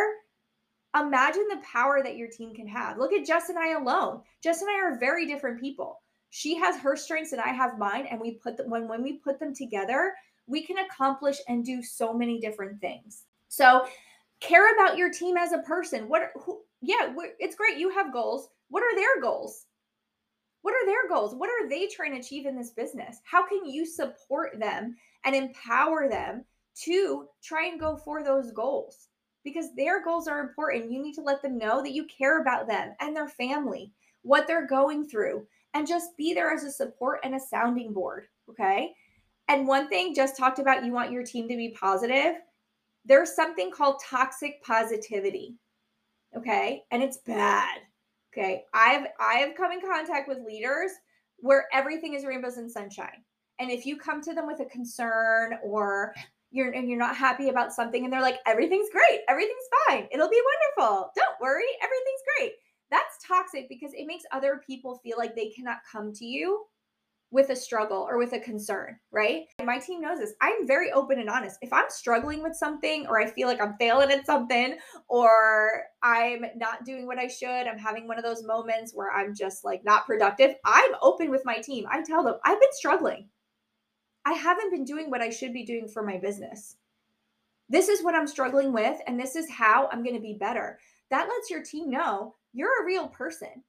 imagine 0.97 1.47
the 1.49 1.61
power 1.63 2.03
that 2.03 2.17
your 2.17 2.27
team 2.27 2.53
can 2.53 2.67
have. 2.67 2.97
Look 2.97 3.13
at 3.13 3.25
Jess 3.25 3.49
and 3.49 3.57
I 3.57 3.71
alone. 3.71 4.21
Jess 4.43 4.61
and 4.61 4.69
I 4.69 4.79
are 4.79 4.99
very 4.99 5.25
different 5.25 5.59
people. 5.59 6.01
She 6.29 6.55
has 6.57 6.77
her 6.81 6.95
strengths 6.95 7.31
and 7.31 7.41
I 7.41 7.49
have 7.49 7.77
mine, 7.77 8.07
and 8.09 8.19
we 8.19 8.31
put 8.31 8.57
them 8.57 8.69
when 8.69 8.87
when 8.87 9.03
we 9.03 9.13
put 9.13 9.39
them 9.39 9.53
together, 9.53 10.13
we 10.47 10.65
can 10.65 10.77
accomplish 10.79 11.37
and 11.47 11.65
do 11.65 11.81
so 11.81 12.13
many 12.13 12.39
different 12.39 12.81
things. 12.81 13.23
So, 13.47 13.85
care 14.39 14.73
about 14.75 14.97
your 14.97 15.11
team 15.11 15.37
as 15.37 15.51
a 15.51 15.59
person. 15.59 16.09
What? 16.09 16.31
Who, 16.43 16.61
yeah, 16.81 17.13
it's 17.39 17.55
great. 17.55 17.77
You 17.77 17.89
have 17.91 18.13
goals. 18.13 18.49
What 18.69 18.83
are 18.83 18.95
their 18.95 19.21
goals? 19.21 19.65
What 20.63 20.73
are 20.73 20.85
their 20.85 21.07
goals? 21.09 21.35
What 21.35 21.49
are 21.49 21.69
they 21.69 21.87
trying 21.87 22.13
to 22.13 22.19
achieve 22.19 22.45
in 22.45 22.57
this 22.57 22.71
business? 22.71 23.19
How 23.23 23.45
can 23.47 23.65
you 23.65 23.85
support 23.85 24.59
them 24.59 24.95
and 25.25 25.35
empower 25.35 26.09
them 26.09 26.45
to 26.83 27.27
try 27.43 27.67
and 27.67 27.79
go 27.79 27.97
for 27.97 28.23
those 28.23 28.51
goals? 28.51 29.09
Because 29.43 29.75
their 29.75 30.03
goals 30.03 30.27
are 30.27 30.39
important. 30.39 30.91
You 30.91 31.03
need 31.03 31.15
to 31.15 31.21
let 31.21 31.41
them 31.41 31.57
know 31.57 31.83
that 31.83 31.93
you 31.93 32.05
care 32.05 32.41
about 32.41 32.67
them 32.67 32.93
and 33.01 33.15
their 33.15 33.27
family, 33.27 33.91
what 34.21 34.47
they're 34.47 34.67
going 34.67 35.05
through, 35.05 35.45
and 35.73 35.85
just 35.85 36.15
be 36.17 36.33
there 36.33 36.53
as 36.53 36.63
a 36.63 36.71
support 36.71 37.19
and 37.23 37.35
a 37.35 37.39
sounding 37.39 37.91
board. 37.91 38.27
Okay. 38.49 38.93
And 39.47 39.67
one 39.67 39.89
thing 39.89 40.15
Jess 40.15 40.37
talked 40.37 40.59
about 40.59 40.85
you 40.85 40.91
want 40.91 41.11
your 41.11 41.23
team 41.23 41.47
to 41.49 41.55
be 41.55 41.75
positive. 41.79 42.35
There's 43.05 43.35
something 43.35 43.71
called 43.71 44.01
toxic 44.03 44.63
positivity. 44.63 45.55
Okay. 46.35 46.83
And 46.91 47.03
it's 47.03 47.17
bad 47.17 47.79
Okay. 48.33 48.63
I've 48.73 49.07
I've 49.19 49.55
come 49.55 49.71
in 49.71 49.81
contact 49.81 50.27
with 50.27 50.39
leaders 50.45 50.91
where 51.37 51.67
everything 51.71 52.13
is 52.13 52.25
rainbows 52.25 52.57
and 52.57 52.71
sunshine. 52.71 53.23
And 53.59 53.69
if 53.69 53.85
you 53.85 53.97
come 53.97 54.21
to 54.21 54.33
them 54.33 54.47
with 54.47 54.59
a 54.59 54.65
concern 54.65 55.55
or 55.63 56.13
you're 56.49 56.71
and 56.71 56.89
you're 56.89 56.97
not 56.97 57.15
happy 57.15 57.49
about 57.49 57.73
something 57.73 58.03
and 58.03 58.11
they're 58.11 58.21
like, 58.21 58.39
everything's 58.47 58.89
great, 58.91 59.21
everything's 59.27 59.69
fine, 59.87 60.07
it'll 60.11 60.29
be 60.29 60.41
wonderful. 60.77 61.11
Don't 61.15 61.41
worry, 61.41 61.65
everything's 61.81 62.21
great. 62.37 62.53
That's 62.89 63.23
toxic 63.25 63.69
because 63.69 63.91
it 63.93 64.07
makes 64.07 64.23
other 64.31 64.61
people 64.65 64.99
feel 65.03 65.17
like 65.17 65.35
they 65.35 65.49
cannot 65.49 65.77
come 65.89 66.11
to 66.13 66.25
you 66.25 66.65
with 67.33 67.49
a 67.49 67.55
struggle 67.55 68.05
or 68.07 68.19
with 68.19 68.33
a 68.33 68.39
concern, 68.39 68.95
right? 69.11 69.45
My 69.65 69.79
team 69.79 70.01
knows 70.01 70.19
this. 70.19 70.33
I'm 70.39 70.67
very 70.67 70.91
open 70.91 71.19
and 71.19 71.29
honest. 71.29 71.57
If 71.63 71.73
I'm 71.73 71.89
struggling 71.89 72.43
with 72.43 72.55
something 72.55 73.07
or 73.07 73.19
I 73.19 73.25
feel 73.25 73.47
like 73.47 73.59
I'm 73.59 73.75
failing 73.79 74.11
at 74.11 74.27
something 74.27 74.77
or 75.09 75.85
I'm 76.03 76.45
not 76.55 76.85
doing 76.85 77.07
what 77.07 77.17
I 77.17 77.27
should, 77.27 77.67
I'm 77.67 77.79
having 77.79 78.07
one 78.07 78.19
of 78.19 78.23
those 78.23 78.45
moments 78.45 78.93
where 78.93 79.11
I'm 79.11 79.33
just 79.33 79.65
like 79.65 79.83
not 79.83 80.05
productive, 80.05 80.53
I'm 80.63 80.91
open 81.01 81.31
with 81.31 81.41
my 81.43 81.57
team. 81.57 81.85
I 81.89 82.03
tell 82.03 82.23
them, 82.23 82.35
I've 82.45 82.61
been 82.61 82.69
struggling. 82.73 83.27
I 84.25 84.33
haven't 84.33 84.69
been 84.69 84.85
doing 84.85 85.09
what 85.09 85.21
I 85.21 85.31
should 85.31 85.53
be 85.53 85.65
doing 85.65 85.87
for 85.87 86.03
my 86.03 86.19
business. 86.19 86.77
This 87.67 87.89
is 87.89 88.03
what 88.03 88.13
I'm 88.13 88.27
struggling 88.27 88.71
with, 88.71 88.99
and 89.07 89.19
this 89.19 89.35
is 89.35 89.49
how 89.49 89.89
I'm 89.91 90.03
going 90.03 90.15
to 90.15 90.21
be 90.21 90.37
better. 90.39 90.77
That 91.09 91.27
lets 91.27 91.49
your 91.49 91.63
team 91.63 91.89
know 91.89 92.35
you're 92.53 92.83
a 92.83 92.85
real 92.85 93.07
person 93.07 93.63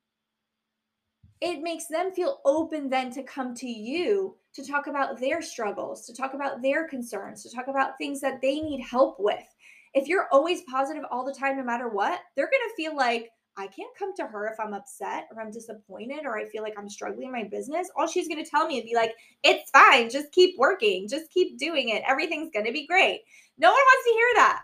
it 1.44 1.62
makes 1.62 1.86
them 1.88 2.10
feel 2.10 2.40
open 2.46 2.88
then 2.88 3.10
to 3.10 3.22
come 3.22 3.54
to 3.54 3.68
you 3.68 4.34
to 4.54 4.66
talk 4.66 4.86
about 4.86 5.20
their 5.20 5.42
struggles, 5.42 6.06
to 6.06 6.14
talk 6.14 6.32
about 6.32 6.62
their 6.62 6.88
concerns, 6.88 7.42
to 7.42 7.54
talk 7.54 7.68
about 7.68 7.98
things 7.98 8.18
that 8.22 8.40
they 8.40 8.60
need 8.60 8.80
help 8.80 9.16
with. 9.18 9.44
If 9.92 10.08
you're 10.08 10.26
always 10.32 10.62
positive 10.62 11.04
all 11.10 11.22
the 11.22 11.34
time, 11.34 11.58
no 11.58 11.62
matter 11.62 11.90
what, 11.90 12.20
they're 12.34 12.50
going 12.50 12.68
to 12.68 12.82
feel 12.82 12.96
like, 12.96 13.28
I 13.56 13.66
can't 13.68 13.96
come 13.96 14.12
to 14.16 14.26
her 14.26 14.48
if 14.48 14.58
I'm 14.58 14.72
upset 14.72 15.28
or 15.30 15.40
I'm 15.40 15.52
disappointed 15.52 16.24
or 16.24 16.36
I 16.36 16.48
feel 16.48 16.62
like 16.62 16.74
I'm 16.76 16.88
struggling 16.88 17.26
in 17.26 17.32
my 17.32 17.44
business. 17.44 17.88
All 17.94 18.08
she's 18.08 18.26
going 18.26 18.42
to 18.42 18.50
tell 18.50 18.66
me 18.66 18.78
and 18.78 18.88
be 18.88 18.96
like, 18.96 19.12
it's 19.44 19.70
fine. 19.70 20.10
Just 20.10 20.32
keep 20.32 20.58
working. 20.58 21.06
Just 21.06 21.30
keep 21.30 21.56
doing 21.58 21.90
it. 21.90 22.02
Everything's 22.08 22.50
going 22.52 22.66
to 22.66 22.72
be 22.72 22.86
great. 22.86 23.20
No 23.58 23.68
one 23.68 23.74
wants 23.74 24.06
to 24.06 24.12
hear 24.12 24.28
that. 24.36 24.62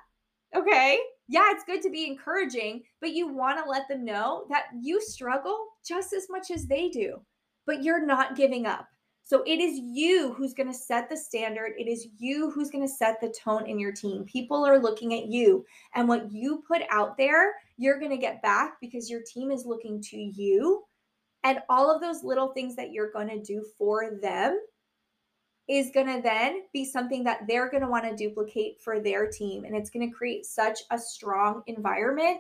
Okay. 0.57 0.99
Yeah, 1.29 1.53
it's 1.53 1.63
good 1.65 1.83
to 1.83 1.91
be 1.91 2.07
encouraging, 2.07 2.83
but 3.01 3.13
you 3.13 3.29
want 3.29 3.63
to 3.63 3.71
let 3.71 3.87
them 3.87 4.05
know 4.05 4.47
that 4.49 4.65
you 4.83 5.01
struggle 5.01 5.67
just 5.87 6.13
as 6.13 6.27
much 6.31 6.51
as 6.51 6.67
they 6.67 6.89
do, 6.89 7.21
but 7.67 7.83
you're 7.83 8.05
not 8.05 8.37
giving 8.37 8.67
up. 8.67 8.87
So 9.23 9.43
it 9.47 9.61
is 9.61 9.79
you 9.79 10.33
who's 10.33 10.55
going 10.55 10.67
to 10.67 10.77
set 10.77 11.09
the 11.09 11.17
standard. 11.17 11.73
It 11.79 11.87
is 11.87 12.09
you 12.19 12.51
who's 12.51 12.71
going 12.71 12.87
to 12.87 12.93
set 12.93 13.21
the 13.21 13.33
tone 13.33 13.67
in 13.69 13.79
your 13.79 13.93
team. 13.93 14.25
People 14.25 14.67
are 14.67 14.79
looking 14.79 15.15
at 15.15 15.27
you, 15.27 15.65
and 15.95 16.09
what 16.09 16.33
you 16.33 16.65
put 16.67 16.83
out 16.91 17.17
there, 17.17 17.55
you're 17.77 18.01
going 18.01 18.11
to 18.11 18.17
get 18.17 18.43
back 18.43 18.79
because 18.81 19.09
your 19.09 19.23
team 19.23 19.51
is 19.51 19.67
looking 19.67 20.03
to 20.11 20.17
you. 20.17 20.83
And 21.45 21.61
all 21.69 21.95
of 21.95 22.03
those 22.03 22.23
little 22.23 22.49
things 22.49 22.77
that 22.77 22.93
you're 22.93 23.13
going 23.13 23.29
to 23.29 23.41
do 23.41 23.65
for 23.79 24.19
them 24.21 24.61
is 25.69 25.91
going 25.95 26.09
to 26.09 26.21
then 26.21 26.63
be 26.73 26.85
something 26.85 27.23
that 27.25 27.43
they're 27.47 27.71
going 27.71 27.83
to 27.83 27.89
want 27.89 28.05
to 28.05 28.17
duplicate 28.17 28.81
for 28.83 28.99
their 28.99 29.29
team. 29.31 29.65
And 29.65 29.77
it's 29.77 29.91
going 29.91 30.11
to 30.11 30.15
create 30.15 30.45
such 30.45 30.81
a 30.91 30.99
strong 30.99 31.63
environment 31.69 32.39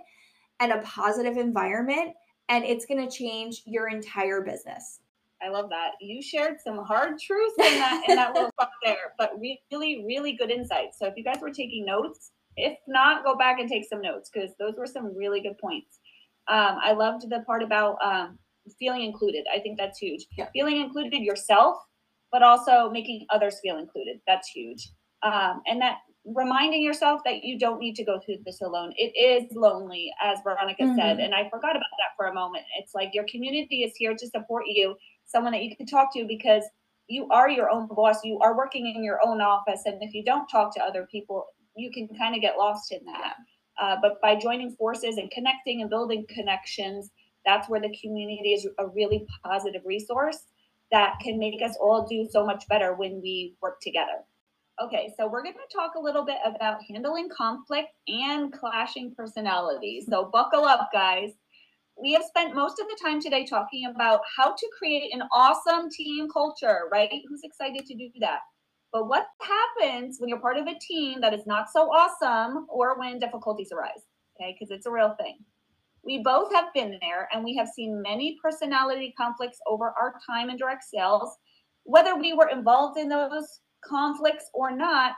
and 0.58 0.72
a 0.72 0.82
positive 0.82 1.36
environment. 1.36 2.14
And 2.50 2.64
it's 2.64 2.84
going 2.84 3.08
to 3.08 3.10
change 3.10 3.62
your 3.64 3.88
entire 3.88 4.42
business. 4.42 5.00
I 5.42 5.48
love 5.48 5.70
that. 5.70 5.92
You 6.00 6.20
shared 6.20 6.56
some 6.62 6.84
hard 6.84 7.18
truths 7.18 7.54
in 7.58 7.78
that 7.78 8.04
in 8.08 8.16
that 8.16 8.34
little 8.34 8.50
spot 8.50 8.72
there, 8.84 9.14
but 9.16 9.32
really, 9.40 10.04
really 10.06 10.32
good 10.32 10.50
insights. 10.50 10.98
So 10.98 11.06
if 11.06 11.14
you 11.16 11.24
guys 11.24 11.38
were 11.40 11.50
taking 11.50 11.86
notes, 11.86 12.32
if 12.56 12.76
not, 12.86 13.24
go 13.24 13.36
back 13.36 13.58
and 13.58 13.68
take 13.68 13.86
some 13.88 14.02
notes 14.02 14.30
because 14.30 14.50
those 14.58 14.74
were 14.76 14.86
some 14.86 15.16
really 15.16 15.40
good 15.40 15.56
points. 15.58 16.00
Um, 16.48 16.78
I 16.82 16.92
loved 16.92 17.30
the 17.30 17.40
part 17.46 17.62
about 17.62 17.96
um, 18.04 18.38
feeling 18.78 19.02
included. 19.02 19.46
I 19.54 19.60
think 19.60 19.78
that's 19.78 19.98
huge. 19.98 20.26
Yeah. 20.36 20.48
Feeling 20.52 20.78
included 20.78 21.22
yourself, 21.22 21.76
but 22.32 22.42
also 22.42 22.90
making 22.90 23.26
others 23.30 23.60
feel 23.62 23.78
included. 23.78 24.20
That's 24.26 24.48
huge. 24.48 24.90
Um, 25.22 25.62
and 25.66 25.80
that 25.80 25.98
reminding 26.34 26.82
yourself 26.82 27.22
that 27.24 27.44
you 27.44 27.58
don't 27.58 27.80
need 27.80 27.94
to 27.96 28.04
go 28.04 28.20
through 28.20 28.36
this 28.44 28.60
alone. 28.60 28.92
It 28.96 29.12
is 29.18 29.54
lonely, 29.54 30.12
as 30.22 30.38
Veronica 30.42 30.82
mm-hmm. 30.82 30.96
said, 30.98 31.18
and 31.20 31.34
I 31.34 31.48
forgot 31.48 31.72
about 31.72 31.96
that 31.98 32.16
for 32.16 32.26
a 32.26 32.34
moment. 32.34 32.64
It's 32.78 32.94
like 32.94 33.10
your 33.14 33.24
community 33.30 33.82
is 33.82 33.92
here 33.96 34.14
to 34.16 34.26
support 34.28 34.64
you 34.66 34.96
someone 35.26 35.52
that 35.52 35.62
you 35.62 35.76
can 35.76 35.86
talk 35.86 36.12
to 36.14 36.24
because 36.26 36.64
you 37.08 37.26
are 37.30 37.48
your 37.48 37.70
own 37.70 37.88
boss. 37.88 38.24
You 38.24 38.38
are 38.40 38.56
working 38.56 38.92
in 38.94 39.02
your 39.02 39.18
own 39.24 39.40
office. 39.40 39.82
And 39.84 40.02
if 40.02 40.14
you 40.14 40.24
don't 40.24 40.48
talk 40.48 40.74
to 40.74 40.82
other 40.82 41.08
people, 41.10 41.46
you 41.76 41.90
can 41.90 42.08
kind 42.18 42.34
of 42.34 42.40
get 42.40 42.56
lost 42.56 42.92
in 42.92 43.04
that. 43.06 43.34
Uh, 43.80 43.96
but 44.00 44.20
by 44.20 44.36
joining 44.36 44.76
forces 44.76 45.16
and 45.16 45.30
connecting 45.30 45.80
and 45.80 45.90
building 45.90 46.26
connections, 46.28 47.10
that's 47.44 47.68
where 47.68 47.80
the 47.80 47.96
community 48.00 48.52
is 48.52 48.68
a 48.78 48.86
really 48.86 49.26
positive 49.44 49.82
resource 49.84 50.38
that 50.92 51.14
can 51.20 51.38
make 51.38 51.62
us 51.62 51.76
all 51.80 52.06
do 52.06 52.28
so 52.30 52.44
much 52.44 52.66
better 52.68 52.94
when 52.94 53.20
we 53.22 53.54
work 53.62 53.80
together. 53.80 54.24
Okay, 54.82 55.12
so 55.16 55.28
we're 55.28 55.42
going 55.42 55.54
to 55.54 55.76
talk 55.76 55.94
a 55.94 56.00
little 56.00 56.24
bit 56.24 56.38
about 56.44 56.80
handling 56.88 57.28
conflict 57.36 57.90
and 58.08 58.52
clashing 58.52 59.14
personalities. 59.14 60.06
So 60.08 60.30
buckle 60.32 60.64
up, 60.64 60.88
guys 60.92 61.32
we 62.00 62.12
have 62.12 62.24
spent 62.24 62.54
most 62.54 62.78
of 62.80 62.86
the 62.88 62.98
time 63.02 63.20
today 63.20 63.44
talking 63.44 63.86
about 63.86 64.20
how 64.36 64.54
to 64.54 64.70
create 64.76 65.12
an 65.12 65.22
awesome 65.32 65.90
team 65.90 66.28
culture, 66.32 66.88
right? 66.90 67.10
Who's 67.28 67.42
excited 67.44 67.84
to 67.86 67.94
do 67.94 68.08
that? 68.20 68.40
But 68.92 69.08
what 69.08 69.26
happens 69.40 70.16
when 70.18 70.28
you're 70.28 70.40
part 70.40 70.56
of 70.56 70.66
a 70.66 70.78
team 70.80 71.20
that 71.20 71.34
is 71.34 71.46
not 71.46 71.70
so 71.70 71.92
awesome 71.92 72.66
or 72.68 72.98
when 72.98 73.18
difficulties 73.18 73.70
arise? 73.72 74.04
Okay, 74.36 74.56
because 74.58 74.74
it's 74.74 74.86
a 74.86 74.90
real 74.90 75.14
thing. 75.20 75.38
We 76.02 76.22
both 76.22 76.52
have 76.52 76.72
been 76.72 76.98
there 77.02 77.28
and 77.32 77.44
we 77.44 77.54
have 77.56 77.68
seen 77.68 78.02
many 78.02 78.38
personality 78.42 79.12
conflicts 79.16 79.58
over 79.66 79.92
our 80.00 80.14
time 80.26 80.48
in 80.48 80.56
direct 80.56 80.84
sales. 80.84 81.36
Whether 81.84 82.16
we 82.16 82.32
were 82.32 82.48
involved 82.48 82.98
in 82.98 83.08
those 83.08 83.60
conflicts 83.84 84.46
or 84.54 84.74
not, 84.76 85.12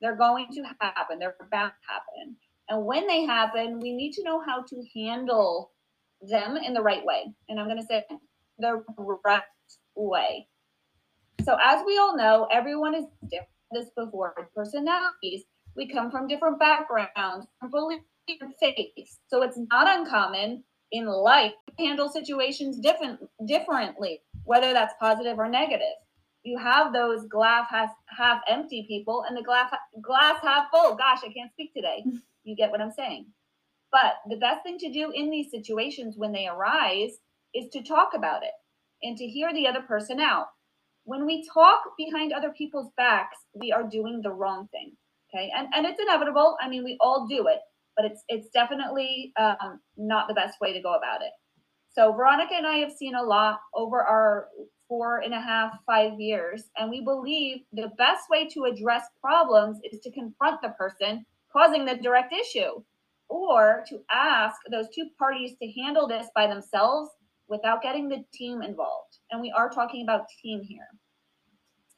they're 0.00 0.16
going 0.16 0.48
to 0.52 0.62
happen. 0.80 1.18
They're 1.18 1.36
bound 1.50 1.72
to 1.72 1.92
happen. 1.92 2.36
And 2.68 2.84
when 2.84 3.06
they 3.06 3.24
happen, 3.24 3.80
we 3.80 3.92
need 3.92 4.12
to 4.14 4.24
know 4.24 4.42
how 4.44 4.62
to 4.62 4.82
handle 4.94 5.72
them 6.20 6.56
in 6.56 6.74
the 6.74 6.82
right 6.82 7.04
way. 7.04 7.24
And 7.48 7.60
I'm 7.60 7.66
going 7.66 7.78
to 7.78 7.86
say 7.86 8.04
the 8.58 8.82
right 9.24 9.42
way. 9.94 10.48
So, 11.44 11.56
as 11.62 11.82
we 11.86 11.98
all 11.98 12.16
know, 12.16 12.48
everyone 12.50 12.94
is 12.94 13.04
different. 13.30 13.50
This 13.72 13.90
before 13.96 14.34
personalities, 14.54 15.42
we 15.76 15.88
come 15.88 16.10
from 16.10 16.28
different 16.28 16.58
backgrounds, 16.58 17.46
from 17.60 17.70
different 18.26 18.54
faiths. 18.60 19.18
So, 19.28 19.42
it's 19.42 19.58
not 19.70 19.98
uncommon 19.98 20.64
in 20.92 21.06
life 21.06 21.52
to 21.68 21.84
handle 21.84 22.08
situations 22.08 22.78
different 22.78 23.20
differently, 23.46 24.22
whether 24.44 24.72
that's 24.72 24.94
positive 25.00 25.38
or 25.38 25.48
negative. 25.48 25.86
You 26.46 26.58
have 26.58 26.92
those 26.92 27.26
glass 27.26 27.66
half, 27.70 27.90
half 28.16 28.40
empty 28.48 28.84
people 28.86 29.24
and 29.26 29.36
the 29.36 29.42
glass 29.42 29.68
glass 30.00 30.36
half 30.42 30.66
full. 30.72 30.94
Gosh, 30.94 31.18
I 31.24 31.32
can't 31.32 31.50
speak 31.50 31.74
today. 31.74 32.04
You 32.44 32.54
get 32.54 32.70
what 32.70 32.80
I'm 32.80 32.92
saying. 32.92 33.26
But 33.90 34.14
the 34.30 34.36
best 34.36 34.62
thing 34.62 34.78
to 34.78 34.92
do 34.92 35.10
in 35.12 35.28
these 35.28 35.50
situations 35.50 36.14
when 36.16 36.30
they 36.30 36.46
arise 36.46 37.18
is 37.52 37.68
to 37.72 37.82
talk 37.82 38.10
about 38.14 38.44
it 38.44 38.52
and 39.02 39.16
to 39.16 39.26
hear 39.26 39.52
the 39.52 39.66
other 39.66 39.80
person 39.82 40.20
out. 40.20 40.46
When 41.02 41.26
we 41.26 41.44
talk 41.52 41.80
behind 41.98 42.32
other 42.32 42.50
people's 42.56 42.92
backs, 42.96 43.38
we 43.52 43.72
are 43.72 43.82
doing 43.82 44.20
the 44.22 44.30
wrong 44.32 44.68
thing. 44.70 44.92
Okay. 45.34 45.50
And, 45.56 45.66
and 45.74 45.84
it's 45.84 46.00
inevitable. 46.00 46.56
I 46.62 46.68
mean, 46.68 46.84
we 46.84 46.96
all 47.00 47.26
do 47.26 47.48
it, 47.48 47.58
but 47.96 48.04
it's 48.04 48.22
it's 48.28 48.48
definitely 48.50 49.32
um, 49.36 49.80
not 49.96 50.28
the 50.28 50.34
best 50.34 50.60
way 50.60 50.72
to 50.72 50.80
go 50.80 50.94
about 50.94 51.22
it. 51.22 51.32
So 51.90 52.12
Veronica 52.12 52.54
and 52.54 52.68
I 52.68 52.76
have 52.76 52.92
seen 52.92 53.16
a 53.16 53.22
lot 53.24 53.58
over 53.74 54.00
our 54.00 54.46
four 54.88 55.18
and 55.18 55.34
a 55.34 55.40
half, 55.40 55.72
five 55.84 56.20
years, 56.20 56.64
and 56.76 56.90
we 56.90 57.00
believe 57.00 57.58
the 57.72 57.90
best 57.98 58.30
way 58.30 58.46
to 58.48 58.64
address 58.64 59.04
problems 59.20 59.78
is 59.90 60.00
to 60.00 60.10
confront 60.12 60.62
the 60.62 60.70
person 60.70 61.24
causing 61.52 61.84
the 61.84 61.96
direct 61.96 62.32
issue 62.32 62.82
or 63.28 63.84
to 63.88 64.00
ask 64.12 64.56
those 64.70 64.86
two 64.94 65.06
parties 65.18 65.56
to 65.60 65.72
handle 65.80 66.06
this 66.06 66.26
by 66.34 66.46
themselves 66.46 67.10
without 67.48 67.82
getting 67.82 68.08
the 68.08 68.24
team 68.32 68.62
involved. 68.62 69.18
And 69.30 69.40
we 69.40 69.52
are 69.56 69.70
talking 69.70 70.02
about 70.02 70.26
team 70.42 70.62
here. 70.62 70.88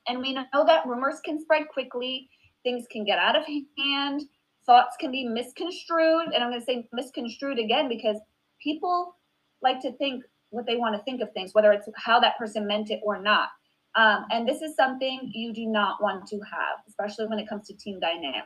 And 0.06 0.20
we 0.20 0.32
know 0.32 0.44
that 0.66 0.86
rumors 0.86 1.20
can 1.24 1.40
spread 1.40 1.68
quickly, 1.68 2.28
things 2.62 2.86
can 2.90 3.04
get 3.04 3.18
out 3.18 3.36
of 3.36 3.44
hand, 3.78 4.22
thoughts 4.64 4.96
can 4.98 5.10
be 5.10 5.24
misconstrued. 5.24 6.26
And 6.34 6.42
I'm 6.42 6.50
going 6.50 6.60
to 6.60 6.64
say 6.66 6.88
misconstrued 6.92 7.58
again 7.58 7.88
because 7.88 8.16
people 8.62 9.16
like 9.62 9.80
to 9.80 9.92
think 9.92 10.24
what 10.50 10.66
they 10.66 10.76
want 10.76 10.96
to 10.96 11.02
think 11.02 11.20
of 11.20 11.32
things, 11.32 11.54
whether 11.54 11.72
it's 11.72 11.88
how 11.96 12.20
that 12.20 12.38
person 12.38 12.66
meant 12.66 12.90
it 12.90 13.00
or 13.02 13.20
not. 13.20 13.48
Um, 13.94 14.26
and 14.30 14.46
this 14.46 14.62
is 14.62 14.76
something 14.76 15.30
you 15.34 15.52
do 15.52 15.66
not 15.66 16.02
want 16.02 16.26
to 16.28 16.36
have, 16.36 16.78
especially 16.86 17.26
when 17.26 17.38
it 17.38 17.48
comes 17.48 17.66
to 17.68 17.76
team 17.76 17.98
dynamic 18.00 18.44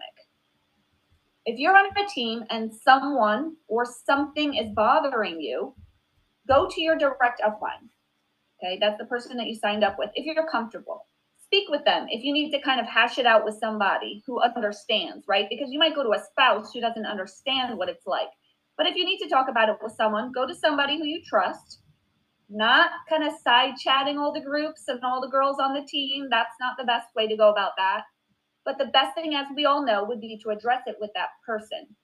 if 1.44 1.58
you're 1.58 1.76
on 1.76 1.86
a 1.86 2.08
team 2.08 2.44
and 2.50 2.72
someone 2.72 3.56
or 3.68 3.84
something 3.84 4.54
is 4.54 4.70
bothering 4.74 5.40
you, 5.40 5.74
go 6.46 6.68
to 6.70 6.80
your 6.80 6.96
direct 6.96 7.40
upline. 7.44 7.88
Okay, 8.62 8.78
that's 8.80 8.98
the 8.98 9.06
person 9.06 9.36
that 9.36 9.46
you 9.46 9.56
signed 9.56 9.82
up 9.82 9.98
with. 9.98 10.10
If 10.14 10.24
you're 10.24 10.46
comfortable, 10.48 11.06
speak 11.44 11.68
with 11.68 11.84
them. 11.84 12.06
If 12.08 12.22
you 12.22 12.32
need 12.32 12.52
to 12.52 12.60
kind 12.60 12.80
of 12.80 12.86
hash 12.86 13.18
it 13.18 13.26
out 13.26 13.44
with 13.44 13.58
somebody 13.58 14.22
who 14.24 14.40
understands, 14.40 15.24
right? 15.26 15.46
Because 15.50 15.72
you 15.72 15.80
might 15.80 15.96
go 15.96 16.04
to 16.04 16.12
a 16.12 16.24
spouse 16.30 16.72
who 16.72 16.80
doesn't 16.80 17.06
understand 17.06 17.76
what 17.76 17.88
it's 17.88 18.06
like. 18.06 18.28
But 18.76 18.86
if 18.86 18.94
you 18.94 19.04
need 19.04 19.18
to 19.18 19.28
talk 19.28 19.48
about 19.48 19.68
it 19.68 19.78
with 19.82 19.92
someone, 19.92 20.32
go 20.32 20.46
to 20.46 20.54
somebody 20.54 20.96
who 20.96 21.04
you 21.04 21.22
trust, 21.26 21.80
not 22.52 22.90
kind 23.08 23.24
of 23.24 23.32
side 23.42 23.74
chatting 23.78 24.18
all 24.18 24.32
the 24.32 24.40
groups 24.40 24.82
and 24.88 25.00
all 25.02 25.20
the 25.20 25.28
girls 25.28 25.56
on 25.60 25.74
the 25.74 25.86
team. 25.86 26.28
That's 26.30 26.54
not 26.60 26.74
the 26.78 26.84
best 26.84 27.08
way 27.16 27.26
to 27.26 27.36
go 27.36 27.50
about 27.50 27.72
that. 27.78 28.02
But 28.64 28.78
the 28.78 28.86
best 28.86 29.14
thing, 29.14 29.34
as 29.34 29.46
we 29.56 29.64
all 29.64 29.84
know, 29.84 30.04
would 30.04 30.20
be 30.20 30.38
to 30.42 30.50
address 30.50 30.82
it 30.86 30.96
with 31.00 31.10
that 31.14 31.30
person. 31.44 31.96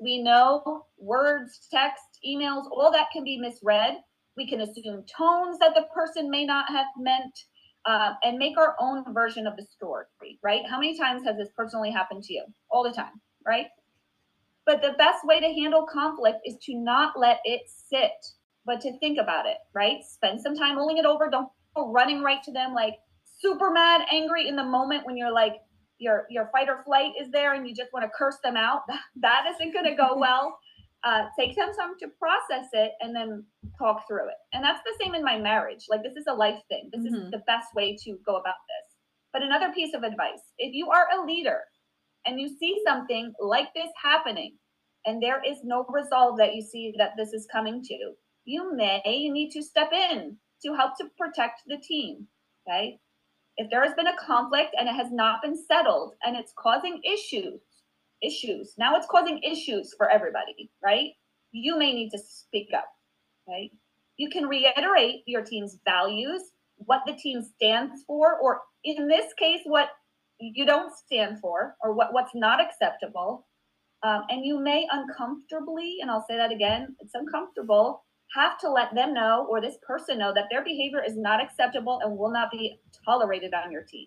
We 0.00 0.22
know 0.22 0.84
words, 0.98 1.68
text, 1.72 2.02
emails, 2.26 2.64
all 2.70 2.90
that 2.92 3.08
can 3.12 3.24
be 3.24 3.38
misread. 3.38 3.94
We 4.36 4.48
can 4.48 4.60
assume 4.60 5.04
tones 5.16 5.58
that 5.60 5.74
the 5.74 5.86
person 5.94 6.30
may 6.30 6.44
not 6.44 6.68
have 6.68 6.86
meant 6.98 7.38
uh, 7.86 8.14
and 8.24 8.36
make 8.36 8.58
our 8.58 8.74
own 8.80 9.04
version 9.14 9.46
of 9.46 9.56
the 9.56 9.64
story, 9.64 10.06
right? 10.42 10.62
How 10.68 10.78
many 10.78 10.98
times 10.98 11.24
has 11.24 11.36
this 11.36 11.48
personally 11.56 11.90
happened 11.90 12.24
to 12.24 12.34
you? 12.34 12.44
All 12.68 12.82
the 12.82 12.92
time, 12.92 13.20
right? 13.46 13.66
But 14.66 14.82
the 14.82 14.94
best 14.98 15.24
way 15.24 15.38
to 15.38 15.46
handle 15.46 15.86
conflict 15.86 16.38
is 16.44 16.56
to 16.64 16.74
not 16.74 17.18
let 17.18 17.38
it 17.44 17.62
sit, 17.68 18.10
but 18.66 18.80
to 18.80 18.98
think 18.98 19.18
about 19.18 19.46
it, 19.46 19.58
right? 19.74 20.04
Spend 20.04 20.40
some 20.40 20.56
time 20.56 20.74
mulling 20.74 20.98
it 20.98 21.06
over. 21.06 21.30
Don't 21.30 21.48
go 21.74 21.92
running 21.92 22.22
right 22.22 22.42
to 22.42 22.52
them 22.52 22.74
like 22.74 22.94
super 23.40 23.70
mad, 23.70 24.02
angry 24.10 24.48
in 24.48 24.56
the 24.56 24.64
moment 24.64 25.06
when 25.06 25.16
you're 25.16 25.32
like, 25.32 25.54
your 25.98 26.26
your 26.28 26.50
fight 26.52 26.68
or 26.68 26.82
flight 26.82 27.12
is 27.18 27.30
there 27.30 27.54
and 27.54 27.66
you 27.66 27.74
just 27.74 27.90
want 27.90 28.04
to 28.04 28.10
curse 28.18 28.36
them 28.44 28.54
out 28.54 28.82
that 29.16 29.44
isn't 29.54 29.72
going 29.72 29.86
to 29.86 29.94
go 29.94 30.14
well 30.16 30.58
uh, 31.04 31.22
take 31.38 31.54
some 31.54 31.74
time 31.74 31.94
to 31.98 32.08
process 32.18 32.66
it 32.74 32.92
and 33.00 33.16
then 33.16 33.42
talk 33.78 34.06
through 34.06 34.28
it 34.28 34.34
and 34.52 34.62
that's 34.62 34.82
the 34.84 34.92
same 35.02 35.14
in 35.14 35.24
my 35.24 35.38
marriage 35.38 35.86
like 35.88 36.02
this 36.02 36.14
is 36.14 36.26
a 36.28 36.34
life 36.34 36.60
thing 36.68 36.90
this 36.92 37.00
mm-hmm. 37.00 37.14
is 37.14 37.30
the 37.30 37.42
best 37.46 37.74
way 37.74 37.96
to 37.96 38.18
go 38.26 38.36
about 38.36 38.56
this 38.68 38.96
but 39.32 39.42
another 39.42 39.72
piece 39.72 39.94
of 39.94 40.02
advice 40.02 40.52
if 40.58 40.74
you 40.74 40.90
are 40.90 41.06
a 41.18 41.24
leader 41.24 41.60
and 42.26 42.38
you 42.38 42.54
see 42.58 42.78
something 42.86 43.32
like 43.40 43.72
this 43.74 43.88
happening 44.02 44.54
and 45.06 45.22
there 45.22 45.40
is 45.48 45.58
no 45.62 45.86
resolve 45.88 46.36
that 46.38 46.54
you 46.54 46.60
see 46.60 46.92
that 46.98 47.12
this 47.16 47.32
is 47.32 47.46
coming 47.50 47.82
to, 47.84 48.12
you 48.46 48.74
may 48.74 49.02
need 49.04 49.50
to 49.50 49.62
step 49.62 49.92
in 49.92 50.36
to 50.64 50.74
help 50.74 50.96
to 50.96 51.10
protect 51.18 51.62
the 51.66 51.76
team. 51.76 52.26
Okay. 52.66 52.98
If 53.58 53.70
there 53.70 53.84
has 53.84 53.94
been 53.94 54.06
a 54.06 54.16
conflict 54.16 54.74
and 54.78 54.88
it 54.88 54.94
has 54.94 55.10
not 55.10 55.42
been 55.42 55.56
settled 55.56 56.14
and 56.24 56.36
it's 56.36 56.52
causing 56.56 57.00
issues, 57.04 57.60
issues, 58.22 58.74
now 58.78 58.96
it's 58.96 59.06
causing 59.10 59.42
issues 59.42 59.94
for 59.96 60.10
everybody, 60.10 60.70
right? 60.82 61.10
You 61.52 61.78
may 61.78 61.92
need 61.92 62.10
to 62.10 62.18
speak 62.18 62.68
up. 62.74 62.88
Okay. 63.48 63.70
You 64.16 64.30
can 64.30 64.46
reiterate 64.46 65.22
your 65.26 65.42
team's 65.42 65.78
values, 65.84 66.52
what 66.76 67.02
the 67.06 67.14
team 67.14 67.42
stands 67.42 68.02
for, 68.06 68.38
or 68.40 68.60
in 68.84 69.08
this 69.08 69.32
case, 69.38 69.60
what 69.64 69.88
you 70.38 70.66
don't 70.66 70.94
stand 70.94 71.40
for, 71.40 71.76
or 71.82 71.92
what, 71.94 72.12
what's 72.12 72.34
not 72.34 72.60
acceptable. 72.60 73.46
Um, 74.02 74.22
and 74.28 74.44
you 74.44 74.60
may 74.60 74.86
uncomfortably, 74.92 75.98
and 76.00 76.10
I'll 76.10 76.26
say 76.28 76.36
that 76.36 76.52
again, 76.52 76.94
it's 77.00 77.14
uncomfortable, 77.14 78.04
have 78.36 78.58
to 78.58 78.70
let 78.70 78.94
them 78.94 79.14
know 79.14 79.46
or 79.50 79.60
this 79.60 79.78
person 79.86 80.18
know 80.18 80.32
that 80.34 80.44
their 80.50 80.62
behavior 80.62 81.02
is 81.02 81.16
not 81.16 81.42
acceptable 81.42 82.00
and 82.02 82.16
will 82.16 82.30
not 82.30 82.50
be 82.52 82.78
tolerated 83.04 83.54
on 83.54 83.72
your 83.72 83.82
team. 83.82 84.06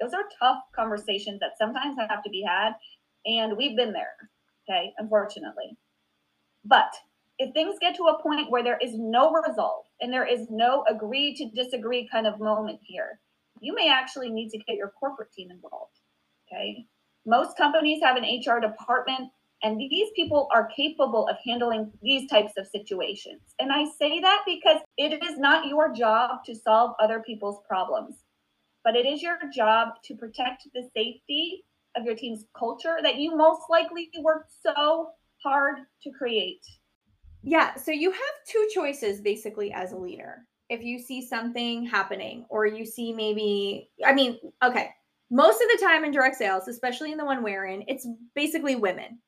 Those 0.00 0.14
are 0.14 0.22
tough 0.40 0.58
conversations 0.74 1.40
that 1.40 1.58
sometimes 1.58 1.96
have 1.98 2.22
to 2.22 2.30
be 2.30 2.44
had, 2.46 2.72
and 3.24 3.56
we've 3.56 3.76
been 3.76 3.92
there, 3.92 4.14
okay, 4.68 4.92
unfortunately. 4.98 5.76
But 6.64 6.92
if 7.38 7.52
things 7.52 7.76
get 7.80 7.96
to 7.96 8.04
a 8.04 8.22
point 8.22 8.50
where 8.50 8.62
there 8.62 8.78
is 8.82 8.92
no 8.94 9.32
resolve 9.32 9.84
and 10.00 10.12
there 10.12 10.26
is 10.26 10.46
no 10.48 10.84
agree 10.88 11.34
to 11.34 11.50
disagree 11.50 12.08
kind 12.10 12.26
of 12.26 12.38
moment 12.38 12.80
here, 12.82 13.20
you 13.60 13.74
may 13.74 13.90
actually 13.90 14.30
need 14.30 14.50
to 14.50 14.58
get 14.58 14.76
your 14.76 14.92
corporate 15.00 15.32
team 15.32 15.50
involved. 15.50 15.98
Okay. 16.46 16.86
Most 17.26 17.56
companies 17.56 18.02
have 18.02 18.16
an 18.16 18.24
HR 18.24 18.60
department, 18.60 19.30
and 19.62 19.80
these 19.80 20.08
people 20.14 20.48
are 20.54 20.68
capable 20.76 21.28
of 21.28 21.36
handling 21.44 21.90
these 22.02 22.28
types 22.28 22.52
of 22.58 22.66
situations. 22.66 23.40
And 23.58 23.72
I 23.72 23.86
say 23.98 24.20
that 24.20 24.42
because 24.46 24.80
it 24.98 25.22
is 25.22 25.38
not 25.38 25.66
your 25.66 25.92
job 25.92 26.44
to 26.44 26.54
solve 26.54 26.94
other 27.00 27.20
people's 27.20 27.60
problems, 27.66 28.16
but 28.84 28.96
it 28.96 29.06
is 29.06 29.22
your 29.22 29.38
job 29.54 29.94
to 30.04 30.14
protect 30.14 30.68
the 30.74 30.88
safety 30.94 31.64
of 31.96 32.04
your 32.04 32.14
team's 32.14 32.44
culture 32.56 32.98
that 33.02 33.16
you 33.16 33.36
most 33.36 33.62
likely 33.70 34.10
worked 34.20 34.52
so 34.62 35.10
hard 35.42 35.78
to 36.02 36.10
create. 36.10 36.64
Yeah, 37.42 37.74
so 37.76 37.90
you 37.90 38.10
have 38.10 38.20
two 38.46 38.68
choices 38.74 39.20
basically 39.20 39.72
as 39.72 39.92
a 39.92 39.96
leader. 39.96 40.46
If 40.68 40.82
you 40.82 40.98
see 40.98 41.26
something 41.26 41.86
happening, 41.86 42.44
or 42.48 42.66
you 42.66 42.84
see 42.84 43.12
maybe, 43.12 43.88
I 44.04 44.12
mean, 44.12 44.38
okay, 44.62 44.90
most 45.30 45.60
of 45.62 45.68
the 45.68 45.84
time 45.84 46.04
in 46.04 46.10
direct 46.10 46.36
sales, 46.36 46.68
especially 46.68 47.12
in 47.12 47.18
the 47.18 47.24
one 47.24 47.42
we're 47.42 47.66
in, 47.66 47.84
it's 47.86 48.06
basically 48.34 48.74
women. 48.74 49.18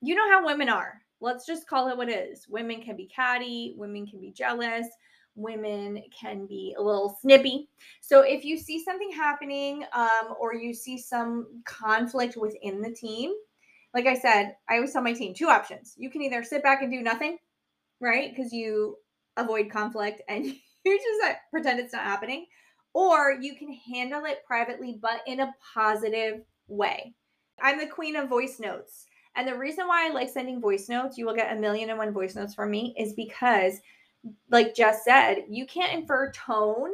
You 0.00 0.14
know 0.14 0.30
how 0.30 0.44
women 0.44 0.68
are. 0.68 1.02
Let's 1.20 1.46
just 1.46 1.68
call 1.68 1.88
it 1.88 1.96
what 1.96 2.08
it 2.08 2.30
is. 2.30 2.46
Women 2.48 2.80
can 2.80 2.96
be 2.96 3.06
catty, 3.06 3.74
women 3.76 4.06
can 4.06 4.20
be 4.20 4.32
jealous, 4.32 4.86
women 5.34 6.02
can 6.18 6.46
be 6.46 6.74
a 6.78 6.82
little 6.82 7.18
snippy. 7.20 7.68
So 8.00 8.22
if 8.22 8.44
you 8.44 8.56
see 8.56 8.82
something 8.82 9.10
happening 9.12 9.84
um, 9.92 10.34
or 10.40 10.54
you 10.54 10.72
see 10.72 10.96
some 10.96 11.62
conflict 11.64 12.36
within 12.36 12.80
the 12.80 12.92
team, 12.92 13.32
like 13.92 14.06
I 14.06 14.14
said, 14.14 14.56
I 14.68 14.76
always 14.76 14.92
tell 14.92 15.02
my 15.02 15.12
team 15.12 15.34
two 15.34 15.48
options. 15.48 15.94
You 15.98 16.10
can 16.10 16.22
either 16.22 16.42
sit 16.44 16.62
back 16.62 16.82
and 16.82 16.90
do 16.90 17.02
nothing, 17.02 17.38
right? 18.00 18.34
Because 18.34 18.52
you 18.52 18.96
avoid 19.36 19.70
conflict 19.70 20.22
and 20.28 20.46
you 20.46 20.54
just 20.84 21.22
like, 21.22 21.36
pretend 21.50 21.80
it's 21.80 21.92
not 21.92 22.04
happening, 22.04 22.46
or 22.94 23.36
you 23.40 23.54
can 23.56 23.72
handle 23.92 24.24
it 24.24 24.44
privately, 24.46 24.98
but 25.00 25.20
in 25.26 25.40
a 25.40 25.52
positive 25.74 26.40
way. 26.68 27.14
I'm 27.62 27.78
the 27.78 27.86
queen 27.86 28.16
of 28.16 28.30
voice 28.30 28.58
notes. 28.58 29.04
And 29.36 29.46
the 29.46 29.56
reason 29.56 29.86
why 29.86 30.06
I 30.06 30.12
like 30.12 30.28
sending 30.28 30.60
voice 30.60 30.88
notes, 30.88 31.16
you 31.16 31.26
will 31.26 31.34
get 31.34 31.56
a 31.56 31.60
million 31.60 31.90
and 31.90 31.98
one 31.98 32.12
voice 32.12 32.34
notes 32.34 32.54
from 32.54 32.70
me, 32.70 32.94
is 32.98 33.12
because, 33.12 33.74
like 34.50 34.74
Jess 34.74 35.04
said, 35.04 35.44
you 35.48 35.66
can't 35.66 35.98
infer 35.98 36.32
tone 36.32 36.90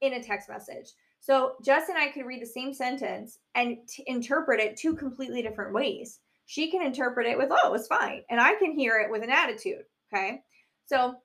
in 0.00 0.14
a 0.14 0.22
text 0.22 0.48
message. 0.48 0.90
So 1.20 1.54
Jess 1.64 1.88
and 1.88 1.98
I 1.98 2.08
could 2.08 2.26
read 2.26 2.42
the 2.42 2.46
same 2.46 2.74
sentence 2.74 3.38
and 3.54 3.78
t- 3.88 4.04
interpret 4.06 4.60
it 4.60 4.76
two 4.76 4.94
completely 4.94 5.42
different 5.42 5.72
ways 5.72 6.20
she 6.46 6.70
can 6.70 6.80
interpret 6.82 7.26
it 7.26 7.36
with, 7.36 7.50
oh, 7.50 7.74
it's 7.74 7.88
fine. 7.88 8.22
And 8.30 8.40
I 8.40 8.54
can 8.54 8.72
hear 8.72 8.98
it 9.00 9.10
with 9.10 9.22
an 9.22 9.30
attitude. 9.30 9.84
Okay. 10.12 10.42
So 10.86 11.16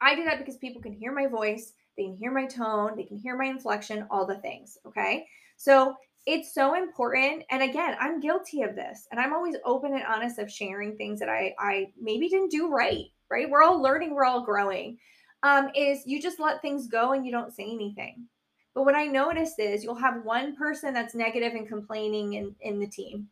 I 0.00 0.14
do 0.14 0.24
that 0.24 0.38
because 0.38 0.58
people 0.58 0.80
can 0.80 0.92
hear 0.92 1.12
my 1.12 1.26
voice, 1.26 1.72
they 1.96 2.04
can 2.04 2.16
hear 2.16 2.30
my 2.30 2.46
tone, 2.46 2.92
they 2.96 3.04
can 3.04 3.16
hear 3.16 3.36
my 3.36 3.46
inflection, 3.46 4.06
all 4.10 4.26
the 4.26 4.36
things. 4.36 4.78
Okay. 4.86 5.26
So 5.56 5.96
it's 6.26 6.54
so 6.54 6.74
important. 6.74 7.44
And 7.50 7.62
again, 7.62 7.96
I'm 8.00 8.20
guilty 8.20 8.62
of 8.62 8.76
this. 8.76 9.06
And 9.10 9.20
I'm 9.20 9.32
always 9.32 9.56
open 9.64 9.92
and 9.94 10.04
honest 10.04 10.38
of 10.38 10.50
sharing 10.50 10.96
things 10.96 11.18
that 11.20 11.28
I 11.28 11.54
I 11.58 11.92
maybe 12.00 12.28
didn't 12.28 12.50
do 12.50 12.70
right. 12.70 13.06
Right. 13.30 13.48
We're 13.48 13.62
all 13.62 13.80
learning, 13.80 14.14
we're 14.14 14.24
all 14.24 14.44
growing. 14.44 14.98
Um, 15.42 15.70
is 15.74 16.06
you 16.06 16.22
just 16.22 16.38
let 16.38 16.62
things 16.62 16.86
go 16.86 17.12
and 17.12 17.24
you 17.26 17.32
don't 17.32 17.54
say 17.54 17.64
anything. 17.64 18.26
But 18.74 18.84
what 18.84 18.94
I 18.94 19.06
noticed 19.06 19.58
is 19.58 19.82
you'll 19.82 19.94
have 19.96 20.24
one 20.24 20.54
person 20.56 20.94
that's 20.94 21.14
negative 21.14 21.54
and 21.54 21.68
complaining 21.68 22.34
in, 22.34 22.54
in 22.60 22.78
the 22.78 22.86
team. 22.86 23.28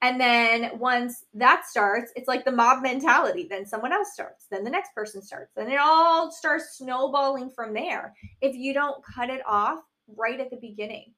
And 0.00 0.20
then 0.20 0.78
once 0.78 1.24
that 1.34 1.66
starts, 1.66 2.12
it's 2.14 2.28
like 2.28 2.44
the 2.44 2.52
mob 2.52 2.82
mentality. 2.82 3.48
Then 3.50 3.66
someone 3.66 3.92
else 3.92 4.12
starts, 4.12 4.46
then 4.50 4.62
the 4.62 4.70
next 4.70 4.94
person 4.94 5.20
starts, 5.20 5.56
and 5.56 5.70
it 5.72 5.80
all 5.80 6.30
starts 6.30 6.78
snowballing 6.78 7.50
from 7.50 7.74
there 7.74 8.14
if 8.40 8.54
you 8.54 8.72
don't 8.72 9.04
cut 9.04 9.28
it 9.28 9.42
off 9.46 9.80
right 10.16 10.38
at 10.40 10.50
the 10.50 10.56
beginning. 10.56 11.12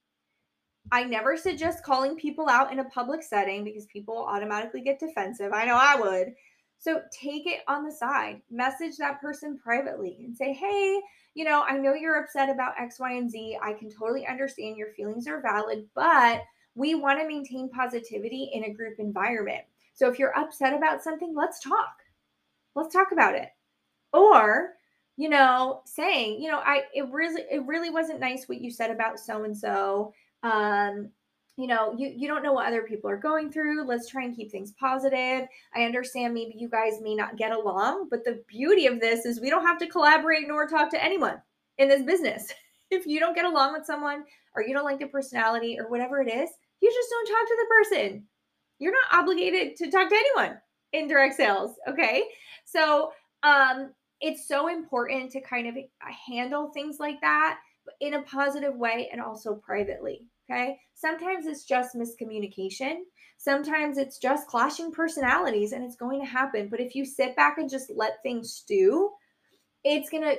I 0.93 1.05
never 1.05 1.37
suggest 1.37 1.85
calling 1.85 2.17
people 2.17 2.49
out 2.49 2.73
in 2.73 2.81
a 2.81 2.85
public 2.85 3.23
setting 3.23 3.65
because 3.65 3.87
people 3.87 4.17
automatically 4.17 4.81
get 4.81 4.99
defensive. 4.99 5.53
I 5.53 5.65
know 5.65 5.77
I 5.77 5.97
would. 5.97 6.35
So 6.79 7.03
take 7.13 7.47
it 7.47 7.61
on 7.69 7.85
the 7.85 7.93
side, 7.93 8.41
message 8.51 8.97
that 8.97 9.21
person 9.21 9.59
privately 9.59 10.17
and 10.25 10.35
say, 10.35 10.55
hey, 10.55 11.01
you 11.35 11.45
know, 11.45 11.63
I 11.63 11.77
know 11.77 11.95
you're 11.95 12.23
upset 12.23 12.49
about 12.49 12.81
X, 12.81 12.99
Y, 12.99 13.13
and 13.13 13.31
Z. 13.31 13.59
I 13.63 13.75
can 13.75 13.91
totally 13.91 14.27
understand 14.27 14.77
your 14.77 14.93
feelings 14.95 15.29
are 15.29 15.43
valid, 15.43 15.87
but 15.95 16.43
we 16.75 16.95
want 16.95 17.21
to 17.21 17.29
maintain 17.29 17.69
positivity 17.69 18.51
in 18.55 18.65
a 18.65 18.73
group 18.73 18.99
environment. 18.99 19.63
So 19.93 20.09
if 20.09 20.19
you're 20.19 20.37
upset 20.39 20.73
about 20.73 21.03
something, 21.03 21.35
let's 21.37 21.61
talk. 21.61 21.99
Let's 22.75 22.93
talk 22.93 23.13
about 23.13 23.35
it. 23.35 23.51
Or, 24.15 24.71
you 25.17 25.29
know, 25.29 25.83
saying, 25.85 26.41
you 26.41 26.51
know, 26.51 26.61
I 26.61 26.85
it 26.95 27.07
really 27.11 27.43
it 27.51 27.67
really 27.67 27.91
wasn't 27.91 28.21
nice 28.21 28.49
what 28.49 28.61
you 28.61 28.71
said 28.71 28.91
about 28.91 29.21
so 29.21 29.45
and 29.45 29.57
so. 29.57 30.15
Um, 30.43 31.11
you 31.57 31.67
know, 31.67 31.95
you 31.97 32.13
you 32.17 32.27
don't 32.27 32.43
know 32.43 32.55
what 32.55 32.67
other 32.67 32.83
people 32.83 33.11
are 33.11 33.19
going 33.19 33.53
through. 33.53 33.85
Let's 33.85 34.09
try 34.09 34.25
and 34.25 34.35
keep 34.35 34.51
things 34.51 34.73
positive. 34.81 35.47
I 35.75 35.85
understand 35.85 36.33
maybe 36.33 36.55
you 36.57 36.69
guys 36.69 37.01
may 37.03 37.15
not 37.15 37.37
get 37.37 37.53
along, 37.53 38.09
but 38.11 38.25
the 38.25 38.43
beauty 38.49 38.87
of 38.87 39.01
this 39.01 39.27
is 39.27 39.41
we 39.41 39.51
don't 39.51 39.67
have 39.67 39.79
to 39.81 39.87
collaborate 39.87 40.49
nor 40.49 40.67
talk 40.67 40.91
to 40.91 41.05
anyone 41.05 41.41
in 41.79 41.89
this 41.89 42.03
business. 42.03 42.53
if 42.91 43.07
you 43.07 43.21
don't 43.21 43.35
get 43.35 43.45
along 43.45 43.75
with 43.75 43.85
someone 43.85 44.25
or 44.55 44.63
you 44.63 44.75
don't 44.75 44.85
like 44.85 44.99
their 44.99 45.09
personality 45.09 45.77
or 45.79 45.89
whatever 45.89 46.21
it 46.21 46.29
is, 46.29 46.51
you 46.81 46.91
just 46.91 47.11
don't 47.11 47.27
talk 47.27 47.47
to 47.47 47.57
the 47.59 47.99
person. 47.99 48.25
You're 48.79 48.93
not 48.93 49.21
obligated 49.21 49.77
to 49.77 49.91
talk 49.91 50.09
to 50.09 50.15
anyone 50.15 50.59
in 50.93 51.09
direct 51.09 51.37
sales. 51.37 51.73
Okay. 51.87 52.25
So, 52.65 53.13
um, 53.43 53.91
it's 54.21 54.47
so 54.47 54.69
important 54.69 55.31
to 55.33 55.41
kind 55.41 55.67
of 55.67 55.75
handle 56.27 56.71
things 56.71 56.99
like 57.01 57.21
that 57.23 57.59
in 58.01 58.15
a 58.15 58.23
positive 58.23 58.77
way 58.77 59.09
and 59.13 59.21
also 59.21 59.55
privately. 59.55 60.27
Okay. 60.51 60.81
Sometimes 60.95 61.47
it's 61.47 61.65
just 61.65 61.97
miscommunication. 61.97 63.01
Sometimes 63.39 63.99
it's 63.99 64.19
just 64.19 64.49
clashing 64.49 64.93
personalities 64.93 65.73
and 65.73 65.85
it's 65.85 65.97
going 65.97 66.21
to 66.21 66.27
happen. 66.27 66.69
But 66.69 66.81
if 66.81 66.95
you 66.95 67.05
sit 67.05 67.37
back 67.37 67.59
and 67.59 67.71
just 67.71 67.91
let 67.95 68.23
things 68.23 68.53
stew, 68.53 69.11
it's 69.85 70.11
going 70.11 70.25
to 70.25 70.37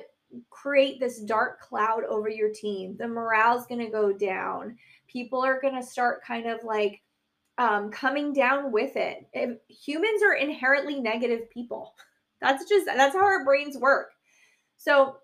create 0.50 1.00
this 1.00 1.22
dark 1.22 1.62
cloud 1.62 2.04
over 2.08 2.30
your 2.30 2.52
team. 2.52 2.96
The 2.98 3.08
morale's 3.08 3.66
going 3.66 3.84
to 3.84 3.92
go 3.92 4.12
down. 4.14 4.78
People 5.08 5.44
are 5.44 5.60
going 5.60 5.76
to 5.76 5.84
start 5.84 6.24
kind 6.24 6.48
of 6.48 6.64
like 6.64 7.02
um, 7.58 7.90
coming 7.90 8.34
down 8.34 8.72
with 8.72 8.96
it. 8.96 9.28
If 9.34 9.58
humans 9.68 10.22
are 10.24 10.36
inherently 10.36 11.00
negative 11.00 11.50
people. 11.50 11.96
That's 12.42 12.68
just 12.68 12.88
that's 12.88 13.14
how 13.14 13.24
our 13.24 13.46
brains 13.46 13.78
work. 13.78 14.14
So 14.78 15.18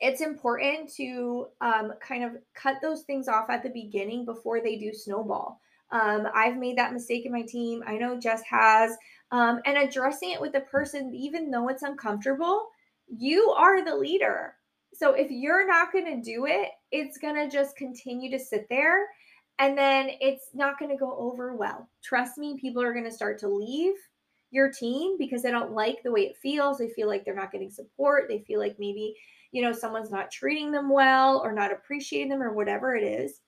it's 0.00 0.20
important 0.20 0.92
to 0.94 1.46
um, 1.60 1.92
kind 2.00 2.24
of 2.24 2.32
cut 2.54 2.76
those 2.80 3.02
things 3.02 3.28
off 3.28 3.50
at 3.50 3.62
the 3.62 3.70
beginning 3.70 4.24
before 4.24 4.60
they 4.60 4.76
do 4.76 4.92
snowball. 4.92 5.60
Um, 5.92 6.28
I've 6.34 6.56
made 6.56 6.78
that 6.78 6.92
mistake 6.92 7.26
in 7.26 7.32
my 7.32 7.42
team. 7.42 7.82
I 7.86 7.98
know 7.98 8.18
Jess 8.18 8.42
has. 8.48 8.96
Um, 9.32 9.60
and 9.66 9.76
addressing 9.76 10.30
it 10.30 10.40
with 10.40 10.52
the 10.52 10.60
person, 10.60 11.14
even 11.14 11.50
though 11.50 11.68
it's 11.68 11.82
uncomfortable, 11.82 12.68
you 13.08 13.50
are 13.50 13.84
the 13.84 13.96
leader. 13.96 14.54
So 14.94 15.14
if 15.14 15.30
you're 15.30 15.66
not 15.66 15.92
going 15.92 16.06
to 16.06 16.22
do 16.22 16.46
it, 16.46 16.68
it's 16.90 17.18
going 17.18 17.34
to 17.34 17.48
just 17.48 17.76
continue 17.76 18.30
to 18.30 18.38
sit 18.38 18.66
there 18.68 19.06
and 19.58 19.76
then 19.76 20.08
it's 20.20 20.48
not 20.54 20.78
going 20.78 20.90
to 20.90 20.96
go 20.96 21.14
over 21.18 21.54
well. 21.54 21.88
Trust 22.02 22.38
me, 22.38 22.58
people 22.58 22.82
are 22.82 22.94
going 22.94 23.04
to 23.04 23.10
start 23.10 23.38
to 23.40 23.48
leave 23.48 23.94
your 24.50 24.70
team 24.70 25.16
because 25.18 25.42
they 25.42 25.50
don't 25.50 25.72
like 25.72 26.02
the 26.02 26.10
way 26.10 26.22
it 26.22 26.36
feels. 26.42 26.78
They 26.78 26.88
feel 26.88 27.08
like 27.08 27.24
they're 27.24 27.34
not 27.34 27.52
getting 27.52 27.70
support. 27.70 28.24
They 28.28 28.40
feel 28.40 28.58
like 28.58 28.76
maybe, 28.78 29.14
you 29.52 29.62
know, 29.62 29.72
someone's 29.72 30.10
not 30.10 30.30
treating 30.30 30.70
them 30.70 30.88
well 30.88 31.40
or 31.44 31.52
not 31.52 31.72
appreciating 31.72 32.28
them 32.28 32.42
or 32.42 32.52
whatever 32.52 32.94
it 32.94 33.02
is. 33.02 33.40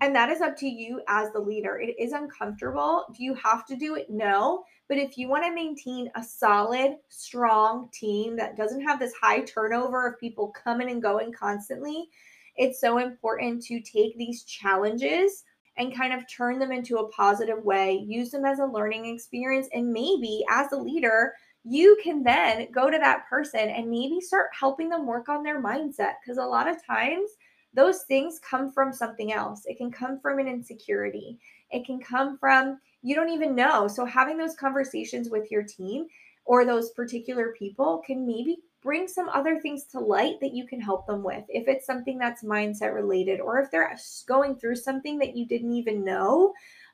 And 0.00 0.14
that 0.14 0.28
is 0.28 0.42
up 0.42 0.56
to 0.58 0.66
you 0.66 1.00
as 1.08 1.32
the 1.32 1.40
leader. 1.40 1.78
It 1.78 1.94
is 1.98 2.12
uncomfortable. 2.12 3.06
Do 3.16 3.24
you 3.24 3.34
have 3.34 3.64
to 3.66 3.76
do 3.76 3.94
it? 3.94 4.10
No. 4.10 4.64
But 4.88 4.98
if 4.98 5.16
you 5.16 5.28
want 5.28 5.44
to 5.44 5.54
maintain 5.54 6.10
a 6.14 6.22
solid, 6.22 6.96
strong 7.08 7.88
team 7.92 8.36
that 8.36 8.56
doesn't 8.56 8.82
have 8.82 8.98
this 8.98 9.14
high 9.20 9.40
turnover 9.40 10.06
of 10.06 10.20
people 10.20 10.52
coming 10.52 10.90
and 10.90 11.00
going 11.00 11.32
constantly, 11.32 12.08
it's 12.56 12.80
so 12.80 12.98
important 12.98 13.62
to 13.64 13.80
take 13.80 14.16
these 14.18 14.44
challenges 14.44 15.44
and 15.78 15.96
kind 15.96 16.12
of 16.12 16.24
turn 16.30 16.58
them 16.58 16.72
into 16.72 16.98
a 16.98 17.08
positive 17.08 17.62
way, 17.64 18.04
use 18.06 18.30
them 18.30 18.44
as 18.44 18.58
a 18.58 18.66
learning 18.66 19.06
experience, 19.06 19.68
and 19.72 19.92
maybe 19.92 20.42
as 20.50 20.72
a 20.72 20.76
leader, 20.76 21.34
you 21.68 21.98
can 22.02 22.22
then 22.22 22.68
go 22.70 22.90
to 22.90 22.98
that 22.98 23.28
person 23.28 23.68
and 23.68 23.90
maybe 23.90 24.20
start 24.20 24.50
helping 24.58 24.88
them 24.88 25.04
work 25.04 25.28
on 25.28 25.42
their 25.42 25.60
mindset. 25.60 26.14
Because 26.22 26.38
a 26.38 26.44
lot 26.44 26.68
of 26.68 26.84
times, 26.86 27.30
those 27.74 28.02
things 28.04 28.38
come 28.48 28.72
from 28.72 28.92
something 28.92 29.32
else. 29.32 29.64
It 29.66 29.76
can 29.76 29.90
come 29.90 30.20
from 30.20 30.38
an 30.38 30.46
insecurity. 30.46 31.38
It 31.70 31.84
can 31.84 32.00
come 32.00 32.38
from 32.38 32.78
you 33.02 33.14
don't 33.14 33.30
even 33.30 33.54
know. 33.54 33.88
So, 33.88 34.04
having 34.04 34.38
those 34.38 34.54
conversations 34.54 35.28
with 35.28 35.50
your 35.50 35.64
team 35.64 36.06
or 36.44 36.64
those 36.64 36.90
particular 36.90 37.54
people 37.58 38.02
can 38.06 38.26
maybe 38.26 38.58
bring 38.80 39.08
some 39.08 39.28
other 39.30 39.58
things 39.60 39.84
to 39.86 39.98
light 39.98 40.36
that 40.40 40.54
you 40.54 40.66
can 40.66 40.80
help 40.80 41.06
them 41.06 41.24
with. 41.24 41.44
If 41.48 41.66
it's 41.66 41.86
something 41.86 42.18
that's 42.18 42.44
mindset 42.44 42.94
related, 42.94 43.40
or 43.40 43.58
if 43.58 43.70
they're 43.70 43.96
going 44.28 44.54
through 44.54 44.76
something 44.76 45.18
that 45.18 45.36
you 45.36 45.46
didn't 45.46 45.72
even 45.72 46.04
know, 46.04 46.52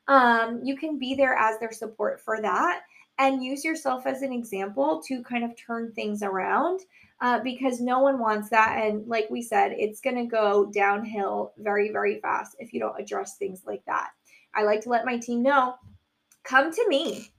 um, 0.09 0.61
you 0.65 0.77
can 0.77 0.99
be 0.99 1.15
there 1.15 1.35
as 1.35 1.59
their 1.61 1.73
support 1.73 2.21
for 2.21 2.41
that 2.41 2.83
and 3.19 3.43
use 3.43 3.65
yourself 3.65 4.07
as 4.07 4.23
an 4.23 4.33
example 4.33 5.03
to 5.07 5.23
kind 5.23 5.45
of 5.45 5.57
turn 5.57 5.93
things 5.93 6.23
around 6.23 6.81
uh, 7.21 7.39
because 7.41 7.81
no 7.81 8.01
one 8.01 8.19
wants 8.19 8.49
that. 8.51 8.79
And 8.83 9.07
like 9.07 9.29
we 9.31 9.43
said, 9.43 9.73
it's 9.73 10.01
going 10.01 10.17
to 10.17 10.25
go 10.25 10.71
downhill 10.73 11.53
very, 11.59 11.91
very 11.91 12.21
fast 12.21 12.57
if 12.59 12.73
you 12.73 12.81
don't 12.81 13.01
address 13.01 13.37
things 13.37 13.63
like 13.67 13.85
that. 13.87 14.11
I 14.55 14.65
like 14.65 14.81
to 14.83 14.89
let 14.91 15.07
my 15.07 15.19
team 15.19 15.43
know 15.43 15.75
come 16.45 16.73
to 16.73 16.89
me 16.89 17.33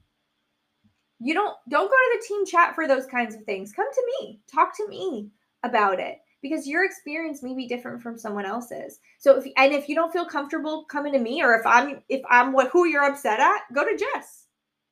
you 1.20 1.32
don't 1.34 1.56
don't 1.68 1.90
go 1.90 1.96
to 1.96 2.18
the 2.18 2.26
team 2.26 2.46
chat 2.46 2.74
for 2.74 2.86
those 2.86 3.06
kinds 3.06 3.34
of 3.34 3.42
things 3.44 3.72
come 3.72 3.86
to 3.92 4.02
me 4.20 4.40
talk 4.50 4.76
to 4.76 4.86
me 4.88 5.30
about 5.62 5.98
it 5.98 6.18
because 6.42 6.66
your 6.66 6.84
experience 6.84 7.42
may 7.42 7.54
be 7.54 7.66
different 7.66 8.02
from 8.02 8.18
someone 8.18 8.44
else's 8.44 9.00
so 9.18 9.38
if 9.38 9.46
and 9.56 9.72
if 9.72 9.88
you 9.88 9.94
don't 9.94 10.12
feel 10.12 10.26
comfortable 10.26 10.84
coming 10.84 11.12
to 11.12 11.18
me 11.18 11.42
or 11.42 11.54
if 11.54 11.66
i'm 11.66 12.02
if 12.08 12.20
i'm 12.28 12.52
what 12.52 12.68
who 12.70 12.86
you're 12.86 13.04
upset 13.04 13.40
at 13.40 13.60
go 13.74 13.84
to 13.84 13.96
jess 13.96 14.43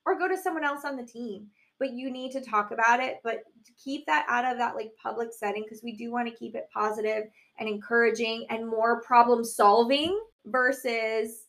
or 0.07 0.19
go 0.19 0.29
to 0.29 0.37
someone 0.37 0.65
else 0.65 0.85
on 0.85 0.97
the 0.97 1.05
team 1.05 1.47
but 1.79 1.93
you 1.93 2.11
need 2.11 2.31
to 2.31 2.41
talk 2.41 2.71
about 2.71 3.01
it 3.01 3.19
but 3.25 3.43
keep 3.83 4.05
that 4.07 4.27
out 4.29 4.45
of 4.45 4.59
that 4.59 4.77
like 4.77 4.91
public 5.03 5.29
setting 5.33 5.65
because 5.65 5.83
we 5.83 5.97
do 5.97 6.11
want 6.11 6.29
to 6.29 6.35
keep 6.35 6.55
it 6.55 6.69
positive 6.73 7.25
and 7.59 7.69
encouraging 7.69 8.47
and 8.51 8.69
more 8.69 9.01
problem 9.03 9.45
solving 9.45 10.19
versus 10.47 11.45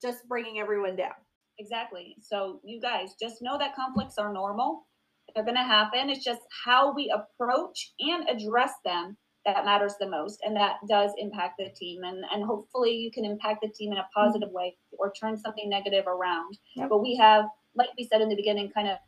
just 0.00 0.26
bringing 0.28 0.58
everyone 0.58 0.96
down 0.96 1.12
Exactly. 1.58 2.16
So 2.20 2.60
you 2.64 2.80
guys 2.80 3.14
just 3.20 3.42
know 3.42 3.58
that 3.58 3.76
conflicts 3.76 4.18
are 4.18 4.32
normal. 4.32 4.86
They're 5.34 5.44
going 5.44 5.56
to 5.56 5.62
happen. 5.62 6.10
It's 6.10 6.24
just 6.24 6.40
how 6.64 6.92
we 6.92 7.14
approach 7.14 7.92
and 8.00 8.28
address 8.28 8.72
them 8.84 9.16
that 9.44 9.64
matters 9.64 9.94
the 9.98 10.08
most 10.08 10.40
and 10.44 10.54
that 10.54 10.76
does 10.88 11.10
impact 11.18 11.54
the 11.58 11.68
team 11.76 12.04
and 12.04 12.24
and 12.32 12.44
hopefully 12.44 12.92
you 12.92 13.10
can 13.10 13.24
impact 13.24 13.58
the 13.60 13.68
team 13.70 13.90
in 13.90 13.98
a 13.98 14.02
mm-hmm. 14.02 14.26
positive 14.26 14.50
way 14.52 14.76
or 14.92 15.12
turn 15.12 15.36
something 15.36 15.68
negative 15.68 16.06
around 16.06 16.56
yep. 16.76 16.88
but 16.88 17.02
we 17.02 17.16
have 17.16 17.46
like 17.74 17.88
we 17.98 18.08
said 18.10 18.20
in 18.20 18.28
the 18.28 18.36
beginning 18.36 18.70
kind 18.70 18.88
of 18.88 18.98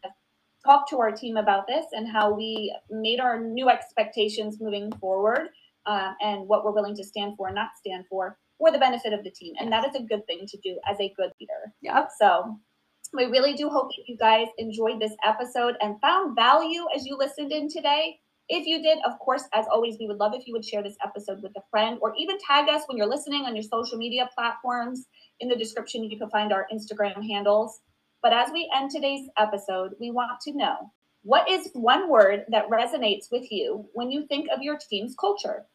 talked 0.64 0.88
to 0.90 0.98
our 0.98 1.12
team 1.12 1.36
about 1.36 1.66
this 1.66 1.86
and 1.92 2.08
how 2.08 2.32
we 2.32 2.74
made 2.90 3.20
our 3.20 3.40
new 3.40 3.68
expectations 3.68 4.58
moving 4.60 4.90
forward 4.92 5.48
uh, 5.86 6.12
and 6.20 6.48
what 6.48 6.64
we're 6.64 6.72
willing 6.72 6.96
to 6.96 7.04
stand 7.04 7.36
for 7.36 7.48
and 7.48 7.54
not 7.54 7.70
stand 7.78 8.04
for 8.08 8.38
for 8.58 8.70
the 8.70 8.78
benefit 8.78 9.12
of 9.12 9.24
the 9.24 9.30
team. 9.30 9.54
And 9.58 9.70
that 9.72 9.86
is 9.86 9.94
a 9.96 10.02
good 10.02 10.26
thing 10.26 10.46
to 10.46 10.58
do 10.58 10.78
as 10.88 10.98
a 11.00 11.12
good 11.16 11.30
leader. 11.40 11.72
Yeah. 11.82 12.06
So 12.18 12.56
we 13.12 13.26
really 13.26 13.54
do 13.54 13.68
hope 13.68 13.88
that 13.88 14.04
you 14.06 14.16
guys 14.16 14.46
enjoyed 14.58 15.00
this 15.00 15.14
episode 15.24 15.74
and 15.80 16.00
found 16.00 16.36
value 16.36 16.84
as 16.94 17.04
you 17.04 17.16
listened 17.16 17.52
in 17.52 17.68
today. 17.68 18.18
If 18.48 18.66
you 18.66 18.82
did, 18.82 18.98
of 19.06 19.18
course, 19.18 19.44
as 19.54 19.64
always, 19.70 19.96
we 19.98 20.06
would 20.06 20.18
love 20.18 20.34
if 20.34 20.46
you 20.46 20.52
would 20.52 20.64
share 20.64 20.82
this 20.82 20.96
episode 21.02 21.42
with 21.42 21.52
a 21.56 21.62
friend 21.70 21.98
or 22.02 22.14
even 22.18 22.36
tag 22.46 22.68
us 22.68 22.82
when 22.86 22.98
you're 22.98 23.08
listening 23.08 23.44
on 23.44 23.56
your 23.56 23.62
social 23.62 23.96
media 23.96 24.28
platforms. 24.34 25.06
In 25.40 25.48
the 25.48 25.56
description, 25.56 26.04
you 26.04 26.18
can 26.18 26.28
find 26.30 26.52
our 26.52 26.66
Instagram 26.72 27.26
handles. 27.26 27.80
But 28.24 28.32
as 28.32 28.50
we 28.50 28.70
end 28.74 28.90
today's 28.90 29.28
episode, 29.36 29.96
we 30.00 30.10
want 30.10 30.40
to 30.40 30.56
know 30.56 30.90
what 31.24 31.46
is 31.46 31.68
one 31.74 32.08
word 32.08 32.46
that 32.48 32.70
resonates 32.70 33.30
with 33.30 33.52
you 33.52 33.84
when 33.92 34.10
you 34.10 34.26
think 34.26 34.48
of 34.50 34.62
your 34.62 34.78
team's 34.78 35.14
culture? 35.14 35.66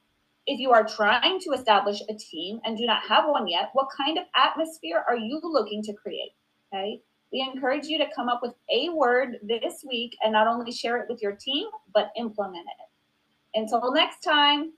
If 0.47 0.59
you 0.59 0.71
are 0.71 0.83
trying 0.83 1.39
to 1.41 1.51
establish 1.51 2.01
a 2.09 2.15
team 2.15 2.59
and 2.65 2.75
do 2.75 2.87
not 2.87 3.03
have 3.07 3.29
one 3.29 3.47
yet, 3.47 3.69
what 3.73 3.89
kind 3.95 4.17
of 4.17 4.23
atmosphere 4.35 5.05
are 5.07 5.15
you 5.15 5.39
looking 5.43 5.83
to 5.83 5.93
create? 5.93 6.31
Okay. 6.73 7.01
We 7.31 7.41
encourage 7.41 7.85
you 7.85 7.99
to 7.99 8.07
come 8.15 8.29
up 8.29 8.39
with 8.41 8.55
a 8.73 8.89
word 8.89 9.37
this 9.43 9.85
week 9.87 10.17
and 10.23 10.33
not 10.33 10.47
only 10.47 10.71
share 10.71 10.97
it 10.97 11.05
with 11.07 11.21
your 11.21 11.33
team, 11.33 11.67
but 11.93 12.09
implement 12.17 12.65
it. 12.65 13.59
Until 13.59 13.93
next 13.93 14.21
time, 14.21 14.73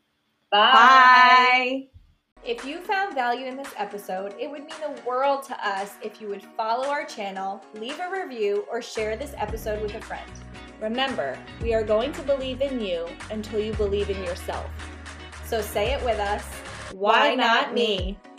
bye. 0.51 0.71
bye. 0.73 1.87
If 2.43 2.65
you 2.65 2.79
found 2.81 3.13
value 3.13 3.45
in 3.45 3.55
this 3.55 3.71
episode, 3.77 4.33
it 4.39 4.49
would 4.49 4.61
mean 4.61 4.73
the 4.81 4.99
world 5.03 5.43
to 5.43 5.67
us 5.67 5.93
if 6.01 6.19
you 6.19 6.27
would 6.29 6.41
follow 6.41 6.87
our 6.87 7.05
channel, 7.05 7.63
leave 7.75 7.99
a 7.99 8.09
review, 8.09 8.65
or 8.67 8.81
share 8.81 9.15
this 9.15 9.35
episode 9.37 9.79
with 9.79 9.93
a 9.93 10.01
friend. 10.01 10.31
Remember, 10.79 11.37
we 11.61 11.75
are 11.75 11.83
going 11.83 12.11
to 12.13 12.23
believe 12.23 12.61
in 12.61 12.79
you 12.79 13.07
until 13.29 13.59
you 13.59 13.73
believe 13.73 14.09
in 14.09 14.23
yourself. 14.23 14.67
So 15.45 15.61
say 15.61 15.93
it 15.93 16.03
with 16.03 16.17
us. 16.17 16.43
Why, 16.93 17.29
Why 17.29 17.35
not, 17.35 17.75
me? 17.75 17.97
me? 17.97 18.30